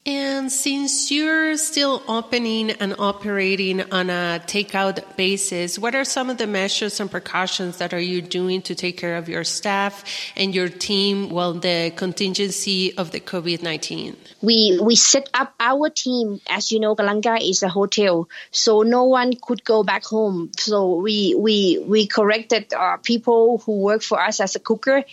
And 0.06 0.52
since 0.52 1.10
you're 1.10 1.56
still 1.56 2.02
opening 2.06 2.72
and 2.72 2.94
operating 2.98 3.80
on 3.90 4.10
a 4.10 4.38
takeout 4.46 5.16
basis, 5.16 5.78
what 5.78 5.94
are 5.94 6.04
some 6.04 6.28
of 6.28 6.36
the 6.36 6.46
measures 6.46 7.00
and 7.00 7.10
precautions 7.10 7.78
that 7.78 7.94
are 7.94 8.00
you 8.00 8.20
doing 8.20 8.60
to 8.68 8.74
take 8.74 8.98
care 8.98 9.16
of 9.16 9.30
your 9.30 9.44
staff 9.44 10.04
and 10.36 10.54
your 10.54 10.68
team 10.68 11.30
while 11.30 11.54
the 11.54 11.90
contingency 11.96 12.94
of 12.98 13.12
the 13.12 13.20
COVID-19? 13.20 14.16
We 14.42 14.78
we 14.82 14.94
set 14.94 15.30
up 15.32 15.54
our 15.58 15.88
team. 15.88 16.38
As 16.50 16.70
you 16.70 16.80
know, 16.80 16.94
Galanga 16.94 17.40
is 17.40 17.62
a 17.62 17.70
hotel, 17.70 18.28
so 18.50 18.82
no 18.82 19.04
one 19.04 19.32
could 19.40 19.64
go 19.64 19.84
back 19.84 20.04
home. 20.04 20.50
So 20.58 21.00
we 21.00 21.34
we 21.34 21.80
we 21.80 22.06
corrected 22.08 22.74
uh, 22.74 22.98
people 22.98 23.56
who 23.64 23.80
work 23.80 24.02
for 24.02 24.20
us 24.20 24.40
as 24.40 24.54
a 24.54 24.60
cooker. 24.60 25.04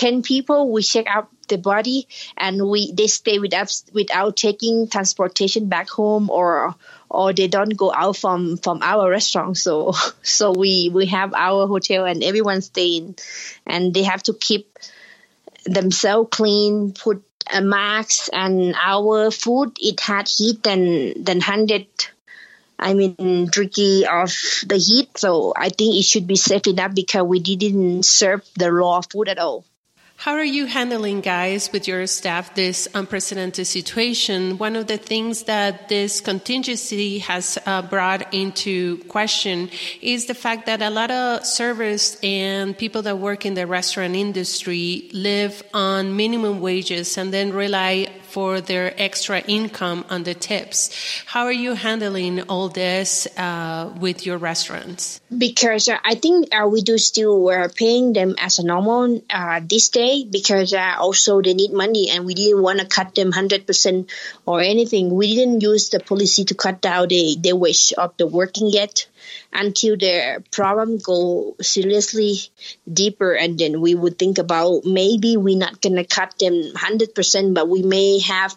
Ten 0.00 0.22
people. 0.22 0.72
We 0.72 0.82
check 0.82 1.06
out 1.06 1.28
the 1.48 1.58
body 1.58 2.08
and 2.38 2.70
we 2.70 2.90
they 2.92 3.06
stay 3.06 3.38
with 3.38 3.52
us 3.52 3.84
without 3.92 4.34
taking 4.34 4.88
transportation 4.88 5.68
back 5.68 5.90
home 5.90 6.30
or 6.30 6.74
or 7.10 7.34
they 7.34 7.48
don't 7.48 7.76
go 7.76 7.92
out 7.92 8.16
from 8.16 8.56
from 8.56 8.80
our 8.80 9.10
restaurant 9.10 9.58
so 9.58 9.92
so 10.22 10.52
we 10.52 10.88
we 10.88 11.04
have 11.06 11.34
our 11.34 11.66
hotel 11.66 12.06
and 12.06 12.24
everyone 12.24 12.62
staying 12.62 13.14
and 13.66 13.92
they 13.92 14.04
have 14.04 14.22
to 14.22 14.32
keep 14.32 14.78
themselves 15.66 16.30
clean 16.32 16.92
put 16.92 17.22
a 17.52 17.60
mask 17.60 18.30
and 18.32 18.74
our 18.80 19.30
food 19.30 19.76
it 19.80 20.00
had 20.00 20.26
heat 20.28 20.62
than 20.62 21.12
than 21.22 21.38
100 21.44 21.86
I 22.82 22.94
mean, 22.94 23.50
tricky 23.52 24.06
of 24.06 24.32
the 24.66 24.78
heat. 24.78 25.18
So 25.18 25.52
I 25.54 25.68
think 25.68 25.96
it 25.96 26.04
should 26.04 26.26
be 26.26 26.36
safe 26.36 26.66
enough 26.66 26.94
because 26.94 27.24
we 27.24 27.40
didn't 27.40 28.04
serve 28.04 28.40
the 28.56 28.72
raw 28.72 29.02
food 29.02 29.28
at 29.28 29.38
all. 29.38 29.66
How 30.20 30.34
are 30.34 30.44
you 30.44 30.66
handling, 30.66 31.22
guys, 31.22 31.72
with 31.72 31.88
your 31.88 32.06
staff 32.06 32.54
this 32.54 32.86
unprecedented 32.92 33.66
situation? 33.66 34.58
One 34.58 34.76
of 34.76 34.86
the 34.86 34.98
things 34.98 35.44
that 35.44 35.88
this 35.88 36.20
contingency 36.20 37.20
has 37.20 37.56
uh, 37.64 37.80
brought 37.80 38.34
into 38.34 38.98
question 39.04 39.70
is 40.02 40.26
the 40.26 40.34
fact 40.34 40.66
that 40.66 40.82
a 40.82 40.90
lot 40.90 41.10
of 41.10 41.46
servers 41.46 42.18
and 42.22 42.76
people 42.76 43.00
that 43.00 43.16
work 43.16 43.46
in 43.46 43.54
the 43.54 43.66
restaurant 43.66 44.14
industry 44.14 45.08
live 45.14 45.62
on 45.72 46.14
minimum 46.14 46.60
wages 46.60 47.16
and 47.16 47.32
then 47.32 47.54
rely 47.54 48.08
for 48.30 48.60
their 48.60 48.94
extra 48.96 49.40
income 49.40 50.04
on 50.08 50.22
the 50.22 50.34
tips. 50.34 50.90
How 51.26 51.44
are 51.44 51.52
you 51.52 51.74
handling 51.74 52.42
all 52.42 52.68
this 52.68 53.26
uh, 53.36 53.92
with 53.98 54.24
your 54.24 54.38
restaurants? 54.38 55.20
Because 55.36 55.88
uh, 55.88 55.98
I 56.04 56.14
think 56.14 56.54
uh, 56.54 56.68
we 56.68 56.82
do 56.82 56.96
still 56.98 57.48
uh, 57.48 57.68
paying 57.74 58.12
them 58.12 58.36
as 58.38 58.58
a 58.58 58.64
normal 58.64 59.20
uh, 59.28 59.60
this 59.62 59.88
day 59.88 60.24
because 60.24 60.72
uh, 60.72 60.94
also 60.98 61.42
they 61.42 61.54
need 61.54 61.72
money 61.72 62.10
and 62.10 62.24
we 62.24 62.34
didn't 62.34 62.62
want 62.62 62.78
to 62.80 62.86
cut 62.86 63.14
them 63.14 63.32
100% 63.32 64.08
or 64.46 64.60
anything. 64.60 65.10
We 65.10 65.34
didn't 65.34 65.60
use 65.62 65.90
the 65.90 66.00
policy 66.00 66.44
to 66.46 66.54
cut 66.54 66.80
down 66.80 67.08
the, 67.08 67.36
the 67.40 67.56
wage 67.56 67.92
of 67.98 68.16
the 68.16 68.26
working 68.26 68.68
yet 68.70 69.06
until 69.52 69.96
the 69.96 70.42
problem 70.50 70.98
go 70.98 71.56
seriously 71.60 72.38
deeper 72.90 73.32
and 73.32 73.58
then 73.58 73.80
we 73.80 73.94
would 73.94 74.18
think 74.18 74.38
about 74.38 74.84
maybe 74.84 75.36
we're 75.36 75.56
not 75.56 75.80
going 75.80 75.96
to 75.96 76.04
cut 76.04 76.38
them 76.38 76.54
100% 76.54 77.54
but 77.54 77.68
we 77.68 77.82
may 77.82 78.18
have 78.20 78.54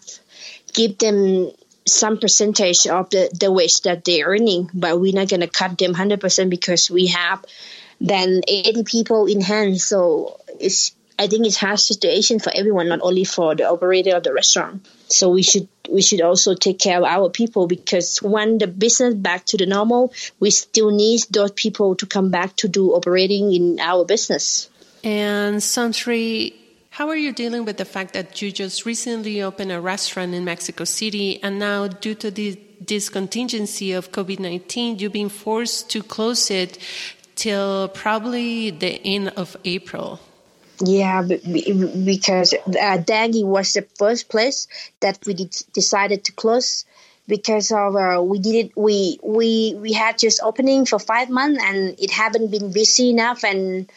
give 0.72 0.98
them 0.98 1.50
some 1.86 2.18
percentage 2.18 2.86
of 2.86 3.10
the, 3.10 3.28
the 3.38 3.52
wage 3.52 3.80
that 3.82 4.04
they're 4.04 4.26
earning 4.26 4.70
but 4.72 5.00
we're 5.00 5.14
not 5.14 5.28
going 5.28 5.40
to 5.40 5.48
cut 5.48 5.76
them 5.78 5.94
100% 5.94 6.50
because 6.50 6.90
we 6.90 7.08
have 7.08 7.44
then 8.00 8.40
80 8.48 8.84
people 8.84 9.26
in 9.26 9.40
hand 9.40 9.80
so 9.80 10.40
it's 10.60 10.94
I 11.18 11.28
think 11.28 11.46
it's 11.46 11.56
hard 11.56 11.78
situation 11.78 12.40
for 12.40 12.50
everyone, 12.54 12.88
not 12.88 13.00
only 13.02 13.24
for 13.24 13.54
the 13.54 13.70
operator 13.70 14.16
of 14.16 14.24
the 14.24 14.32
restaurant. 14.32 14.86
So 15.14 15.30
we 15.30 15.42
should 15.42 15.68
we 15.90 16.02
should 16.02 16.20
also 16.20 16.54
take 16.54 16.78
care 16.78 16.98
of 16.98 17.04
our 17.04 17.30
people 17.30 17.66
because 17.66 18.18
when 18.22 18.58
the 18.58 18.66
business 18.66 19.14
back 19.14 19.44
to 19.46 19.56
the 19.56 19.66
normal, 19.66 20.12
we 20.40 20.50
still 20.50 20.90
need 20.90 21.20
those 21.30 21.52
people 21.52 21.94
to 21.96 22.06
come 22.06 22.30
back 22.30 22.56
to 22.56 22.68
do 22.68 22.92
operating 22.94 23.52
in 23.52 23.78
our 23.80 24.04
business. 24.04 24.70
And 25.02 25.56
Santri, 25.56 26.54
how 26.90 27.08
are 27.08 27.16
you 27.16 27.32
dealing 27.32 27.64
with 27.64 27.76
the 27.76 27.84
fact 27.84 28.14
that 28.14 28.40
you 28.40 28.50
just 28.50 28.86
recently 28.86 29.42
opened 29.42 29.72
a 29.72 29.80
restaurant 29.80 30.32
in 30.32 30.44
Mexico 30.44 30.84
City 30.84 31.42
and 31.42 31.58
now 31.58 31.88
due 31.88 32.14
to 32.14 32.30
the, 32.30 32.58
this 32.80 33.10
contingency 33.10 33.92
of 33.92 34.12
COVID-19, 34.12 35.00
you've 35.00 35.12
been 35.12 35.28
forced 35.28 35.90
to 35.90 36.02
close 36.02 36.50
it 36.50 36.78
till 37.34 37.88
probably 37.88 38.70
the 38.70 39.00
end 39.04 39.28
of 39.36 39.56
April? 39.64 40.20
Yeah, 40.80 41.22
because 41.22 42.52
uh, 42.52 42.98
Dagi 42.98 43.44
was 43.44 43.72
the 43.74 43.82
first 43.96 44.28
place 44.28 44.66
that 45.00 45.18
we 45.26 45.34
decided 45.72 46.24
to 46.24 46.32
close 46.32 46.84
because 47.28 47.70
of 47.70 47.94
uh, 47.96 48.20
we 48.22 48.38
did 48.38 48.54
it 48.66 48.76
we 48.76 49.18
we 49.22 49.74
we 49.80 49.92
had 49.92 50.18
just 50.18 50.40
opening 50.42 50.84
for 50.84 50.98
five 50.98 51.30
months 51.30 51.62
and 51.64 51.94
it 51.98 52.10
haven't 52.10 52.50
been 52.50 52.72
busy 52.72 53.10
enough 53.10 53.44
and 53.44 53.90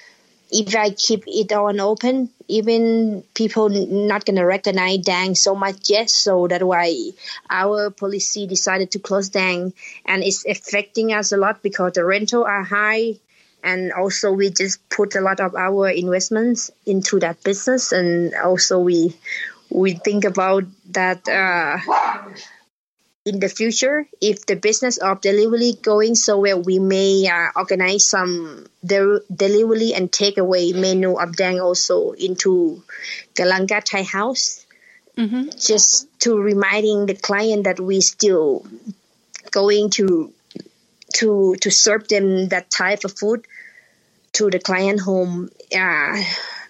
if 0.51 0.75
I 0.75 0.91
keep 0.91 1.23
it 1.27 1.51
on 1.53 1.79
open, 1.79 2.29
even 2.47 3.23
people 3.33 3.69
not 3.69 4.25
gonna 4.25 4.45
recognize 4.45 4.99
Dang 4.99 5.35
so 5.35 5.55
much 5.55 5.89
yet. 5.89 6.09
So 6.09 6.47
that's 6.47 6.63
why 6.63 6.93
our 7.49 7.89
policy 7.91 8.47
decided 8.47 8.91
to 8.91 8.99
close 8.99 9.29
Dang, 9.29 9.73
and 10.05 10.23
it's 10.23 10.45
affecting 10.45 11.13
us 11.13 11.31
a 11.33 11.37
lot 11.37 11.63
because 11.63 11.93
the 11.93 12.05
rental 12.05 12.43
are 12.45 12.63
high, 12.63 13.15
and 13.67 13.91
also 13.91 14.31
we 14.31 14.49
just 14.49 14.79
put 14.89 15.15
a 15.15 15.21
lot 15.21 15.39
of 15.39 15.53
our 15.53 15.89
investments 15.89 16.71
into 16.85 17.19
that 17.19 17.43
business, 17.43 17.91
and 17.91 18.33
also 18.33 18.79
we 18.79 19.13
we 19.69 19.93
think 19.93 20.23
about 20.23 20.63
that. 20.91 21.27
Uh, 21.27 21.77
in 23.27 23.41
the 23.41 23.49
future, 23.49 24.07
if 24.21 24.45
the 24.45 24.55
business 24.55 24.95
of 24.95 25.19
delivery 25.19 25.73
going 25.81 26.15
so 26.15 26.39
well, 26.39 26.61
we 26.61 26.79
may 26.79 27.27
uh, 27.27 27.51
organize 27.57 28.07
some 28.07 28.65
de- 28.85 29.19
delivery 29.27 29.93
and 29.93 30.09
takeaway 30.09 30.73
menu 30.73 31.19
of 31.19 31.35
Dang 31.35 31.59
also 31.59 32.11
into 32.11 32.81
Galanga 33.35 33.83
Thai 33.83 34.03
House, 34.03 34.65
mm-hmm. 35.17 35.49
just 35.59 36.07
to 36.21 36.39
reminding 36.39 37.05
the 37.05 37.15
client 37.15 37.65
that 37.65 37.81
we 37.81 37.99
still 37.99 38.65
going 39.51 39.89
to 39.99 40.31
to 41.15 41.55
to 41.59 41.69
serve 41.69 42.07
them 42.07 42.47
that 42.47 42.71
type 42.71 43.03
of 43.03 43.11
food 43.17 43.45
to 44.37 44.49
the 44.49 44.59
client 44.59 44.99
home. 45.01 45.49
Uh, 45.75 46.23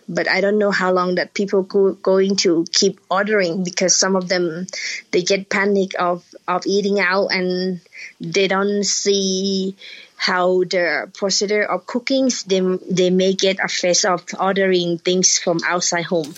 but 0.10 0.28
I 0.30 0.40
don't 0.40 0.58
know 0.58 0.72
how 0.72 0.94
long 0.94 1.16
that 1.16 1.34
people 1.34 1.64
go, 1.64 1.92
going 1.94 2.38
to 2.38 2.66
keep 2.72 3.00
ordering 3.12 3.64
because 3.64 3.96
some 3.96 4.16
of 4.16 4.30
them 4.30 4.68
they 5.12 5.22
get 5.22 5.50
panic 5.50 5.92
of 6.00 6.24
of 6.48 6.66
eating 6.66 7.00
out 7.00 7.28
and 7.28 7.82
they 8.22 8.48
don't 8.48 8.86
see 8.86 9.76
how 10.16 10.64
the 10.64 11.12
procedure 11.14 11.64
of 11.64 11.86
cooking 11.86 12.32
they 12.48 12.62
they 12.90 13.10
may 13.10 13.34
get 13.34 13.60
a 13.60 13.68
face 13.68 14.06
of 14.06 14.24
ordering 14.40 14.98
things 14.98 15.38
from 15.38 15.60
outside 15.66 16.06
home. 16.06 16.34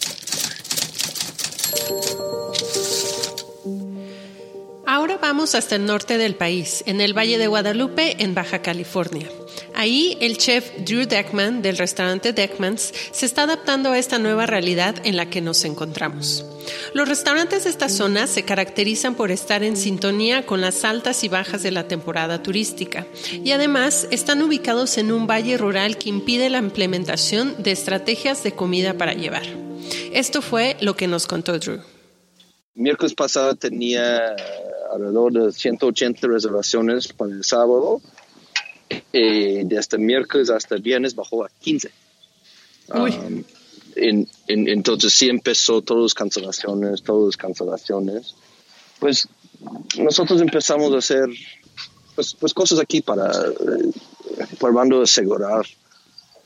Ahora 4.92 5.20
vamos 5.22 5.54
hasta 5.54 5.76
el 5.76 5.86
norte 5.86 6.18
del 6.18 6.34
país, 6.34 6.84
en 6.88 7.00
el 7.00 7.16
Valle 7.16 7.38
de 7.38 7.46
Guadalupe, 7.46 8.24
en 8.24 8.34
Baja 8.34 8.64
California. 8.64 9.30
Ahí 9.76 10.18
el 10.20 10.40
chef 10.40 10.72
Drew 10.80 11.06
Deckman 11.06 11.62
del 11.62 11.78
restaurante 11.78 12.34
Deckmans 12.34 12.92
se 13.12 13.28
está 13.28 13.44
adaptando 13.44 13.92
a 13.92 14.00
esta 14.00 14.18
nueva 14.18 14.48
realidad 14.48 14.96
en 15.04 15.16
la 15.16 15.30
que 15.30 15.42
nos 15.42 15.64
encontramos. 15.64 16.44
Los 16.96 17.08
restaurantes 17.08 17.66
de 17.66 17.70
esta 17.70 17.88
zona 17.88 18.26
se 18.26 18.46
caracterizan 18.46 19.14
por 19.14 19.30
estar 19.30 19.62
en 19.62 19.78
sintonía 19.78 20.48
con 20.48 20.60
las 20.60 20.84
altas 20.84 21.24
y 21.24 21.30
bajas 21.30 21.62
de 21.62 21.70
la 21.70 21.88
temporada 21.88 22.42
turística 22.42 23.06
y 23.44 23.52
además 23.52 24.08
están 24.10 24.42
ubicados 24.42 24.98
en 24.98 25.12
un 25.12 25.28
valle 25.28 25.60
rural 25.60 26.00
que 26.00 26.10
impide 26.10 26.50
la 26.50 26.58
implementación 26.58 27.62
de 27.62 27.74
estrategias 27.74 28.42
de 28.42 28.54
comida 28.54 28.96
para 28.96 29.14
llevar. 29.14 29.46
Esto 30.14 30.42
fue 30.42 30.78
lo 30.82 30.96
que 30.96 31.06
nos 31.06 31.28
contó 31.28 31.60
Drew. 31.60 31.80
Miércoles 32.76 33.14
pasado 33.14 33.56
tenía 33.56 34.36
alrededor 34.94 35.34
de 35.34 35.52
180 35.52 36.28
reservaciones 36.28 37.08
para 37.10 37.32
el 37.32 37.44
sábado 37.44 38.02
eh, 39.14 39.64
desde 39.66 39.98
miércoles 39.98 40.50
hasta 40.50 40.76
viernes 40.78 41.16
bajó 41.16 41.44
a 41.44 41.50
15. 41.60 41.92
Um, 42.94 43.44
entonces 44.48 45.14
sí 45.14 45.30
empezó 45.30 45.82
todas 45.82 46.14
cancelaciones, 46.14 47.04
todas 47.04 47.38
cancelaciones. 47.38 48.36
Pues 49.00 49.28
nosotros 49.98 50.42
empezamos 50.42 50.94
a 50.94 50.98
hacer 50.98 51.30
pues, 52.16 52.36
pues 52.40 52.54
cosas 52.54 52.80
aquí 52.80 53.02
para, 53.02 53.30
eh, 53.30 53.92
de 54.98 55.04
asegurar 55.04 55.66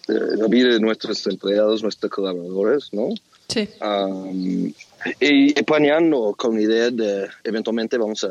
eh, 0.07 0.13
la 0.37 0.47
vida 0.47 0.73
de 0.73 0.79
nuestros 0.79 1.25
empleados, 1.27 1.81
nuestros 1.83 2.11
colaboradores, 2.11 2.89
¿no? 2.91 3.09
Sí. 3.47 3.69
Um, 3.81 4.73
y, 5.19 5.53
planeando 5.63 6.33
con 6.37 6.59
idea 6.59 6.89
de 6.89 7.29
eventualmente 7.43 7.97
vamos 7.97 8.23
a, 8.23 8.29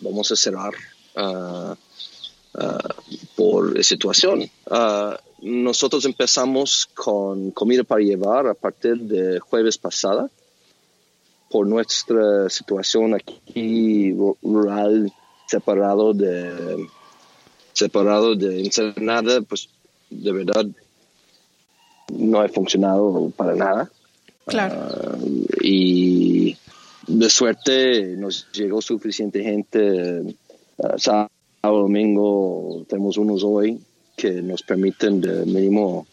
vamos 0.00 0.30
a 0.30 0.36
cerrar 0.36 0.72
uh, 1.16 1.74
uh, 2.58 3.24
por 3.36 3.82
situación. 3.84 4.50
Uh, 4.70 5.14
nosotros 5.42 6.04
empezamos 6.04 6.88
con 6.94 7.50
comida 7.50 7.84
para 7.84 8.02
llevar 8.02 8.46
a 8.46 8.54
partir 8.54 8.96
de 8.96 9.38
jueves 9.40 9.76
pasada 9.78 10.30
por 11.50 11.66
nuestra 11.66 12.48
situación 12.48 13.14
aquí 13.14 14.12
rural 14.42 15.12
separado 15.46 16.14
de 16.14 16.88
separado 17.72 18.34
de 18.34 18.64
Ensenada, 18.64 19.42
pues 19.42 19.68
de 20.08 20.32
verdad 20.32 20.64
no 22.12 22.40
ha 22.40 22.48
funcionado 22.48 23.30
para 23.36 23.54
nada. 23.54 23.90
Claro. 24.46 24.74
Uh, 25.16 25.46
y 25.62 26.56
de 27.06 27.30
suerte 27.30 28.16
nos 28.16 28.50
llegó 28.52 28.82
suficiente 28.82 29.42
gente 29.42 30.20
uh, 30.76 30.98
sábado, 30.98 31.30
domingo, 31.62 32.84
tenemos 32.88 33.16
unos 33.16 33.42
hoy 33.42 33.80
que 34.16 34.30
nos 34.42 34.62
permiten 34.62 35.20
de 35.20 35.46
mínimo 35.46 36.06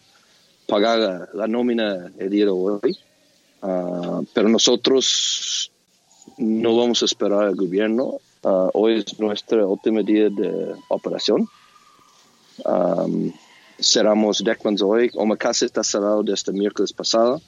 pagar 0.66 1.28
la, 1.34 1.46
nómina 1.46 2.10
el 2.18 2.30
día 2.30 2.46
de 2.46 2.50
hoy. 2.50 2.98
Uh, 3.62 4.24
pero 4.32 4.48
nosotros 4.48 5.70
no 6.38 6.76
vamos 6.76 7.02
a 7.02 7.04
esperar 7.04 7.44
al 7.44 7.54
gobierno. 7.54 8.18
hoy 8.42 8.98
es 8.98 9.20
nuestro 9.20 9.68
último 9.68 10.02
día 10.02 10.30
de 10.30 10.74
operación. 10.88 11.46
Um, 12.64 13.32
cerramos 13.78 14.42
Deckmans 14.42 14.82
hoy. 14.82 15.10
Omakase 15.14 15.66
está 15.66 15.84
cerrado 15.84 16.22
desde 16.22 16.52
miércoles 16.52 16.92
pasado 16.92 17.40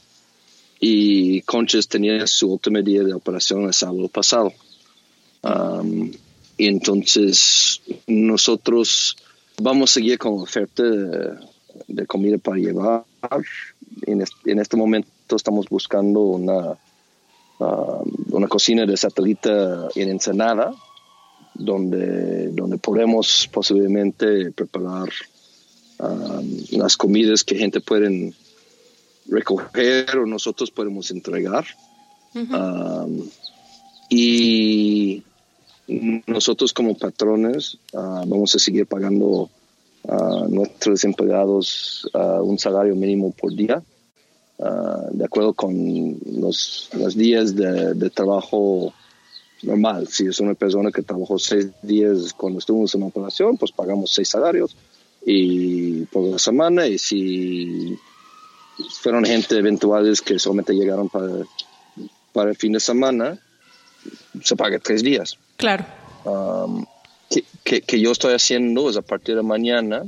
y 0.80 1.40
Conches 1.42 1.88
tenía 1.88 2.26
su 2.26 2.52
último 2.52 2.82
día 2.82 3.02
de 3.02 3.14
operación 3.14 3.64
el 3.64 3.74
sábado 3.74 4.08
pasado. 4.08 4.52
Um, 5.42 6.10
y 6.56 6.66
entonces 6.66 7.80
nosotros 8.06 9.16
vamos 9.60 9.90
a 9.90 9.94
seguir 9.94 10.18
con 10.18 10.40
oferta 10.40 10.82
de, 10.82 12.06
comida 12.06 12.38
para 12.38 12.56
llevar. 12.56 13.04
En, 14.06 14.24
en, 14.44 14.58
este 14.58 14.76
momento 14.76 15.36
estamos 15.36 15.68
buscando 15.68 16.20
una, 16.20 16.78
um, 17.58 18.12
una 18.30 18.48
cocina 18.48 18.86
de 18.86 18.96
satélite 18.96 19.50
en 19.96 20.10
Ensenada, 20.10 20.74
donde, 21.54 22.48
donde 22.48 22.78
podemos 22.78 23.48
posiblemente 23.52 24.50
preparar 24.52 25.08
um, 25.98 26.56
las 26.72 26.96
comidas 26.96 27.44
que 27.44 27.56
gente 27.56 27.80
pueden 27.80 28.34
recoger 29.26 30.18
o 30.18 30.26
nosotros 30.26 30.70
podemos 30.70 31.10
entregar. 31.10 31.64
Um, 32.34 33.28
y 34.08 35.22
nosotros 36.26 36.72
como 36.72 36.96
patrones 36.96 37.78
uh, 37.92 38.26
vamos 38.26 38.54
a 38.54 38.58
seguir 38.58 38.86
pagando 38.86 39.50
a 40.08 40.46
nuestros 40.48 41.04
empleados 41.04 42.08
uh, 42.12 42.42
un 42.42 42.58
salario 42.58 42.94
mínimo 42.96 43.30
por 43.32 43.54
día, 43.54 43.82
uh, 44.58 45.16
de 45.16 45.24
acuerdo 45.24 45.54
con 45.54 46.18
los, 46.26 46.90
los 46.92 47.16
días 47.16 47.54
de, 47.54 47.94
de, 47.94 48.10
trabajo 48.10 48.92
normal. 49.62 50.08
Si 50.08 50.26
es 50.26 50.40
una 50.40 50.54
persona 50.54 50.90
que 50.90 51.02
trabajó 51.02 51.38
seis 51.38 51.68
días 51.82 52.32
cuando 52.34 52.58
estuvimos 52.58 52.94
en 52.94 53.04
operación, 53.04 53.56
pues 53.56 53.72
pagamos 53.72 54.10
seis 54.10 54.28
salarios 54.28 54.76
y 55.24 56.04
por 56.06 56.24
la 56.24 56.38
semana. 56.38 56.86
Y 56.86 56.98
si 56.98 57.96
fueron 59.00 59.24
gente 59.24 59.58
eventuales 59.58 60.20
que 60.20 60.38
solamente 60.38 60.74
llegaron 60.74 61.08
para, 61.08 61.28
para 62.32 62.50
el 62.50 62.56
fin 62.56 62.72
de 62.72 62.80
semana, 62.80 63.38
se 64.42 64.56
paga 64.56 64.78
tres 64.78 65.02
días. 65.02 65.38
Claro. 65.56 65.84
Um, 66.24 66.84
que, 67.64 67.80
que, 67.82 68.00
yo 68.00 68.12
estoy 68.12 68.34
haciendo 68.34 68.90
es 68.90 68.96
a 68.96 69.02
partir 69.02 69.36
de 69.36 69.42
mañana. 69.42 70.04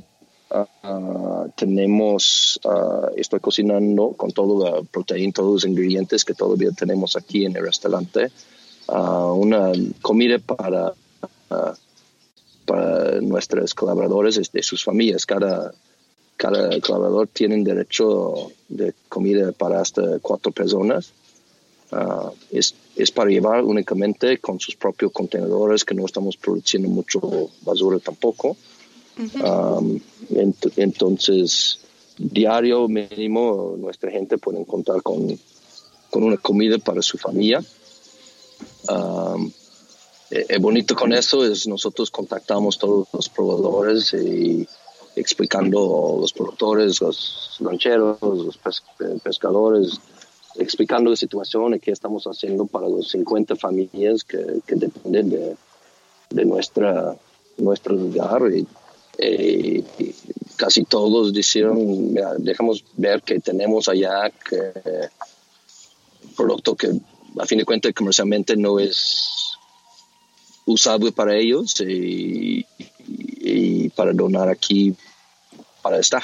Uh, 0.48 0.87
uh, 0.87 1.50
tenemos, 1.57 2.61
uh, 2.64 3.09
estoy 3.16 3.40
cocinando 3.40 4.12
con 4.16 4.31
toda 4.31 4.70
la 4.70 4.83
proteína, 4.83 5.33
todos 5.33 5.55
los 5.55 5.64
ingredientes 5.64 6.24
que 6.24 6.35
todavía 6.35 6.70
tenemos 6.70 7.16
aquí 7.16 7.44
en 7.44 7.57
el 7.57 7.64
restaurante, 7.64 8.31
una 8.88 9.72
comida 10.00 10.38
para, 10.38 10.92
para 12.64 13.20
nuestros 13.20 13.74
colaboradores 13.74 14.52
de 14.52 14.62
sus 14.62 14.85
familias. 14.85 15.26
Cada, 15.26 15.74
cada 16.37 16.81
colaborador 16.81 17.29
tiene 17.29 17.62
derecho 17.62 18.53
de 18.68 18.94
comida 19.09 19.53
para 19.53 19.81
hasta 19.81 20.18
cuatro 20.20 20.53
personas. 20.53 21.12
Uh, 21.92 22.31
es, 22.51 22.75
es, 22.96 23.12
para 23.12 23.31
llevar 23.31 23.62
únicamente 23.62 24.38
con 24.38 24.59
sus 24.59 24.75
propios 24.75 25.12
contenedores, 25.12 25.85
que 25.85 25.94
no 25.94 26.05
estamos 26.05 26.37
produciendo 26.37 26.88
mucho 26.88 27.20
basura 27.62 27.98
tampoco. 28.00 28.56
Um, 29.17 29.98
entonces, 30.77 31.81
diario 32.19 32.88
mínimo, 32.88 33.77
nuestra 33.79 34.10
gente 34.10 34.37
puede 34.37 34.65
contar 34.67 35.00
con, 35.02 35.38
con 36.10 36.25
una 36.25 36.37
comida 36.37 36.79
para 36.79 37.00
su 37.02 37.17
familia. 37.17 37.65
Um, 38.88 39.50
el 40.31 40.58
bonito 40.58 40.96
con 40.96 41.13
eso 41.13 41.44
es 41.44 41.67
nosotros 41.69 42.10
contactamos 42.10 42.79
todos 42.79 43.06
los 43.13 43.29
proveedores 43.29 44.13
y 44.15 44.67
explicando 45.17 46.19
los 46.21 46.33
productores, 46.33 47.00
los 47.00 47.56
rancheros, 47.60 48.19
los 48.21 48.58
pescadores, 49.23 49.98
explicando 50.56 51.10
la 51.10 51.17
situación 51.17 51.75
y 51.75 51.81
qué 51.81 51.90
estamos 51.90 52.25
haciendo 52.27 52.67
para 52.67 52.88
los 52.88 53.08
50 53.08 53.56
familias 53.56 54.25
que, 54.25 54.60
dependen 54.67 55.31
de, 55.31 55.56
de, 56.31 56.44
nuestra, 56.44 57.17
nuestro 57.56 57.94
lugar. 57.94 58.42
Y, 58.54 58.67
casi 60.56 60.85
todos 60.85 61.33
dijeron, 61.33 62.14
dejamos 62.38 62.85
ver 62.98 63.23
que 63.23 63.40
tenemos 63.40 63.88
allá 63.88 64.31
que 64.31 64.73
producto 66.37 66.75
que 66.77 66.90
a 67.38 67.46
fin 67.46 67.58
de 67.58 67.64
cuentas 67.64 67.94
comercialmente 67.94 68.56
no 68.56 68.79
es 68.79 69.56
usable 70.67 71.12
para 71.12 71.35
ellos 71.35 71.81
y, 71.81 72.67
y 73.57 73.88
para 73.90 74.13
donar 74.13 74.48
aquí 74.48 74.94
para 75.83 75.98
estar, 75.98 76.23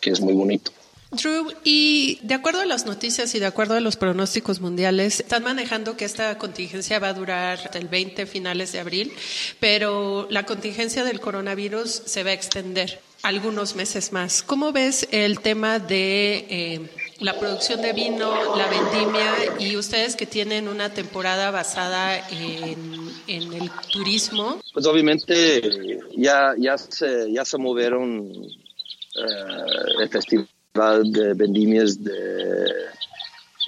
que 0.00 0.10
es 0.10 0.20
muy 0.20 0.34
bonito. 0.34 0.72
Drew, 1.10 1.52
y 1.62 2.18
de 2.22 2.34
acuerdo 2.34 2.60
a 2.60 2.66
las 2.66 2.86
noticias 2.86 3.34
y 3.34 3.38
de 3.38 3.46
acuerdo 3.46 3.74
a 3.74 3.80
los 3.80 3.96
pronósticos 3.96 4.60
mundiales, 4.60 5.20
están 5.20 5.44
manejando 5.44 5.96
que 5.96 6.04
esta 6.04 6.36
contingencia 6.38 6.98
va 6.98 7.08
a 7.08 7.14
durar 7.14 7.60
hasta 7.60 7.78
el 7.78 7.88
20 7.88 8.26
finales 8.26 8.72
de 8.72 8.80
abril, 8.80 9.12
pero 9.60 10.26
la 10.30 10.44
contingencia 10.44 11.04
del 11.04 11.20
coronavirus 11.20 12.02
se 12.06 12.24
va 12.24 12.30
a 12.30 12.32
extender 12.32 13.00
algunos 13.22 13.74
meses 13.76 14.12
más. 14.12 14.42
¿Cómo 14.42 14.72
ves 14.72 15.08
el 15.10 15.40
tema 15.40 15.78
de 15.78 16.46
eh, 16.50 16.90
la 17.20 17.38
producción 17.38 17.80
de 17.82 17.92
vino, 17.92 18.56
la 18.56 18.66
vendimia 18.68 19.32
y 19.58 19.76
ustedes 19.76 20.16
que 20.16 20.26
tienen 20.26 20.68
una 20.68 20.90
temporada 20.90 21.50
basada 21.50 22.18
en, 22.28 23.10
el 23.26 23.70
turismo? 23.92 24.60
Pues 24.72 24.86
obviamente 24.86 26.00
ya, 26.16 26.54
ya, 26.58 26.76
se, 26.76 27.32
ya 27.32 27.44
se 27.44 27.58
movieron 27.58 28.30
eh, 28.30 30.02
el 30.02 30.08
festival 30.08 31.12
de 31.12 31.34
vendimias 31.34 32.02
de, 32.02 32.14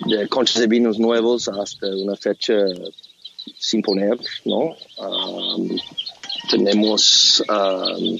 de 0.06 0.28
conchas 0.28 0.60
de 0.60 0.66
vinos 0.66 0.98
nuevos 0.98 1.48
hasta 1.48 1.86
una 1.88 2.16
fecha 2.16 2.54
sin 3.58 3.82
poner, 3.82 4.18
¿no? 4.44 4.76
Um, 4.98 5.78
tenemos 6.50 7.42
um, 7.48 8.18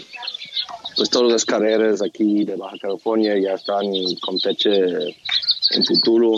pues 0.96 1.10
todas 1.10 1.30
las 1.30 1.44
carreras 1.44 2.02
aquí 2.02 2.44
de 2.44 2.56
Baja 2.56 2.78
California 2.78 3.38
ya 3.38 3.54
están 3.54 3.86
con 4.20 4.38
fecha 4.40 4.70
en 4.70 5.84
futuro. 5.84 6.32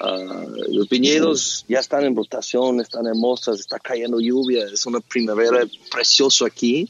Uh, 0.00 0.72
los 0.72 0.88
viñedos 0.88 1.64
ya 1.68 1.78
están 1.78 2.04
en 2.04 2.16
rotación, 2.16 2.80
están 2.80 3.06
hermosas, 3.06 3.60
está 3.60 3.78
cayendo 3.78 4.18
lluvia, 4.20 4.66
es 4.66 4.84
una 4.86 5.00
primavera 5.00 5.66
preciosa 5.90 6.46
aquí. 6.46 6.88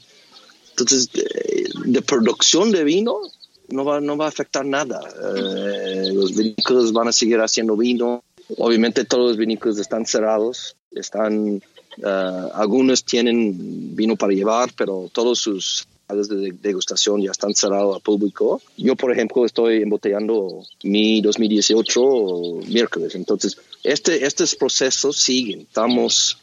Entonces, 0.70 1.10
de 1.12 2.02
producción 2.02 2.72
de 2.72 2.82
vino, 2.82 3.20
no 3.68 3.84
va, 3.84 4.00
no 4.00 4.16
va 4.16 4.26
a 4.26 4.28
afectar 4.28 4.64
nada. 4.64 5.00
Eh, 5.36 6.10
los 6.12 6.34
vinícolas 6.34 6.92
van 6.92 7.08
a 7.08 7.12
seguir 7.12 7.38
haciendo 7.40 7.76
vino. 7.76 8.24
Obviamente 8.58 9.04
todos 9.04 9.28
los 9.28 9.36
vinícolas 9.36 9.78
están 9.78 10.04
cerrados, 10.06 10.76
están, 10.90 11.62
uh, 11.98 12.50
algunos 12.54 13.04
tienen 13.04 13.94
vino 13.94 14.16
para 14.16 14.32
llevar, 14.32 14.70
pero 14.76 15.08
todos 15.12 15.38
sus 15.38 15.86
de 16.08 16.52
degustación 16.52 17.22
ya 17.22 17.30
están 17.30 17.54
cerrados 17.54 17.96
al 17.96 18.02
público. 18.02 18.60
Yo, 18.76 18.96
por 18.96 19.12
ejemplo, 19.12 19.44
estoy 19.44 19.82
embotellando 19.82 20.64
mi 20.82 21.20
2018 21.20 22.60
miércoles. 22.68 23.14
Entonces, 23.14 23.56
este, 23.82 24.24
estos 24.24 24.54
procesos 24.54 25.16
siguen. 25.16 25.60
Estamos 25.60 26.38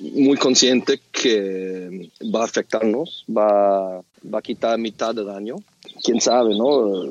muy 0.00 0.36
conscientes 0.36 1.00
que 1.12 2.10
va 2.34 2.40
a 2.40 2.44
afectarnos, 2.44 3.24
va, 3.28 3.98
va 4.00 4.38
a 4.38 4.42
quitar 4.42 4.78
mitad 4.78 5.14
del 5.14 5.28
año 5.28 5.56
quién 6.02 6.20
sabe, 6.20 6.54
¿no? 6.54 7.02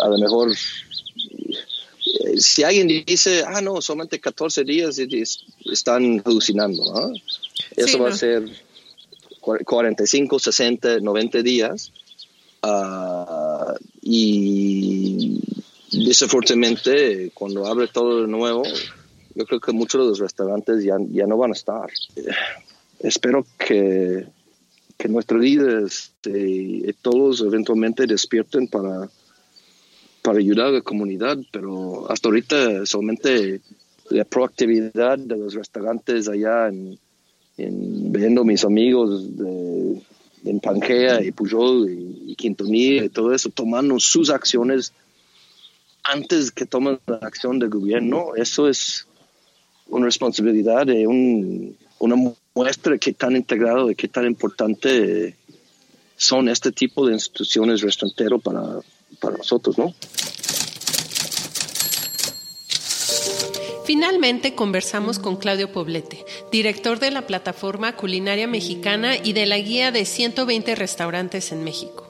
A, 0.00 0.08
lo 0.08 0.18
mejor, 0.18 0.52
eh, 0.52 2.38
si 2.38 2.62
alguien 2.62 2.88
dice, 3.06 3.44
ah, 3.46 3.60
no, 3.60 3.80
solamente 3.80 4.20
14 4.20 4.64
días 4.64 5.00
están 5.64 6.22
alucinando, 6.24 6.84
¿no? 6.84 7.12
Eso 7.76 7.98
va 7.98 8.10
a 8.10 8.16
ser 8.16 8.44
45, 9.44 10.38
60, 10.38 11.00
90 11.00 11.42
días. 11.42 11.92
Uh, 12.62 13.74
y 14.00 15.40
desafortunadamente, 15.92 17.30
cuando 17.34 17.66
abre 17.66 17.88
todo 17.88 18.22
de 18.22 18.28
nuevo, 18.28 18.62
yo 19.34 19.44
creo 19.44 19.60
que 19.60 19.72
muchos 19.72 20.00
de 20.00 20.08
los 20.08 20.18
restaurantes 20.18 20.82
ya, 20.82 20.96
ya 21.10 21.26
no 21.26 21.36
van 21.36 21.50
a 21.50 21.54
estar. 21.54 21.90
Eh, 22.16 22.24
espero 23.00 23.46
que 23.58 24.26
que 24.96 25.08
nuestros 25.08 25.40
líderes 25.40 26.12
este, 26.22 26.94
todos 27.02 27.40
eventualmente 27.40 28.06
despierten 28.06 28.68
para, 28.68 29.08
para 30.22 30.38
ayudar 30.38 30.68
a 30.68 30.72
la 30.72 30.80
comunidad, 30.82 31.38
pero 31.52 32.10
hasta 32.10 32.28
ahorita 32.28 32.86
solamente 32.86 33.60
la 34.10 34.24
proactividad 34.24 35.18
de 35.18 35.36
los 35.36 35.54
restaurantes 35.54 36.28
allá 36.28 36.68
en, 36.68 36.98
en 37.56 38.12
viendo 38.12 38.44
mis 38.44 38.64
amigos 38.64 39.36
de, 39.36 40.02
en 40.44 40.60
Panquea 40.60 41.22
y 41.22 41.32
Pujol 41.32 41.90
y, 41.90 42.32
y 42.32 42.34
Quintonilla 42.36 43.04
y 43.04 43.08
todo 43.08 43.34
eso, 43.34 43.50
tomando 43.50 43.98
sus 43.98 44.30
acciones 44.30 44.92
antes 46.04 46.50
que 46.50 46.66
tomen 46.66 47.00
la 47.06 47.16
acción 47.16 47.58
del 47.58 47.70
gobierno, 47.70 48.34
eso 48.36 48.68
es 48.68 49.06
una 49.88 50.06
responsabilidad 50.06 50.86
de 50.86 51.06
un, 51.06 51.76
una 51.98 52.16
muestra 52.54 52.98
qué 52.98 53.12
tan 53.12 53.36
integrado 53.36 53.90
y 53.90 53.94
qué 53.94 54.08
tan 54.08 54.26
importante 54.26 55.36
son 56.16 56.48
este 56.48 56.72
tipo 56.72 57.06
de 57.06 57.14
instituciones 57.14 57.80
restauranteras 57.80 58.40
para, 58.42 58.62
para 59.20 59.38
nosotros, 59.38 59.78
¿no? 59.78 59.94
Finalmente 63.94 64.56
conversamos 64.56 65.20
con 65.20 65.36
Claudio 65.36 65.70
Poblete, 65.70 66.26
director 66.50 66.98
de 66.98 67.12
la 67.12 67.28
plataforma 67.28 67.94
culinaria 67.94 68.48
mexicana 68.48 69.14
y 69.16 69.34
de 69.34 69.46
la 69.46 69.56
guía 69.58 69.92
de 69.92 70.04
120 70.04 70.74
restaurantes 70.74 71.52
en 71.52 71.62
México. 71.62 72.04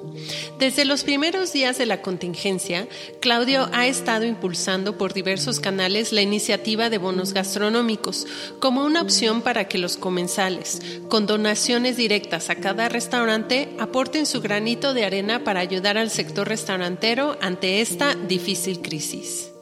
Desde 0.58 0.86
los 0.86 1.04
primeros 1.04 1.52
días 1.52 1.76
de 1.76 1.84
la 1.84 2.00
contingencia, 2.00 2.88
Claudio 3.20 3.68
ha 3.74 3.86
estado 3.86 4.24
impulsando 4.24 4.96
por 4.96 5.12
diversos 5.12 5.60
canales 5.60 6.10
la 6.10 6.22
iniciativa 6.22 6.88
de 6.88 6.96
bonos 6.96 7.34
gastronómicos 7.34 8.26
como 8.60 8.82
una 8.82 9.02
opción 9.02 9.42
para 9.42 9.68
que 9.68 9.76
los 9.76 9.98
comensales, 9.98 10.80
con 11.10 11.26
donaciones 11.26 11.98
directas 11.98 12.48
a 12.48 12.54
cada 12.54 12.88
restaurante, 12.88 13.68
aporten 13.78 14.24
su 14.24 14.40
granito 14.40 14.94
de 14.94 15.04
arena 15.04 15.44
para 15.44 15.60
ayudar 15.60 15.98
al 15.98 16.08
sector 16.08 16.48
restaurantero 16.48 17.36
ante 17.42 17.82
esta 17.82 18.14
difícil 18.14 18.80
crisis. 18.80 19.53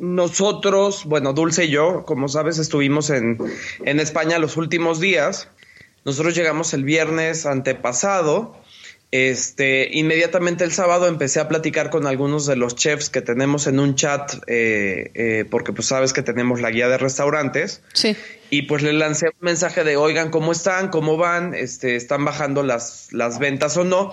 Nosotros, 0.00 1.04
bueno, 1.04 1.32
Dulce 1.32 1.66
y 1.66 1.70
yo, 1.70 2.04
como 2.04 2.28
sabes, 2.28 2.58
estuvimos 2.58 3.10
en, 3.10 3.38
en 3.84 4.00
España 4.00 4.38
los 4.38 4.56
últimos 4.56 4.98
días. 4.98 5.48
Nosotros 6.04 6.34
llegamos 6.34 6.72
el 6.74 6.84
viernes 6.84 7.46
antepasado. 7.46 8.56
Este, 9.12 9.88
inmediatamente 9.92 10.62
el 10.62 10.70
sábado 10.70 11.08
empecé 11.08 11.40
a 11.40 11.48
platicar 11.48 11.90
con 11.90 12.06
algunos 12.06 12.46
de 12.46 12.54
los 12.54 12.76
chefs 12.76 13.10
que 13.10 13.20
tenemos 13.20 13.66
en 13.66 13.80
un 13.80 13.96
chat, 13.96 14.34
eh, 14.46 15.10
eh, 15.14 15.44
porque 15.50 15.72
pues 15.72 15.88
sabes 15.88 16.12
que 16.12 16.22
tenemos 16.22 16.60
la 16.60 16.70
guía 16.70 16.88
de 16.88 16.96
restaurantes. 16.96 17.82
Sí. 17.92 18.16
Y 18.50 18.62
pues 18.62 18.82
le 18.82 18.92
lancé 18.92 19.26
un 19.26 19.44
mensaje 19.44 19.82
de, 19.82 19.96
oigan, 19.96 20.30
¿cómo 20.30 20.52
están? 20.52 20.88
¿Cómo 20.88 21.16
van? 21.16 21.54
Este, 21.54 21.96
¿Están 21.96 22.24
bajando 22.24 22.62
las, 22.62 23.08
las 23.12 23.38
ventas 23.38 23.76
o 23.76 23.84
no? 23.84 24.12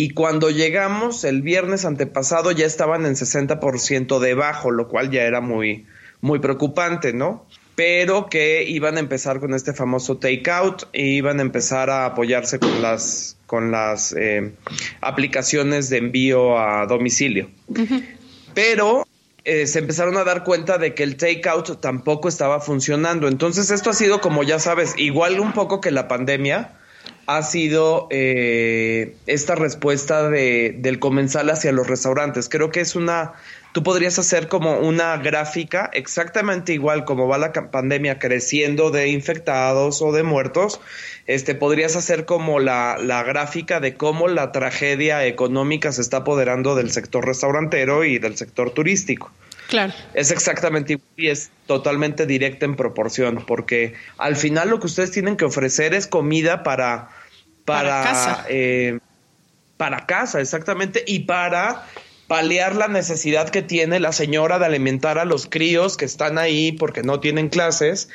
Y 0.00 0.10
cuando 0.10 0.50
llegamos 0.50 1.24
el 1.24 1.42
viernes 1.42 1.84
antepasado 1.84 2.52
ya 2.52 2.66
estaban 2.66 3.04
en 3.04 3.14
60% 3.14 4.20
debajo, 4.20 4.70
lo 4.70 4.86
cual 4.86 5.10
ya 5.10 5.24
era 5.24 5.40
muy, 5.40 5.86
muy 6.20 6.38
preocupante, 6.38 7.12
¿no? 7.12 7.44
Pero 7.74 8.28
que 8.28 8.62
iban 8.62 8.96
a 8.96 9.00
empezar 9.00 9.40
con 9.40 9.54
este 9.54 9.72
famoso 9.72 10.18
takeout 10.18 10.84
e 10.92 11.04
iban 11.04 11.40
a 11.40 11.42
empezar 11.42 11.90
a 11.90 12.06
apoyarse 12.06 12.60
con 12.60 12.80
las, 12.80 13.38
con 13.46 13.72
las 13.72 14.14
eh, 14.16 14.52
aplicaciones 15.00 15.90
de 15.90 15.96
envío 15.96 16.56
a 16.60 16.86
domicilio. 16.86 17.50
Pero 18.54 19.04
eh, 19.42 19.66
se 19.66 19.80
empezaron 19.80 20.16
a 20.16 20.22
dar 20.22 20.44
cuenta 20.44 20.78
de 20.78 20.94
que 20.94 21.02
el 21.02 21.16
takeout 21.16 21.80
tampoco 21.80 22.28
estaba 22.28 22.60
funcionando. 22.60 23.26
Entonces 23.26 23.72
esto 23.72 23.90
ha 23.90 23.94
sido, 23.94 24.20
como 24.20 24.44
ya 24.44 24.60
sabes, 24.60 24.94
igual 24.96 25.40
un 25.40 25.52
poco 25.52 25.80
que 25.80 25.90
la 25.90 26.06
pandemia 26.06 26.78
ha 27.28 27.42
sido 27.42 28.08
eh, 28.10 29.14
esta 29.26 29.54
respuesta 29.54 30.30
de, 30.30 30.74
del 30.78 30.98
comensal 30.98 31.50
hacia 31.50 31.72
los 31.72 31.86
restaurantes. 31.86 32.48
Creo 32.48 32.70
que 32.70 32.80
es 32.80 32.96
una, 32.96 33.34
tú 33.72 33.82
podrías 33.82 34.18
hacer 34.18 34.48
como 34.48 34.78
una 34.78 35.14
gráfica 35.18 35.90
exactamente 35.92 36.72
igual 36.72 37.04
como 37.04 37.28
va 37.28 37.36
la 37.36 37.52
pandemia 37.52 38.18
creciendo 38.18 38.90
de 38.90 39.08
infectados 39.08 40.00
o 40.00 40.10
de 40.10 40.22
muertos, 40.22 40.80
este, 41.26 41.54
podrías 41.54 41.96
hacer 41.96 42.24
como 42.24 42.60
la, 42.60 42.96
la 42.98 43.22
gráfica 43.24 43.78
de 43.78 43.94
cómo 43.94 44.26
la 44.28 44.50
tragedia 44.50 45.26
económica 45.26 45.92
se 45.92 46.00
está 46.00 46.18
apoderando 46.18 46.76
del 46.76 46.90
sector 46.90 47.26
restaurantero 47.26 48.04
y 48.04 48.18
del 48.18 48.38
sector 48.38 48.70
turístico. 48.70 49.30
Claro. 49.68 49.92
Es 50.14 50.30
exactamente 50.30 50.94
igual 50.94 51.08
y 51.16 51.28
es 51.28 51.50
totalmente 51.66 52.24
directa 52.24 52.64
en 52.64 52.74
proporción, 52.74 53.44
porque 53.46 53.94
al 54.16 54.34
final 54.34 54.70
lo 54.70 54.80
que 54.80 54.86
ustedes 54.86 55.10
tienen 55.10 55.36
que 55.36 55.44
ofrecer 55.44 55.92
es 55.92 56.06
comida 56.06 56.62
para, 56.62 57.10
para, 57.66 58.02
casa. 58.02 58.46
Eh, 58.48 58.98
para 59.76 60.06
casa, 60.06 60.40
exactamente, 60.40 61.04
y 61.06 61.20
para 61.20 61.84
paliar 62.28 62.76
la 62.76 62.88
necesidad 62.88 63.50
que 63.50 63.60
tiene 63.60 64.00
la 64.00 64.12
señora 64.12 64.58
de 64.58 64.64
alimentar 64.64 65.18
a 65.18 65.26
los 65.26 65.46
críos 65.46 65.98
que 65.98 66.06
están 66.06 66.38
ahí 66.38 66.72
porque 66.72 67.02
no 67.02 67.20
tienen 67.20 67.48
clases 67.48 68.08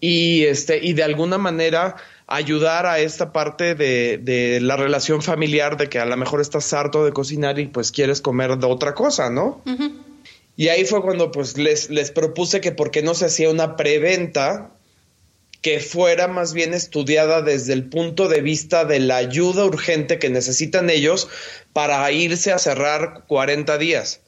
y 0.00 0.44
este 0.44 0.78
y 0.84 0.92
de 0.92 1.04
alguna 1.04 1.38
manera 1.38 1.96
ayudar 2.26 2.86
a 2.86 3.00
esta 3.00 3.32
parte 3.32 3.74
de, 3.74 4.18
de, 4.18 4.60
la 4.60 4.76
relación 4.76 5.22
familiar 5.22 5.76
de 5.76 5.88
que 5.88 5.98
a 5.98 6.04
lo 6.04 6.16
mejor 6.16 6.40
estás 6.40 6.72
harto 6.72 7.04
de 7.04 7.12
cocinar 7.12 7.58
y 7.58 7.66
pues 7.66 7.92
quieres 7.92 8.20
comer 8.20 8.56
de 8.56 8.66
otra 8.66 8.94
cosa, 8.94 9.30
¿no? 9.30 9.62
Y 10.60 10.68
ahí 10.68 10.84
fue 10.84 11.00
cuando 11.00 11.30
pues 11.30 11.56
les, 11.56 11.88
les 11.88 12.10
propuse 12.10 12.60
que 12.60 12.70
por 12.70 12.90
qué 12.90 13.00
no 13.00 13.14
se 13.14 13.24
hacía 13.24 13.48
una 13.48 13.76
preventa 13.76 14.70
que 15.62 15.80
fuera 15.80 16.28
más 16.28 16.52
bien 16.52 16.74
estudiada 16.74 17.40
desde 17.40 17.72
el 17.72 17.88
punto 17.88 18.28
de 18.28 18.42
vista 18.42 18.84
de 18.84 19.00
la 19.00 19.16
ayuda 19.16 19.64
urgente 19.64 20.18
que 20.18 20.28
necesitan 20.28 20.90
ellos 20.90 21.30
para 21.72 22.12
irse 22.12 22.52
a 22.52 22.58
cerrar 22.58 23.24
40 23.26 23.78
días. 23.78 24.20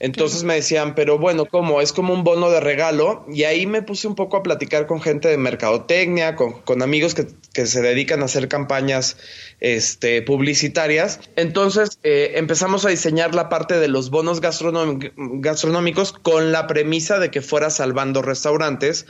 Entonces 0.00 0.44
me 0.44 0.54
decían, 0.54 0.94
pero 0.94 1.18
bueno, 1.18 1.44
¿cómo? 1.44 1.82
Es 1.82 1.92
como 1.92 2.14
un 2.14 2.24
bono 2.24 2.50
de 2.50 2.58
regalo. 2.58 3.26
Y 3.30 3.44
ahí 3.44 3.66
me 3.66 3.82
puse 3.82 4.08
un 4.08 4.14
poco 4.14 4.38
a 4.38 4.42
platicar 4.42 4.86
con 4.86 5.02
gente 5.02 5.28
de 5.28 5.36
mercadotecnia, 5.36 6.36
con, 6.36 6.82
amigos 6.82 7.14
que, 7.14 7.66
se 7.66 7.82
dedican 7.82 8.22
a 8.22 8.24
hacer 8.24 8.48
campañas 8.48 9.18
este, 9.60 10.22
publicitarias. 10.22 11.20
Entonces 11.36 11.98
eh, 12.02 12.32
empezamos 12.36 12.86
a 12.86 12.88
diseñar 12.88 13.34
la 13.34 13.50
parte 13.50 13.78
de 13.78 13.88
los 13.88 14.08
bonos 14.08 14.40
gastronómicos 14.40 16.12
con 16.12 16.50
la 16.50 16.66
premisa 16.66 17.18
de 17.18 17.30
que 17.30 17.42
fuera 17.42 17.68
salvando 17.68 18.22
restaurantes 18.22 19.04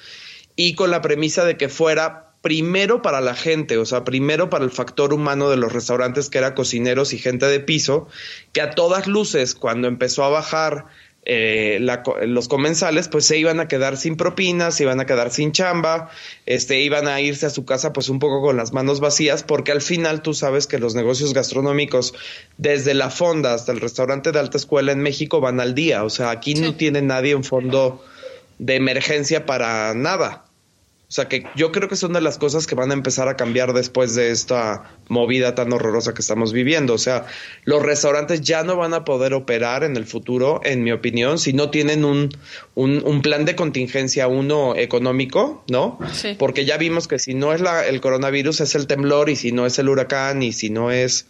y 0.57 0.75
con 0.75 0.91
la 0.91 1.03
premisa 1.03 1.45
de 1.45 1.57
que 1.57 1.69
fuera 1.69 2.30
primero 2.43 3.03
para 3.03 3.21
la 3.21 3.35
gente, 3.35 3.77
o 3.79 3.85
sea, 3.85 4.05
primero 4.05 4.49
para 4.51 4.65
el 4.65 4.71
factor 4.71 5.13
humano 5.13 5.51
de 5.51 5.57
los 5.57 5.73
restaurantes 5.73 6.31
que 6.31 6.39
era 6.39 6.55
cocineros 6.55 7.13
y 7.13 7.19
gente 7.19 7.47
de 7.47 7.61
piso, 7.61 8.09
que 8.53 8.63
a 8.63 8.71
todas 8.71 9.07
luces 9.07 9.55
cuando 9.55 9.89
empezó 9.89 10.25
a 10.25 10.31
bajar 10.31 10.87
eh, 11.27 11.79
los 12.27 12.49
comensales, 12.49 13.09
pues 13.09 13.27
se 13.27 13.37
iban 13.37 13.61
a 13.61 13.69
quedar 13.69 13.99
sin 13.99 14.17
propinas, 14.17 14.77
se 14.77 14.85
iban 14.85 15.01
a 15.01 15.07
quedar 15.07 15.31
sin 15.31 15.53
chamba, 15.53 16.11
este, 16.47 16.81
iban 16.81 17.09
a 17.09 17.21
irse 17.21 17.45
a 17.45 17.51
su 17.51 17.67
casa 17.67 17.93
pues 17.93 18.09
un 18.09 18.19
poco 18.19 18.41
con 18.41 18.57
las 18.57 18.73
manos 18.73 19.01
vacías, 19.01 19.43
porque 19.43 19.71
al 19.71 19.83
final 19.83 20.23
tú 20.23 20.33
sabes 20.33 20.67
que 20.67 20.79
los 20.79 20.95
negocios 20.95 21.35
gastronómicos, 21.35 22.15
desde 22.57 22.95
la 22.95 23.11
fonda 23.11 23.53
hasta 23.53 23.71
el 23.73 23.81
restaurante 23.81 24.33
de 24.33 24.39
alta 24.39 24.57
escuela 24.57 24.93
en 24.93 25.01
México, 25.01 25.41
van 25.41 25.61
al 25.61 25.75
día, 25.75 26.05
o 26.05 26.11
sea, 26.11 26.31
aquí 26.31 26.55
no 26.55 26.75
tiene 26.75 27.03
nadie 27.03 27.35
un 27.35 27.45
fondo 27.45 28.03
de 28.59 28.77
emergencia 28.77 29.45
para 29.45 29.93
nada. 29.93 30.47
O 31.11 31.13
sea 31.13 31.27
que 31.27 31.43
yo 31.57 31.73
creo 31.73 31.89
que 31.89 31.97
son 31.97 32.13
de 32.13 32.21
las 32.21 32.39
cosas 32.39 32.69
que 32.69 32.77
van 32.77 32.93
a 32.93 32.95
empezar 32.95 33.27
a 33.27 33.37
cambiar 33.37 33.73
después 33.73 34.15
de 34.15 34.31
esta 34.31 34.97
movida 35.09 35.57
tan 35.57 35.73
horrorosa 35.73 36.15
que 36.15 36.23
estamos 36.23 36.53
viviendo. 36.53 36.95
O 36.95 36.99
sea, 36.99 37.27
los 37.65 37.83
restaurantes 37.83 38.43
ya 38.43 38.63
no 38.63 38.77
van 38.77 38.95
a 38.95 39.05
poder 39.05 39.35
operar 39.35 39.83
en 39.83 39.97
el 39.97 40.07
futuro, 40.07 40.61
en 40.63 40.85
mi 40.85 40.93
opinión, 40.93 41.41
si 41.41 41.53
no 41.53 41.69
tienen 41.69 42.05
un, 42.05 42.31
un, 42.77 43.23
plan 43.23 43.45
de 43.45 43.57
contingencia, 43.57 44.29
uno 44.29 44.77
económico, 44.77 45.65
¿no? 45.69 45.99
Sí. 46.13 46.37
Porque 46.39 46.65
ya 46.65 46.77
vimos 46.77 47.09
que 47.09 47.19
si 47.19 47.35
no 47.35 47.53
es 47.53 47.61
la, 47.61 47.85
el 47.89 48.01
coronavirus, 48.01 48.61
es 48.61 48.77
el 48.77 48.87
temblor, 48.87 49.31
y 49.31 49.35
si 49.35 49.51
no 49.51 49.67
es 49.67 49.81
el 49.81 49.89
huracán, 49.89 50.45
y 50.45 50.53
si 50.53 50.71
no 50.71 50.93
es 50.93 51.27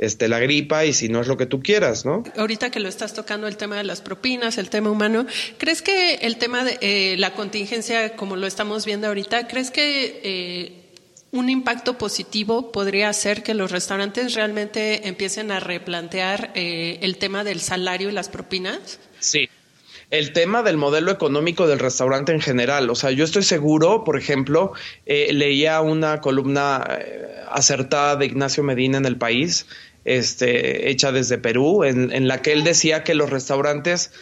este, 0.00 0.28
la 0.28 0.38
gripa 0.38 0.86
y 0.86 0.94
si 0.94 1.10
no 1.10 1.20
es 1.20 1.28
lo 1.28 1.36
que 1.36 1.44
tú 1.44 1.62
quieras, 1.62 2.06
¿no? 2.06 2.24
Ahorita 2.38 2.70
que 2.70 2.80
lo 2.80 2.88
estás 2.88 3.12
tocando 3.12 3.46
el 3.46 3.58
tema 3.58 3.76
de 3.76 3.84
las 3.84 4.00
propinas, 4.00 4.56
el 4.56 4.70
tema 4.70 4.90
humano, 4.90 5.26
¿crees 5.58 5.82
que 5.82 6.14
el 6.22 6.38
tema 6.38 6.64
de 6.64 6.78
eh, 6.80 7.16
la 7.18 7.34
contingencia, 7.34 8.16
como 8.16 8.36
lo 8.36 8.46
estamos 8.46 8.86
viendo 8.86 9.08
ahorita, 9.08 9.46
crees 9.46 9.70
que 9.70 10.20
eh, 10.24 10.72
un 11.32 11.50
impacto 11.50 11.98
positivo 11.98 12.72
podría 12.72 13.12
ser 13.12 13.42
que 13.42 13.52
los 13.52 13.70
restaurantes 13.70 14.32
realmente 14.32 15.06
empiecen 15.06 15.52
a 15.52 15.60
replantear 15.60 16.50
eh, 16.54 16.98
el 17.02 17.18
tema 17.18 17.44
del 17.44 17.60
salario 17.60 18.08
y 18.08 18.12
las 18.12 18.30
propinas? 18.30 19.00
Sí, 19.18 19.50
el 20.10 20.32
tema 20.32 20.62
del 20.62 20.78
modelo 20.78 21.12
económico 21.12 21.66
del 21.66 21.78
restaurante 21.78 22.32
en 22.32 22.40
general. 22.40 22.88
O 22.88 22.94
sea, 22.94 23.10
yo 23.10 23.22
estoy 23.22 23.42
seguro, 23.42 24.02
por 24.02 24.16
ejemplo, 24.18 24.72
leía 25.06 25.82
una 25.82 26.22
columna 26.22 26.84
acertada 27.50 28.16
de 28.16 28.26
Ignacio 28.26 28.64
Medina 28.64 28.98
en 28.98 29.04
el 29.04 29.18
país 29.18 29.66
este, 30.04 30.90
hecha 30.90 31.12
desde 31.12 31.38
Perú, 31.38 31.84
en, 31.84 32.28
la 32.28 32.42
que 32.42 32.52
él 32.52 32.64
decía 32.64 33.04
que 33.04 33.14
los 33.14 33.30
restaurantes 33.30 34.12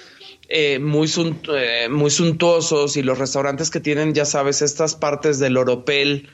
eh, 0.48 0.78
muy, 0.78 1.10
eh, 1.56 1.88
muy 1.90 2.10
suntuosos 2.10 2.96
y 2.96 3.02
los 3.02 3.18
restaurantes 3.18 3.70
que 3.70 3.80
tienen, 3.80 4.14
ya 4.14 4.24
sabes, 4.24 4.62
estas 4.62 4.94
partes 4.94 5.38
del 5.38 5.56
oropel, 5.56 6.28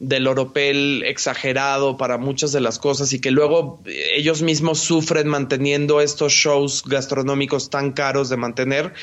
del 0.00 0.26
oropel 0.26 1.04
exagerado 1.04 1.98
para 1.98 2.16
muchas 2.16 2.52
de 2.52 2.60
las 2.60 2.78
cosas 2.78 3.12
y 3.12 3.20
que 3.20 3.30
luego 3.30 3.82
ellos 3.84 4.40
mismos 4.40 4.80
sufren 4.80 5.28
manteniendo 5.28 6.00
estos 6.00 6.32
shows 6.32 6.82
gastronómicos 6.86 7.68
tan 7.68 7.92
caros 7.92 8.30
de 8.30 8.38
mantener, 8.38 8.94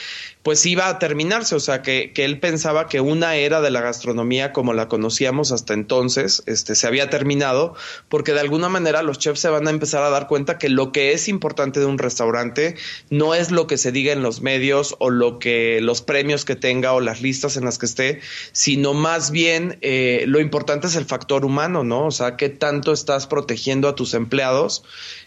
pues 0.42 0.66
iba 0.66 0.90
a 0.90 0.98
terminarse. 0.98 1.54
O 1.54 1.60
sea, 1.60 1.84
que, 1.84 2.12
que, 2.14 2.26
él 2.26 2.40
pensaba 2.40 2.88
que 2.88 3.00
una 3.00 3.36
era 3.36 3.62
de 3.62 3.70
la 3.70 3.82
gastronomía 3.82 4.54
como 4.54 4.74
la 4.74 4.88
conocíamos 4.88 5.52
hasta 5.52 5.76
entonces 5.76 6.42
este, 6.48 6.74
se 6.74 6.88
había 6.88 7.12
terminado, 7.12 7.76
porque 8.10 8.34
de 8.34 8.40
alguna 8.40 8.68
manera 8.68 9.04
los 9.04 9.20
chefs 9.20 9.42
se 9.42 9.50
van 9.50 9.68
a 9.68 9.72
empezar 9.72 10.02
a 10.02 10.10
dar 10.10 10.28
cuenta 10.28 10.58
que 10.58 10.70
lo 10.70 10.92
que 10.92 11.12
es 11.12 11.28
importante 11.28 11.80
de 11.80 11.86
un 11.86 12.00
restaurante 12.00 12.76
no 13.12 13.36
es 13.36 13.52
lo 13.52 13.68
que 13.68 13.78
se 13.78 13.92
diga 13.92 14.14
en 14.14 14.24
los 14.24 14.42
medios 14.42 14.96
o 14.98 15.12
lo 15.12 15.38
que 15.38 15.80
los 15.80 16.02
premios 16.02 16.44
que 16.44 16.56
tenga 16.56 16.94
o 16.94 17.02
las 17.02 17.22
listas 17.22 17.56
en 17.56 17.66
las 17.66 17.78
que 17.78 17.86
esté, 17.86 18.22
sino 18.52 18.96
más 18.96 19.30
bien 19.30 19.78
eh, 19.82 20.24
lo 20.26 20.40
importante 20.40 20.87
es 20.88 20.96
el 20.96 21.06
factor 21.06 21.46
humano, 21.46 21.84
¿no? 21.84 22.08
O 22.08 22.12
sea, 22.12 22.36
qué 22.38 22.50
tanto 22.50 22.92
estás 22.92 23.28
protegiendo 23.28 23.88
a 23.88 23.96
tus 23.96 24.14
empleados. 24.14 24.84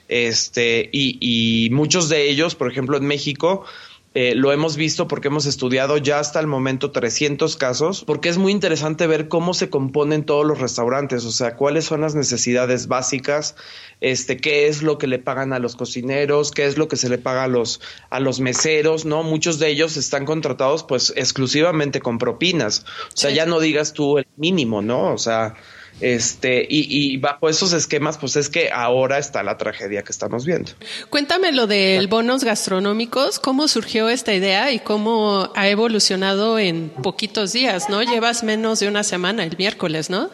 Este, 0.09 0.89
y, 0.93 1.69
muchos 1.73 2.09
de 2.09 2.29
ellos, 2.29 2.55
por 2.55 2.71
ejemplo, 2.71 2.97
en 2.97 3.07
México, 3.07 3.65
eh, 4.13 4.35
lo 4.35 4.51
hemos 4.51 4.77
visto 4.77 5.07
porque 5.07 5.29
hemos 5.29 5.47
estudiado 5.47 5.97
ya 5.97 6.19
hasta 6.19 6.41
el 6.41 6.49
momento 6.49 6.91
300 6.91 7.57
casos, 7.57 8.05
porque 8.05 8.29
es 8.29 8.39
muy 8.39 8.51
interesante 8.51 9.07
ver 9.07 9.29
cómo 9.29 9.55
se 9.55 9.71
componen 9.71 10.25
todos 10.25 10.45
los 10.45 10.59
restaurantes, 10.59 11.25
o 11.25 11.31
sea, 11.31 11.55
cuáles 11.55 11.85
son 11.85 12.01
las 12.01 12.17
necesidades 12.17 12.89
básicas, 12.89 13.55
este, 14.01 14.37
qué 14.37 14.67
es 14.67 14.83
lo 14.83 14.99
que 14.99 15.07
le 15.07 15.21
pagan 15.21 15.53
a 15.53 15.61
los 15.61 15.77
cocineros, 15.77 16.51
qué 16.51 16.67
es 16.67 16.77
lo 16.77 16.89
que 16.89 16.97
se 16.97 17.09
le 17.09 17.19
paga 17.19 17.45
a 17.45 17.49
los, 17.49 17.81
a 18.11 18.19
los 18.19 18.41
meseros, 18.41 19.05
¿no? 19.05 19.23
Muchos 19.23 19.61
de 19.61 19.69
ellos 19.69 19.97
están 19.97 20.27
contratados 20.27 20.83
pues 20.83 21.13
exclusivamente 21.15 22.01
con 22.01 22.19
propinas, 22.19 22.85
o 23.15 23.17
sea, 23.17 23.31
ya 23.31 23.47
no 23.47 23.61
digas 23.61 23.93
tú 23.93 24.19
el 24.19 24.27
mínimo, 24.37 24.83
¿no? 24.83 25.13
O 25.13 25.19
sea, 25.19 25.55
este, 26.01 26.67
y, 26.69 27.17
bajo 27.19 27.49
esos 27.49 27.73
esquemas, 27.73 28.19
pues 28.19 28.37
es 28.37 28.49
que 28.49 28.71
ahora 28.73 29.19
está 29.19 29.43
la 29.43 29.57
tragedia 29.57 30.03
que 30.03 30.13
estamos 30.13 30.45
viendo. 30.45 30.73
Cuéntame 31.09 31.53
lo 31.53 31.67
del 31.67 32.09
bonos 32.09 32.45
gastronómicos, 32.45 33.39
cómo 33.39 33.69
surgió 33.69 34.09
esta 34.09 34.35
idea 34.35 34.73
y 34.73 34.81
cómo 34.81 35.51
ha 35.55 35.69
evolucionado 35.69 36.59
en 36.59 36.91
poquitos 36.91 37.53
días, 37.53 37.89
¿no? 37.89 38.03
Llevas 38.03 38.43
menos 38.43 38.81
de 38.81 38.89
una 38.89 39.05
semana, 39.05 39.45
el 39.45 39.57
miércoles, 39.57 40.11
¿no? 40.11 40.31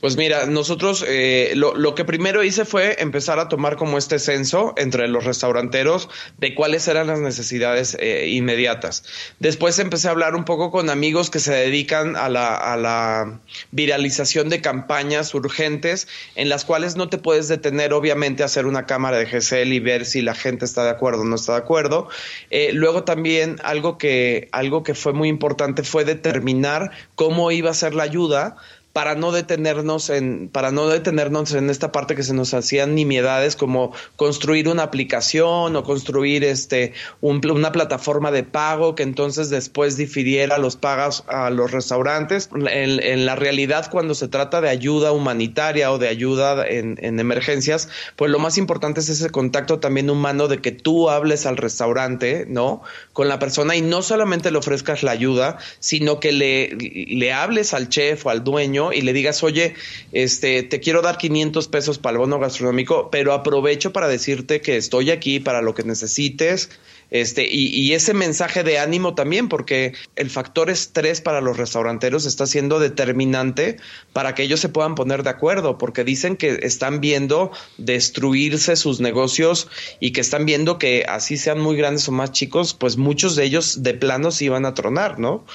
Pues 0.00 0.16
mira, 0.16 0.46
nosotros 0.46 1.04
eh, 1.06 1.52
lo, 1.54 1.74
lo, 1.74 1.94
que 1.94 2.04
primero 2.04 2.44
hice 2.44 2.64
fue 2.64 3.02
empezar 3.02 3.38
a 3.38 3.48
tomar 3.48 3.76
como 3.76 3.98
este 3.98 4.18
censo 4.18 4.74
entre 4.76 5.08
los 5.08 5.24
restauranteros 5.24 6.08
de 6.38 6.54
cuáles 6.54 6.86
eran 6.88 7.06
las 7.06 7.20
necesidades 7.20 7.96
eh, 8.00 8.28
inmediatas. 8.28 9.04
Después 9.38 9.78
empecé 9.78 10.08
a 10.08 10.12
hablar 10.12 10.34
un 10.34 10.44
poco 10.44 10.70
con 10.70 10.90
amigos 10.90 11.30
que 11.30 11.38
se 11.38 11.52
dedican 11.52 12.16
a 12.16 12.28
la, 12.28 12.54
a 12.54 12.76
la 12.76 13.40
viralización 13.70 14.48
de 14.48 14.60
campañas 14.60 15.34
urgentes 15.34 16.08
en 16.36 16.48
las 16.48 16.64
cuales 16.64 16.96
no 16.96 17.08
te 17.08 17.18
puedes 17.18 17.48
detener 17.48 17.92
obviamente 17.92 18.42
a 18.42 18.46
hacer 18.46 18.66
una 18.66 18.86
cámara 18.86 19.18
de 19.18 19.26
GCL 19.26 19.72
y 19.72 19.80
ver 19.80 20.06
si 20.06 20.22
la 20.22 20.34
gente 20.34 20.64
está 20.64 20.84
de 20.84 20.90
acuerdo 20.90 21.22
o 21.22 21.24
no 21.24 21.36
está 21.36 21.52
de 21.52 21.58
acuerdo. 21.58 22.08
Eh, 22.50 22.70
luego 22.72 23.04
también 23.04 23.56
algo 23.64 23.98
que, 23.98 24.48
algo 24.52 24.82
que 24.82 24.94
fue 24.94 25.12
muy 25.12 25.28
importante 25.28 25.82
fue 25.82 26.04
determinar 26.04 26.90
cómo 27.14 27.50
iba 27.50 27.70
a 27.70 27.74
ser 27.74 27.94
la 27.94 28.04
ayuda 28.04 28.56
para 28.98 29.14
no 29.14 29.30
detenernos 29.30 30.10
en, 30.10 30.48
para 30.48 30.72
no 30.72 30.88
detenernos 30.88 31.54
en 31.54 31.70
esta 31.70 31.92
parte 31.92 32.16
que 32.16 32.24
se 32.24 32.34
nos 32.34 32.52
hacían 32.52 32.96
nimiedades 32.96 33.54
como 33.54 33.92
construir 34.16 34.68
una 34.68 34.82
aplicación 34.82 35.76
o 35.76 35.84
construir 35.84 36.42
este 36.42 36.94
una 37.20 37.70
plataforma 37.70 38.32
de 38.32 38.42
pago 38.42 38.96
que 38.96 39.04
entonces 39.04 39.50
después 39.50 39.96
difiriera 39.96 40.58
los 40.58 40.74
pagos 40.74 41.22
a 41.28 41.48
los 41.50 41.70
restaurantes. 41.70 42.50
En, 42.52 43.24
la 43.24 43.36
realidad, 43.36 43.88
cuando 43.88 44.16
se 44.16 44.26
trata 44.26 44.60
de 44.60 44.68
ayuda 44.68 45.12
humanitaria 45.12 45.92
o 45.92 45.98
de 45.98 46.08
ayuda 46.08 46.66
en, 46.66 46.98
en 47.00 47.20
emergencias, 47.20 47.88
pues 48.16 48.32
lo 48.32 48.40
más 48.40 48.58
importante 48.58 48.98
es 48.98 49.08
ese 49.10 49.30
contacto 49.30 49.78
también 49.78 50.10
humano 50.10 50.48
de 50.48 50.58
que 50.58 50.72
tú 50.72 51.08
hables 51.08 51.46
al 51.46 51.56
restaurante, 51.56 52.46
¿no? 52.48 52.82
Con 53.12 53.28
la 53.28 53.38
persona 53.38 53.76
y 53.76 53.80
no 53.80 54.02
solamente 54.02 54.50
le 54.50 54.58
ofrezcas 54.58 55.04
la 55.04 55.12
ayuda, 55.12 55.58
sino 55.78 56.18
que 56.18 56.32
le, 56.32 56.70
le 56.70 57.32
hables 57.32 57.74
al 57.74 57.88
chef 57.88 58.26
o 58.26 58.30
al 58.30 58.42
dueño 58.42 58.87
y 58.92 59.02
le 59.02 59.12
digas, 59.12 59.42
oye, 59.42 59.74
este, 60.12 60.62
te 60.62 60.80
quiero 60.80 61.02
dar 61.02 61.18
500 61.18 61.68
pesos 61.68 61.98
para 61.98 62.12
el 62.12 62.18
bono 62.18 62.38
gastronómico, 62.38 63.10
pero 63.10 63.32
aprovecho 63.32 63.92
para 63.92 64.08
decirte 64.08 64.60
que 64.60 64.76
estoy 64.76 65.10
aquí 65.10 65.40
para 65.40 65.62
lo 65.62 65.74
que 65.74 65.82
necesites, 65.82 66.70
Este, 67.10 67.48
y, 67.50 67.68
y, 67.68 67.94
ese 67.94 68.12
mensaje 68.12 68.62
de 68.62 68.78
ánimo 68.78 69.14
también, 69.14 69.48
porque 69.48 69.94
el 70.14 70.28
factor 70.28 70.68
estrés 70.68 71.22
para 71.22 71.40
los 71.40 71.56
restauranteros 71.56 72.26
está 72.26 72.46
siendo 72.46 72.80
determinante 72.80 73.78
para 74.12 74.34
que 74.34 74.42
ellos 74.42 74.60
se 74.60 74.68
puedan 74.68 74.94
poner 74.94 75.22
de 75.22 75.30
acuerdo, 75.30 75.78
porque 75.78 76.04
dicen 76.04 76.36
que 76.36 76.60
están 76.62 77.00
viendo 77.00 77.50
destruirse 77.78 78.76
sus 78.76 79.00
negocios 79.00 79.68
y 80.00 80.12
que 80.12 80.20
están 80.20 80.44
viendo 80.44 80.78
que 80.78 81.06
así 81.08 81.38
sean 81.38 81.60
muy 81.60 81.76
grandes 81.76 82.06
o 82.08 82.12
más 82.12 82.32
chicos, 82.32 82.74
pues 82.74 82.98
muchos 82.98 83.36
de 83.36 83.44
ellos 83.44 83.82
de 83.82 83.94
plano 83.94 84.30
se 84.30 84.44
iban 84.44 84.66
a 84.66 84.74
tronar, 84.74 85.18
¿no? 85.18 85.46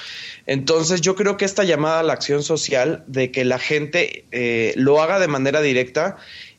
Entonces 0.47 1.01
yo 1.01 1.15
creo 1.15 1.37
que 1.37 1.45
esta 1.45 1.63
llamada 1.63 1.99
a 1.99 2.03
la 2.03 2.13
acción 2.13 2.41
social 2.41 3.03
de 3.07 3.31
que 3.31 3.45
la 3.45 3.59
gente 3.59 4.25
eh, 4.31 4.73
lo 4.75 5.01
haga 5.01 5.19
de 5.19 5.27
manera 5.27 5.61
directa 5.61 6.17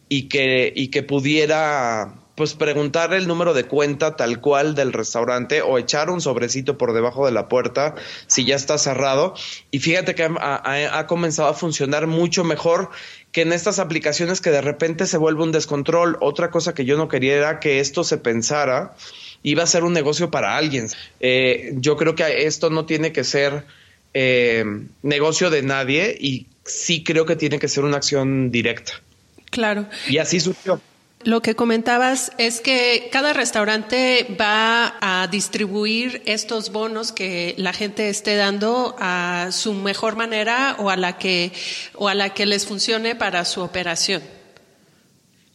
y 0.09 0.29
que, 0.29 0.73
y 0.75 0.89
que 0.89 1.03
pudiera 1.03 2.24
pues 2.35 2.55
preguntar 2.55 3.15
el 3.15 3.29
número 3.29 3.55
de 3.55 3.65
cuenta 3.65 4.17
tal 4.17 4.41
cual 4.41 4.75
del 4.75 4.93
restaurante 4.93 5.63
o 5.63 5.79
echar 5.79 6.11
un 6.11 6.21
sobrecito 6.21 6.77
por 6.77 6.93
debajo 6.93 7.27
de 7.27 7.33
la 7.33 7.49
puerta 7.49 7.95
si 8.27 8.45
ya 8.45 8.57
está 8.57 8.77
cerrado. 8.79 9.35
Y 9.71 9.79
fíjate 9.79 10.15
que 10.15 10.25
ha, 10.25 10.99
ha, 10.99 11.07
comenzado 11.07 11.49
a 11.49 11.55
funcionar 11.55 12.07
mucho 12.07 12.43
mejor 12.43 12.91
que 13.31 13.43
en 13.43 13.53
estas 13.53 13.79
aplicaciones 13.79 14.41
que 14.41 14.51
de 14.51 14.61
repente 14.61 15.07
se 15.07 15.19
vuelve 15.19 15.45
un 15.45 15.53
descontrol. 15.53 16.17
Otra 16.21 16.51
cosa 16.51 16.75
que 16.75 16.85
yo 16.85 16.97
no 16.97 17.09
quería 17.09 17.35
era 17.35 17.61
que 17.61 17.81
esto 17.81 18.03
se 18.03 18.19
pensara 18.19 18.95
iba 19.43 19.63
a 19.63 19.67
ser 19.67 19.85
un 19.85 19.93
negocio 19.93 20.31
para 20.31 20.57
alguien. 20.57 20.89
Eh, 21.21 21.75
yo 21.77 21.97
creo 21.97 22.17
que 22.17 22.47
esto 22.47 22.71
no 22.71 22.87
tiene 22.87 23.13
que 23.13 23.23
ser 23.23 23.65
eh, 24.13 24.65
negocio 25.03 25.51
de 25.51 25.63
nadie 25.63 26.17
y 26.19 26.47
sí 26.65 27.05
creo 27.05 27.27
que 27.27 27.37
tiene 27.37 27.61
que 27.61 27.69
ser 27.69 27.85
una 27.85 27.99
acción 27.99 28.51
directa. 28.51 28.95
Claro. 29.51 29.87
Y 30.09 30.19
así 30.19 30.41
surgió. 30.41 30.81
Lo 31.25 31.41
que 31.41 31.55
comentabas 31.55 32.33
es 32.37 32.61
que 32.61 33.09
cada 33.11 33.33
restaurante 33.33 34.27
va 34.39 34.95
a 35.01 35.27
distribuir 35.29 36.23
estos 36.27 36.71
bonos 36.71 37.13
que 37.13 37.55
la 37.57 37.73
gente 37.73 38.11
esté 38.11 38.37
dando 38.37 38.95
a 38.99 39.49
su 39.51 39.73
mejor 39.73 40.17
manera 40.17 40.77
o 40.79 40.91
a 40.91 40.97
la 40.97 41.17
que 41.17 41.51
o 41.95 42.09
a 42.09 42.15
la 42.15 42.35
que 42.35 42.45
les 42.45 42.67
funcione 42.67 43.17
para 43.17 43.47
su 43.47 43.63
operación. 43.63 44.23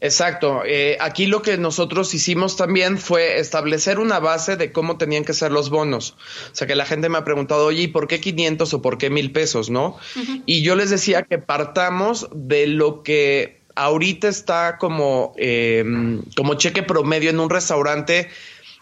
Exacto. 0.02 0.64
Eh, 0.66 0.98
aquí 1.02 1.28
lo 1.28 1.44
que 1.44 1.58
nosotros 1.58 2.16
hicimos 2.16 2.56
también 2.56 2.98
fue 2.98 3.38
establecer 3.38 4.00
una 4.00 4.20
base 4.20 4.56
de 4.56 4.72
cómo 4.72 4.98
tenían 4.98 5.24
que 5.24 5.34
ser 5.34 5.52
los 5.52 5.70
bonos. 5.70 6.16
O 6.52 6.56
sea, 6.56 6.68
que 6.68 6.76
la 6.76 6.86
gente 6.86 7.10
me 7.10 7.20
ha 7.20 7.24
preguntado, 7.24 7.66
oye, 7.66 7.84
¿y 7.84 7.88
por 7.90 8.08
qué 8.08 8.20
500 8.20 8.74
o 8.74 8.82
por 8.82 8.98
qué 8.98 9.10
mil 9.10 9.32
pesos, 9.32 9.70
no? 9.70 9.98
Y 10.46 10.64
yo 10.64 10.76
les 10.76 10.90
decía 10.90 11.24
que 11.24 11.38
partamos 11.38 12.28
de 12.34 12.66
lo 12.66 13.04
que 13.04 13.59
ahorita 13.80 14.28
está 14.28 14.78
como, 14.78 15.34
eh, 15.38 15.84
como 16.36 16.56
cheque 16.56 16.84
promedio 16.84 17.30
en 17.30 17.40
un 17.40 17.50
restaurante 17.50 18.30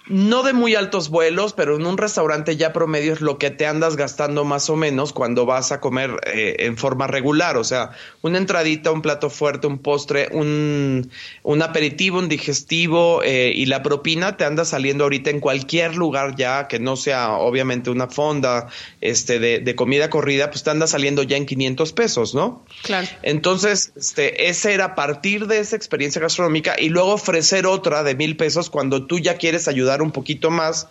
no 0.10 0.43
de 0.43 0.53
muy 0.53 0.76
altos 0.76 1.10
vuelos, 1.10 1.53
pero 1.53 1.76
en 1.76 1.86
un 1.86 1.97
restaurante 1.97 2.55
ya 2.55 2.72
promedio 2.72 3.14
es 3.14 3.22
lo 3.22 3.38
que 3.38 3.51
te 3.51 3.66
andas 3.66 3.95
gastando 3.95 4.45
más 4.45 4.70
o 4.70 4.76
menos 4.76 5.14
cuando 5.14 5.45
vas 5.45 5.72
a 5.72 5.82
comer 5.82 6.20
eh, 6.26 6.55
en 6.60 6.78
forma 6.78 7.08
regular. 7.08 7.58
O 7.58 7.64
sea, 7.64 7.91
una 8.22 8.38
entradita, 8.38 8.91
un 8.91 9.01
plato 9.01 9.30
fuerte, 9.30 9.68
un 9.68 9.80
postre, 9.80 10.30
un, 10.32 11.12
un 11.43 11.62
aperitivo, 11.62 12.20
un 12.20 12.30
digestivo 12.30 13.22
eh, 13.24 13.51
y 13.53 13.66
la 13.66 13.84
propina 13.84 14.38
te 14.38 14.45
anda 14.45 14.66
saliendo 14.66 15.03
ahorita 15.03 15.30
en 15.30 15.39
cualquier 15.39 15.95
lugar 15.95 16.36
ya 16.36 16.68
que 16.68 16.80
no 16.80 16.95
sea 16.95 17.34
obviamente 17.34 17.89
una 17.89 18.08
fonda 18.08 18.68
este, 19.01 19.39
de, 19.39 19.60
de 19.60 19.76
comida 19.76 20.10
corrida, 20.10 20.49
pues 20.49 20.64
te 20.64 20.70
anda 20.70 20.88
saliendo 20.88 21.24
ya 21.24 21.38
en 21.38 21.45
500 21.45 21.93
pesos, 21.93 22.34
¿no? 22.34 22.64
Claro. 22.84 23.08
Entonces, 23.24 23.91
este, 23.95 24.49
ese 24.49 24.74
era 24.74 24.95
partir 24.95 25.47
de 25.47 25.60
esa 25.60 25.76
experiencia 25.76 26.22
gastronómica 26.22 26.76
y 26.80 26.89
luego 26.89 27.14
ofrecer 27.14 27.66
otra 27.66 28.03
de 28.03 28.16
mil 28.16 28.38
pesos 28.38 28.70
cuando 28.70 29.05
tú 29.05 29.20
ya 29.20 29.38
quieres 29.38 29.68
ayudar 29.68 29.97
un 30.02 30.12
poquito 30.12 30.50
más 30.52 30.88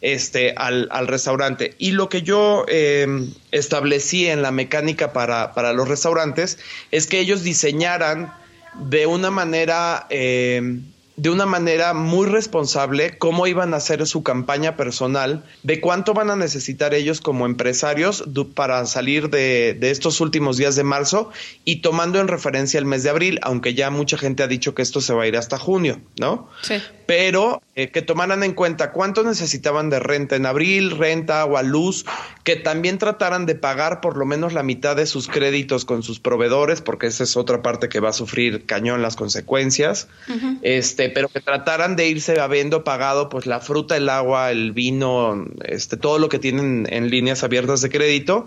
este, 0.00 0.54
al, 0.56 0.88
al 0.90 1.06
restaurante. 1.06 1.74
Y 1.78 1.92
lo 1.92 2.08
que 2.08 2.22
yo 2.22 2.64
eh, 2.68 3.06
establecí 3.50 4.26
en 4.26 4.42
la 4.42 4.50
mecánica 4.50 5.12
para, 5.12 5.54
para, 5.54 5.72
los 5.72 5.88
restaurantes 5.88 6.58
es 6.90 7.06
que 7.06 7.20
ellos 7.20 7.42
diseñaran 7.42 8.32
de 8.74 9.06
una 9.06 9.30
manera... 9.30 10.06
Eh, 10.10 10.80
de 11.18 11.30
una 11.30 11.46
manera 11.46 11.94
muy 11.94 12.26
responsable 12.28 13.18
cómo 13.18 13.48
iban 13.48 13.74
a 13.74 13.78
hacer 13.78 14.06
su 14.06 14.22
campaña 14.22 14.76
personal, 14.76 15.44
de 15.64 15.80
cuánto 15.80 16.14
van 16.14 16.30
a 16.30 16.36
necesitar 16.36 16.94
ellos 16.94 17.20
como 17.20 17.44
empresarios 17.44 18.24
para 18.54 18.86
salir 18.86 19.28
de, 19.28 19.76
de, 19.78 19.90
estos 19.90 20.20
últimos 20.20 20.56
días 20.56 20.76
de 20.76 20.84
marzo 20.84 21.30
y 21.64 21.76
tomando 21.82 22.20
en 22.20 22.28
referencia 22.28 22.78
el 22.78 22.84
mes 22.84 23.02
de 23.02 23.10
abril, 23.10 23.40
aunque 23.42 23.74
ya 23.74 23.90
mucha 23.90 24.16
gente 24.16 24.44
ha 24.44 24.46
dicho 24.46 24.76
que 24.76 24.82
esto 24.82 25.00
se 25.00 25.12
va 25.12 25.24
a 25.24 25.26
ir 25.26 25.36
hasta 25.36 25.58
junio, 25.58 26.00
¿no? 26.20 26.48
Sí. 26.62 26.76
Pero 27.06 27.62
eh, 27.74 27.90
que 27.90 28.02
tomaran 28.02 28.42
en 28.42 28.52
cuenta 28.52 28.92
cuánto 28.92 29.24
necesitaban 29.24 29.88
de 29.88 29.98
renta 29.98 30.36
en 30.36 30.46
abril, 30.46 30.90
renta, 30.90 31.40
agua, 31.40 31.62
luz, 31.62 32.04
que 32.44 32.56
también 32.56 32.98
trataran 32.98 33.46
de 33.46 33.54
pagar 33.54 34.00
por 34.00 34.16
lo 34.16 34.26
menos 34.26 34.52
la 34.52 34.62
mitad 34.62 34.94
de 34.94 35.06
sus 35.06 35.26
créditos 35.26 35.84
con 35.84 36.02
sus 36.02 36.20
proveedores, 36.20 36.80
porque 36.80 37.06
esa 37.06 37.24
es 37.24 37.36
otra 37.36 37.62
parte 37.62 37.88
que 37.88 38.00
va 38.00 38.10
a 38.10 38.12
sufrir 38.12 38.66
cañón 38.66 39.00
las 39.00 39.16
consecuencias. 39.16 40.08
Uh 40.28 40.32
-huh. 40.32 40.58
Este, 40.62 41.07
pero 41.14 41.28
que 41.28 41.40
trataran 41.40 41.96
de 41.96 42.08
irse 42.08 42.40
habiendo 42.40 42.84
pagado 42.84 43.28
pues 43.28 43.46
la 43.46 43.60
fruta, 43.60 43.96
el 43.96 44.08
agua, 44.08 44.50
el 44.50 44.72
vino, 44.72 45.46
este, 45.64 45.96
todo 45.96 46.18
lo 46.18 46.28
que 46.28 46.38
tienen 46.38 46.86
en 46.90 47.10
líneas 47.10 47.44
abiertas 47.44 47.80
de 47.80 47.90
crédito. 47.90 48.46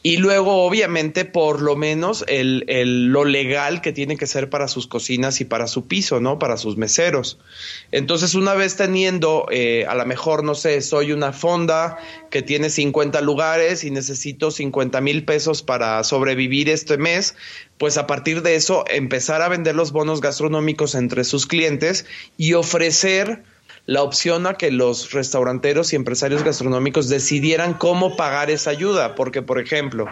Y 0.00 0.18
luego, 0.18 0.64
obviamente, 0.64 1.24
por 1.24 1.60
lo 1.60 1.74
menos 1.74 2.24
el, 2.28 2.64
el, 2.68 3.06
lo 3.08 3.24
legal 3.24 3.80
que 3.80 3.92
tiene 3.92 4.16
que 4.16 4.28
ser 4.28 4.48
para 4.48 4.68
sus 4.68 4.86
cocinas 4.86 5.40
y 5.40 5.44
para 5.44 5.66
su 5.66 5.88
piso, 5.88 6.20
¿no? 6.20 6.38
Para 6.38 6.56
sus 6.56 6.76
meseros. 6.76 7.38
Entonces, 7.90 8.36
una 8.36 8.54
vez 8.54 8.76
teniendo, 8.76 9.46
eh, 9.50 9.86
a 9.88 9.96
lo 9.96 10.06
mejor, 10.06 10.44
no 10.44 10.54
sé, 10.54 10.82
soy 10.82 11.10
una 11.10 11.32
fonda 11.32 11.98
que 12.30 12.42
tiene 12.42 12.70
50 12.70 13.20
lugares 13.22 13.82
y 13.82 13.90
necesito 13.90 14.52
50 14.52 15.00
mil 15.00 15.24
pesos 15.24 15.64
para 15.64 16.02
sobrevivir 16.04 16.68
este 16.68 16.96
mes, 16.96 17.34
pues 17.76 17.98
a 17.98 18.06
partir 18.06 18.42
de 18.42 18.54
eso 18.54 18.84
empezar 18.88 19.42
a 19.42 19.48
vender 19.48 19.74
los 19.74 19.90
bonos 19.90 20.20
gastronómicos 20.20 20.94
entre 20.94 21.24
sus 21.24 21.46
clientes 21.46 22.06
y 22.36 22.54
ofrecer 22.54 23.42
la 23.88 24.02
opción 24.02 24.46
a 24.46 24.52
que 24.52 24.70
los 24.70 25.12
restauranteros 25.12 25.94
y 25.94 25.96
empresarios 25.96 26.44
gastronómicos 26.44 27.08
decidieran 27.08 27.72
cómo 27.72 28.16
pagar 28.16 28.50
esa 28.50 28.68
ayuda, 28.68 29.14
porque 29.14 29.40
por 29.40 29.58
ejemplo, 29.58 30.08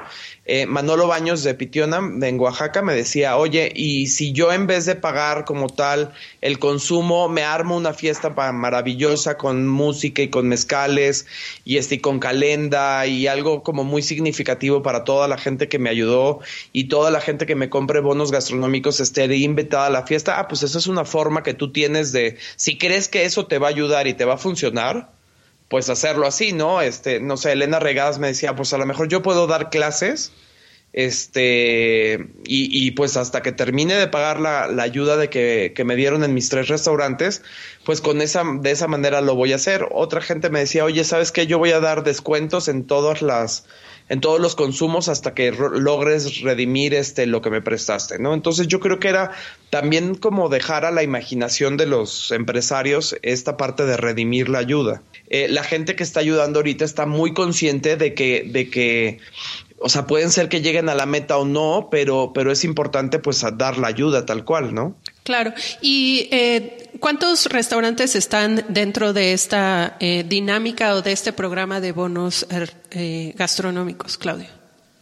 eh, 0.47 0.65
Manolo 0.65 1.07
Baños 1.09 1.43
de 1.43 1.53
Pitiona, 1.53 1.99
en 1.99 2.41
Oaxaca, 2.41 2.81
me 2.81 2.95
decía, 2.95 3.37
oye, 3.37 3.71
y 3.75 4.07
si 4.07 4.33
yo 4.33 4.51
en 4.51 4.67
vez 4.67 4.87
de 4.87 4.95
pagar 4.95 5.45
como 5.45 5.69
tal 5.69 6.15
el 6.41 6.59
consumo, 6.59 7.29
me 7.29 7.43
armo 7.43 7.77
una 7.77 7.93
fiesta 7.93 8.31
maravillosa 8.31 9.37
con 9.37 9.69
música 9.69 10.23
y 10.23 10.29
con 10.29 10.49
mezcales 10.49 11.27
y 11.67 11.77
este 11.77 12.01
con 12.01 12.19
calenda 12.19 13.07
y 13.07 13.27
algo 13.27 13.63
como 13.63 13.85
muy 13.85 14.01
significativo 14.01 14.83
para 14.83 15.05
toda 15.05 15.29
la 15.29 15.37
gente 15.37 15.69
que 15.69 15.79
me 15.79 15.91
ayudó 15.91 16.41
y 16.73 16.85
toda 16.85 17.11
la 17.11 17.21
gente 17.21 17.45
que 17.45 17.57
me 17.57 17.69
compre 17.69 18.01
bonos 18.01 18.33
gastronómicos 18.33 19.01
esté 19.01 19.27
invitada 19.37 19.89
a 19.89 19.91
la 19.91 20.07
fiesta, 20.07 20.41
ah, 20.41 20.49
pues 20.49 20.63
esa 20.63 20.79
es 20.79 20.87
una 20.87 21.05
forma 21.05 21.43
que 21.43 21.53
tú 21.53 21.73
tienes 21.73 22.13
de, 22.13 22.39
si 22.57 22.79
crees 22.79 23.09
que 23.09 23.27
eso 23.27 23.45
te 23.45 23.59
va 23.59 23.66
a 23.67 23.71
ayudar 23.71 24.07
y 24.07 24.15
te 24.15 24.25
va 24.25 24.35
a 24.35 24.39
funcionar, 24.39 25.13
pues 25.69 25.89
hacerlo 25.91 26.27
así, 26.27 26.53
¿no? 26.53 26.81
Este, 26.81 27.21
no 27.21 27.37
sé, 27.37 27.53
Elena 27.53 27.79
Regadas 27.79 28.19
me 28.19 28.29
decía, 28.29 28.55
pues 28.55 28.73
a 28.73 28.79
lo 28.79 28.87
mejor 28.87 29.09
yo 29.09 29.23
puedo 29.23 29.47
dar 29.47 29.71
clases, 29.71 30.33
este, 30.93 32.31
y, 32.47 32.87
y 32.87 32.93
pues 32.93 33.19
hasta 33.19 33.43
que 33.43 33.53
termine 33.53 33.95
de 33.95 34.09
pagar 34.09 34.41
la, 34.41 34.67
la 34.67 34.83
ayuda 34.83 35.19
de 35.19 35.29
que, 35.29 35.73
que, 35.77 35.85
me 35.85 35.95
dieron 35.95 36.25
en 36.25 36.33
mis 36.33 36.49
tres 36.49 36.69
restaurantes, 36.69 37.43
pues 37.85 38.01
con 38.01 38.23
esa, 38.23 38.45
de 38.61 38.71
esa 38.71 38.89
manera 38.89 39.21
lo 39.21 39.35
voy 39.35 39.53
a 39.53 39.57
hacer. 39.57 39.87
Otra 39.91 40.23
gente 40.23 40.49
me 40.49 40.61
decía, 40.61 40.85
oye, 40.85 41.05
¿sabes 41.05 41.33
qué? 41.33 41.47
Yo 41.47 41.59
voy 41.59 41.73
a 41.73 41.81
dar 41.81 42.03
descuentos 42.03 42.69
en 42.69 42.87
todas 42.87 43.21
las, 43.21 43.67
en 44.09 44.21
todos 44.21 44.41
los 44.41 44.55
consumos 44.55 45.09
hasta 45.09 45.35
que 45.35 45.51
logres 45.51 46.41
redimir 46.41 46.95
este 46.95 47.27
lo 47.27 47.43
que 47.43 47.51
me 47.51 47.61
prestaste, 47.61 48.19
¿no? 48.19 48.35
Entonces 48.35 48.69
yo 48.69 48.81
creo 48.81 49.01
que 49.01 49.09
era 49.09 49.33
también 49.71 50.15
como 50.15 50.49
dejar 50.49 50.85
a 50.85 50.91
la 50.91 51.03
imaginación 51.03 51.77
de 51.77 51.87
los 51.87 52.31
empresarios 52.31 53.17
esta 53.23 53.57
parte 53.57 53.85
de 53.85 53.97
redimir 53.97 54.49
la 54.49 54.59
ayuda. 54.59 55.03
Eh, 55.29 55.49
la 55.49 55.65
gente 55.65 55.97
que 55.97 56.05
está 56.05 56.21
ayudando 56.21 56.61
ahorita 56.61 56.85
está 56.85 57.07
muy 57.07 57.35
consciente 57.35 57.97
de 57.97 58.15
que, 58.15 58.49
de 58.49 58.71
que 58.71 59.19
o 59.79 59.89
sea, 59.89 60.07
pueden 60.07 60.31
ser 60.31 60.49
que 60.49 60.63
lleguen 60.63 60.89
a 60.89 60.95
la 60.95 61.07
meta 61.07 61.37
o 61.37 61.45
no, 61.45 61.89
pero, 61.91 62.33
pero 62.35 62.51
es 62.51 62.65
importante 62.65 63.19
pues 63.19 63.45
dar 63.57 63.77
la 63.77 63.89
ayuda 63.89 64.25
tal 64.25 64.45
cual, 64.45 64.75
¿no? 64.75 64.97
Claro. 65.27 65.53
¿Y 65.81 66.29
eh, 66.31 66.89
cuántos 67.01 67.47
restaurantes 67.47 68.15
están 68.15 68.65
dentro 68.69 69.13
de 69.13 69.33
esta 69.33 69.97
eh, 69.99 70.25
dinámica 70.25 70.95
o 70.95 71.03
de 71.03 71.11
este 71.11 71.33
programa 71.33 71.81
de 71.81 71.91
bonos 71.91 72.47
eh, 72.93 73.35
gastronómicos, 73.37 74.19
Claudio? 74.19 74.47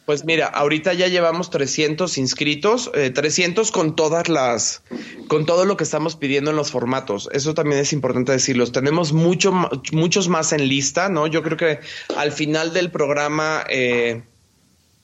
Pues 0.06 0.24
mira, 0.24 0.46
ahorita 0.46 0.94
ya 0.94 1.08
llevamos 1.08 1.50
300 1.50 2.16
inscritos, 2.16 2.90
eh, 2.94 3.10
300 3.10 3.70
con 3.70 3.96
todas 3.96 4.30
las, 4.30 4.82
con 5.28 5.44
todo 5.44 5.66
lo 5.66 5.76
que 5.76 5.84
estamos 5.84 6.16
pidiendo 6.16 6.50
en 6.50 6.56
los 6.56 6.70
formatos. 6.70 7.28
Eso 7.32 7.52
también 7.52 7.80
es 7.80 7.92
importante 7.92 8.32
decirlo. 8.32 8.66
Tenemos 8.70 9.12
mucho, 9.14 9.52
muchos 9.92 10.28
más 10.28 10.52
en 10.52 10.68
lista, 10.68 11.10
¿no? 11.10 11.26
Yo 11.26 11.42
creo 11.42 11.58
que 11.58 11.80
al 12.16 12.32
final 12.32 12.72
del 12.72 12.90
programa, 12.90 13.64
eh, 13.68 14.24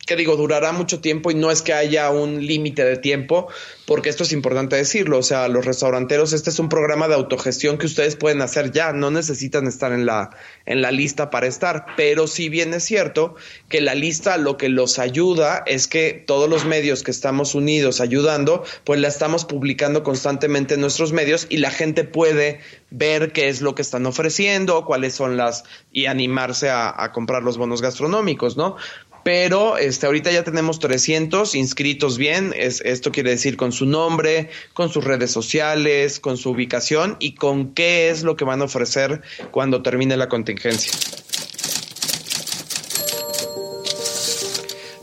que 0.06 0.16
digo, 0.16 0.36
durará 0.36 0.72
mucho 0.72 1.00
tiempo 1.00 1.30
y 1.30 1.34
no 1.34 1.50
es 1.50 1.62
que 1.62 1.72
haya 1.72 2.10
un 2.10 2.44
límite 2.44 2.84
de 2.84 2.96
tiempo, 2.96 3.48
porque 3.86 4.08
esto 4.08 4.24
es 4.24 4.32
importante 4.32 4.76
decirlo, 4.76 5.18
o 5.18 5.22
sea, 5.22 5.46
los 5.48 5.64
restauranteros, 5.64 6.32
este 6.32 6.50
es 6.50 6.58
un 6.58 6.68
programa 6.68 7.06
de 7.06 7.14
autogestión 7.14 7.78
que 7.78 7.86
ustedes 7.86 8.16
pueden 8.16 8.42
hacer 8.42 8.72
ya, 8.72 8.92
no 8.92 9.10
necesitan 9.10 9.66
estar 9.66 9.92
en 9.92 10.06
la, 10.06 10.30
en 10.66 10.82
la 10.82 10.90
lista 10.90 11.30
para 11.30 11.46
estar, 11.46 11.86
pero 11.96 12.26
si 12.26 12.48
bien 12.48 12.74
es 12.74 12.84
cierto 12.84 13.36
que 13.68 13.80
la 13.80 13.94
lista 13.94 14.36
lo 14.36 14.56
que 14.56 14.68
los 14.68 14.98
ayuda 14.98 15.62
es 15.66 15.86
que 15.86 16.24
todos 16.26 16.48
los 16.48 16.64
medios 16.64 17.02
que 17.02 17.10
estamos 17.10 17.54
unidos 17.54 18.00
ayudando, 18.00 18.64
pues 18.84 19.00
la 19.00 19.08
estamos 19.08 19.44
publicando 19.44 20.02
constantemente 20.02 20.74
en 20.74 20.80
nuestros 20.80 21.12
medios 21.12 21.46
y 21.50 21.58
la 21.58 21.70
gente 21.70 22.04
puede 22.04 22.60
ver 22.90 23.32
qué 23.32 23.48
es 23.48 23.60
lo 23.60 23.74
que 23.74 23.82
están 23.82 24.06
ofreciendo, 24.06 24.84
cuáles 24.84 25.14
son 25.14 25.36
las 25.36 25.64
y 25.92 26.06
animarse 26.06 26.70
a, 26.70 26.92
a 26.96 27.12
comprar 27.12 27.42
los 27.42 27.58
bonos 27.58 27.82
gastronómicos, 27.82 28.56
¿no? 28.56 28.76
Pero 29.22 29.76
este, 29.76 30.06
ahorita 30.06 30.30
ya 30.30 30.44
tenemos 30.44 30.78
300 30.78 31.54
inscritos 31.54 32.18
bien, 32.18 32.52
es, 32.56 32.80
esto 32.82 33.12
quiere 33.12 33.30
decir 33.30 33.56
con 33.56 33.72
su 33.72 33.86
nombre, 33.86 34.48
con 34.72 34.90
sus 34.90 35.04
redes 35.04 35.30
sociales, 35.30 36.20
con 36.20 36.36
su 36.36 36.50
ubicación 36.50 37.16
y 37.20 37.34
con 37.34 37.74
qué 37.74 38.10
es 38.10 38.22
lo 38.22 38.36
que 38.36 38.44
van 38.44 38.62
a 38.62 38.64
ofrecer 38.64 39.22
cuando 39.50 39.82
termine 39.82 40.16
la 40.16 40.28
contingencia. 40.28 40.92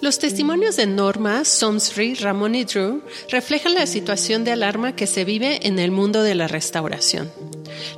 Los 0.08 0.20
testimonios 0.20 0.78
de 0.78 0.86
Norma, 0.88 1.44
Somsri, 1.44 2.14
Ramón 2.14 2.56
y 2.56 2.64
Drew 2.64 3.02
reflejan 3.30 3.74
la 3.74 3.86
situación 3.86 4.46
de 4.46 4.54
alarma 4.54 4.96
que 4.96 5.06
se 5.06 5.26
vive 5.26 5.68
en 5.68 5.80
el 5.80 5.92
mundo 5.92 6.24
de 6.24 6.34
la 6.34 6.48
restauración. 6.48 7.30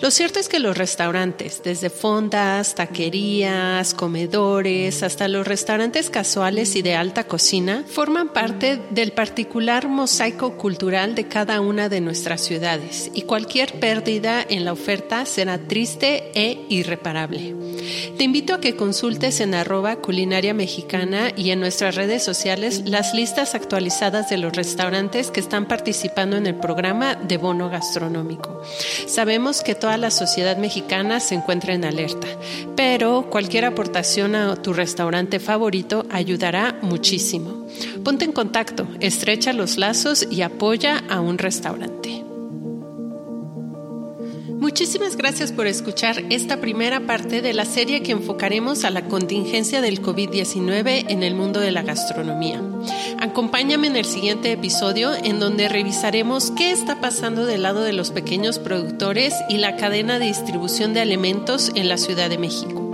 Lo 0.01 0.09
cierto 0.09 0.39
es 0.39 0.49
que 0.49 0.59
los 0.59 0.75
restaurantes, 0.75 1.61
desde 1.63 1.91
fondas, 1.91 2.73
taquerías, 2.73 3.93
comedores, 3.93 5.03
hasta 5.03 5.27
los 5.27 5.47
restaurantes 5.47 6.09
casuales 6.09 6.75
y 6.75 6.81
de 6.81 6.95
alta 6.95 7.25
cocina, 7.25 7.83
forman 7.87 8.29
parte 8.29 8.79
del 8.89 9.11
particular 9.11 9.87
mosaico 9.87 10.57
cultural 10.57 11.15
de 11.15 11.27
cada 11.27 11.61
una 11.61 11.89
de 11.89 12.01
nuestras 12.01 12.41
ciudades 12.41 13.11
y 13.13 13.21
cualquier 13.23 13.79
pérdida 13.79 14.43
en 14.47 14.65
la 14.65 14.73
oferta 14.73 15.25
será 15.25 15.59
triste 15.59 16.31
e 16.33 16.65
irreparable. 16.69 17.55
Te 18.17 18.23
invito 18.23 18.53
a 18.53 18.61
que 18.61 18.75
consultes 18.75 19.39
en 19.39 19.53
arroba 19.53 19.97
culinaria 19.97 20.53
mexicana 20.53 21.31
y 21.35 21.51
en 21.51 21.59
nuestras 21.59 21.95
redes 21.99 22.23
sociales 22.23 22.83
las 22.85 23.13
listas 23.13 23.55
actualizadas 23.55 24.29
de 24.29 24.37
los 24.37 24.53
restaurantes 24.53 25.31
que 25.31 25.41
están 25.41 25.65
participando 25.65 26.37
en 26.37 26.47
el 26.47 26.55
programa 26.55 27.15
de 27.15 27.35
bono 27.35 27.69
gastronómico. 27.69 28.61
Sabemos 29.05 29.63
que 29.63 29.75
toda 29.75 29.97
la 29.97 30.09
sociedad 30.09 30.55
mexicana 30.55 31.19
se 31.19 31.35
encuentra 31.35 31.73
en 31.73 31.83
alerta, 31.83 32.27
pero 32.77 33.29
cualquier 33.29 33.65
aportación 33.65 34.33
a 34.35 34.55
tu 34.55 34.71
restaurante 34.71 35.41
favorito 35.41 36.05
ayudará 36.09 36.77
muchísimo. 36.81 37.67
Ponte 38.01 38.23
en 38.23 38.31
contacto, 38.31 38.87
estrecha 39.01 39.51
los 39.51 39.77
lazos 39.77 40.25
y 40.31 40.41
apoya 40.41 41.03
a 41.09 41.19
un 41.19 41.37
restaurante. 41.37 42.28
Muchísimas 44.59 45.15
gracias 45.15 45.53
por 45.53 45.67
escuchar 45.67 46.21
esta 46.29 46.59
primera 46.59 46.99
parte 46.99 47.41
de 47.41 47.53
la 47.53 47.63
serie 47.63 48.03
que 48.03 48.11
enfocaremos 48.11 48.83
a 48.83 48.89
la 48.89 49.07
contingencia 49.07 49.79
del 49.79 50.01
COVID-19 50.01 51.05
en 51.07 51.23
el 51.23 51.33
mundo 51.33 51.61
de 51.61 51.71
la 51.71 51.81
gastronomía. 51.81 52.61
Acompáñame 53.19 53.87
en 53.87 53.95
el 53.95 54.03
siguiente 54.03 54.51
episodio 54.51 55.13
en 55.15 55.39
donde 55.39 55.69
revisaremos 55.69 56.51
qué 56.51 56.71
está 56.71 56.99
pasando 56.99 57.45
del 57.45 57.63
lado 57.63 57.83
de 57.83 57.93
los 57.93 58.11
pequeños 58.11 58.59
productores 58.59 59.33
y 59.47 59.59
la 59.59 59.77
cadena 59.77 60.19
de 60.19 60.25
distribución 60.25 60.93
de 60.93 60.99
alimentos 60.99 61.71
en 61.75 61.87
la 61.87 61.97
Ciudad 61.97 62.29
de 62.29 62.37
México. 62.37 62.88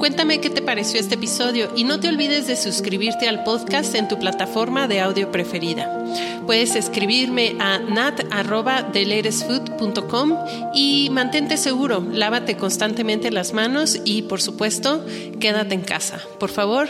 Cuéntame 0.00 0.40
qué 0.40 0.48
te 0.48 0.62
pareció 0.62 0.98
este 0.98 1.16
episodio 1.16 1.70
y 1.76 1.84
no 1.84 2.00
te 2.00 2.08
olvides 2.08 2.46
de 2.46 2.56
suscribirte 2.56 3.28
al 3.28 3.44
podcast 3.44 3.94
en 3.94 4.08
tu 4.08 4.18
plataforma 4.18 4.88
de 4.88 5.02
audio 5.02 5.30
preferida. 5.30 6.02
Puedes 6.46 6.74
escribirme 6.74 7.54
a 7.60 7.78
nat.deleresfood.com 7.78 10.38
y 10.74 11.10
mantente 11.10 11.58
seguro, 11.58 12.02
lávate 12.10 12.56
constantemente 12.56 13.30
las 13.30 13.52
manos 13.52 14.00
y 14.06 14.22
por 14.22 14.40
supuesto, 14.40 15.04
quédate 15.38 15.74
en 15.74 15.82
casa. 15.82 16.18
Por 16.38 16.48
favor, 16.48 16.88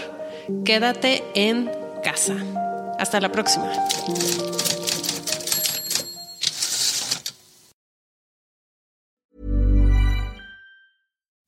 quédate 0.64 1.24
en 1.34 1.68
casa. 2.04 2.36
Hasta 2.96 3.20
la 3.20 3.32
próxima. 3.32 3.72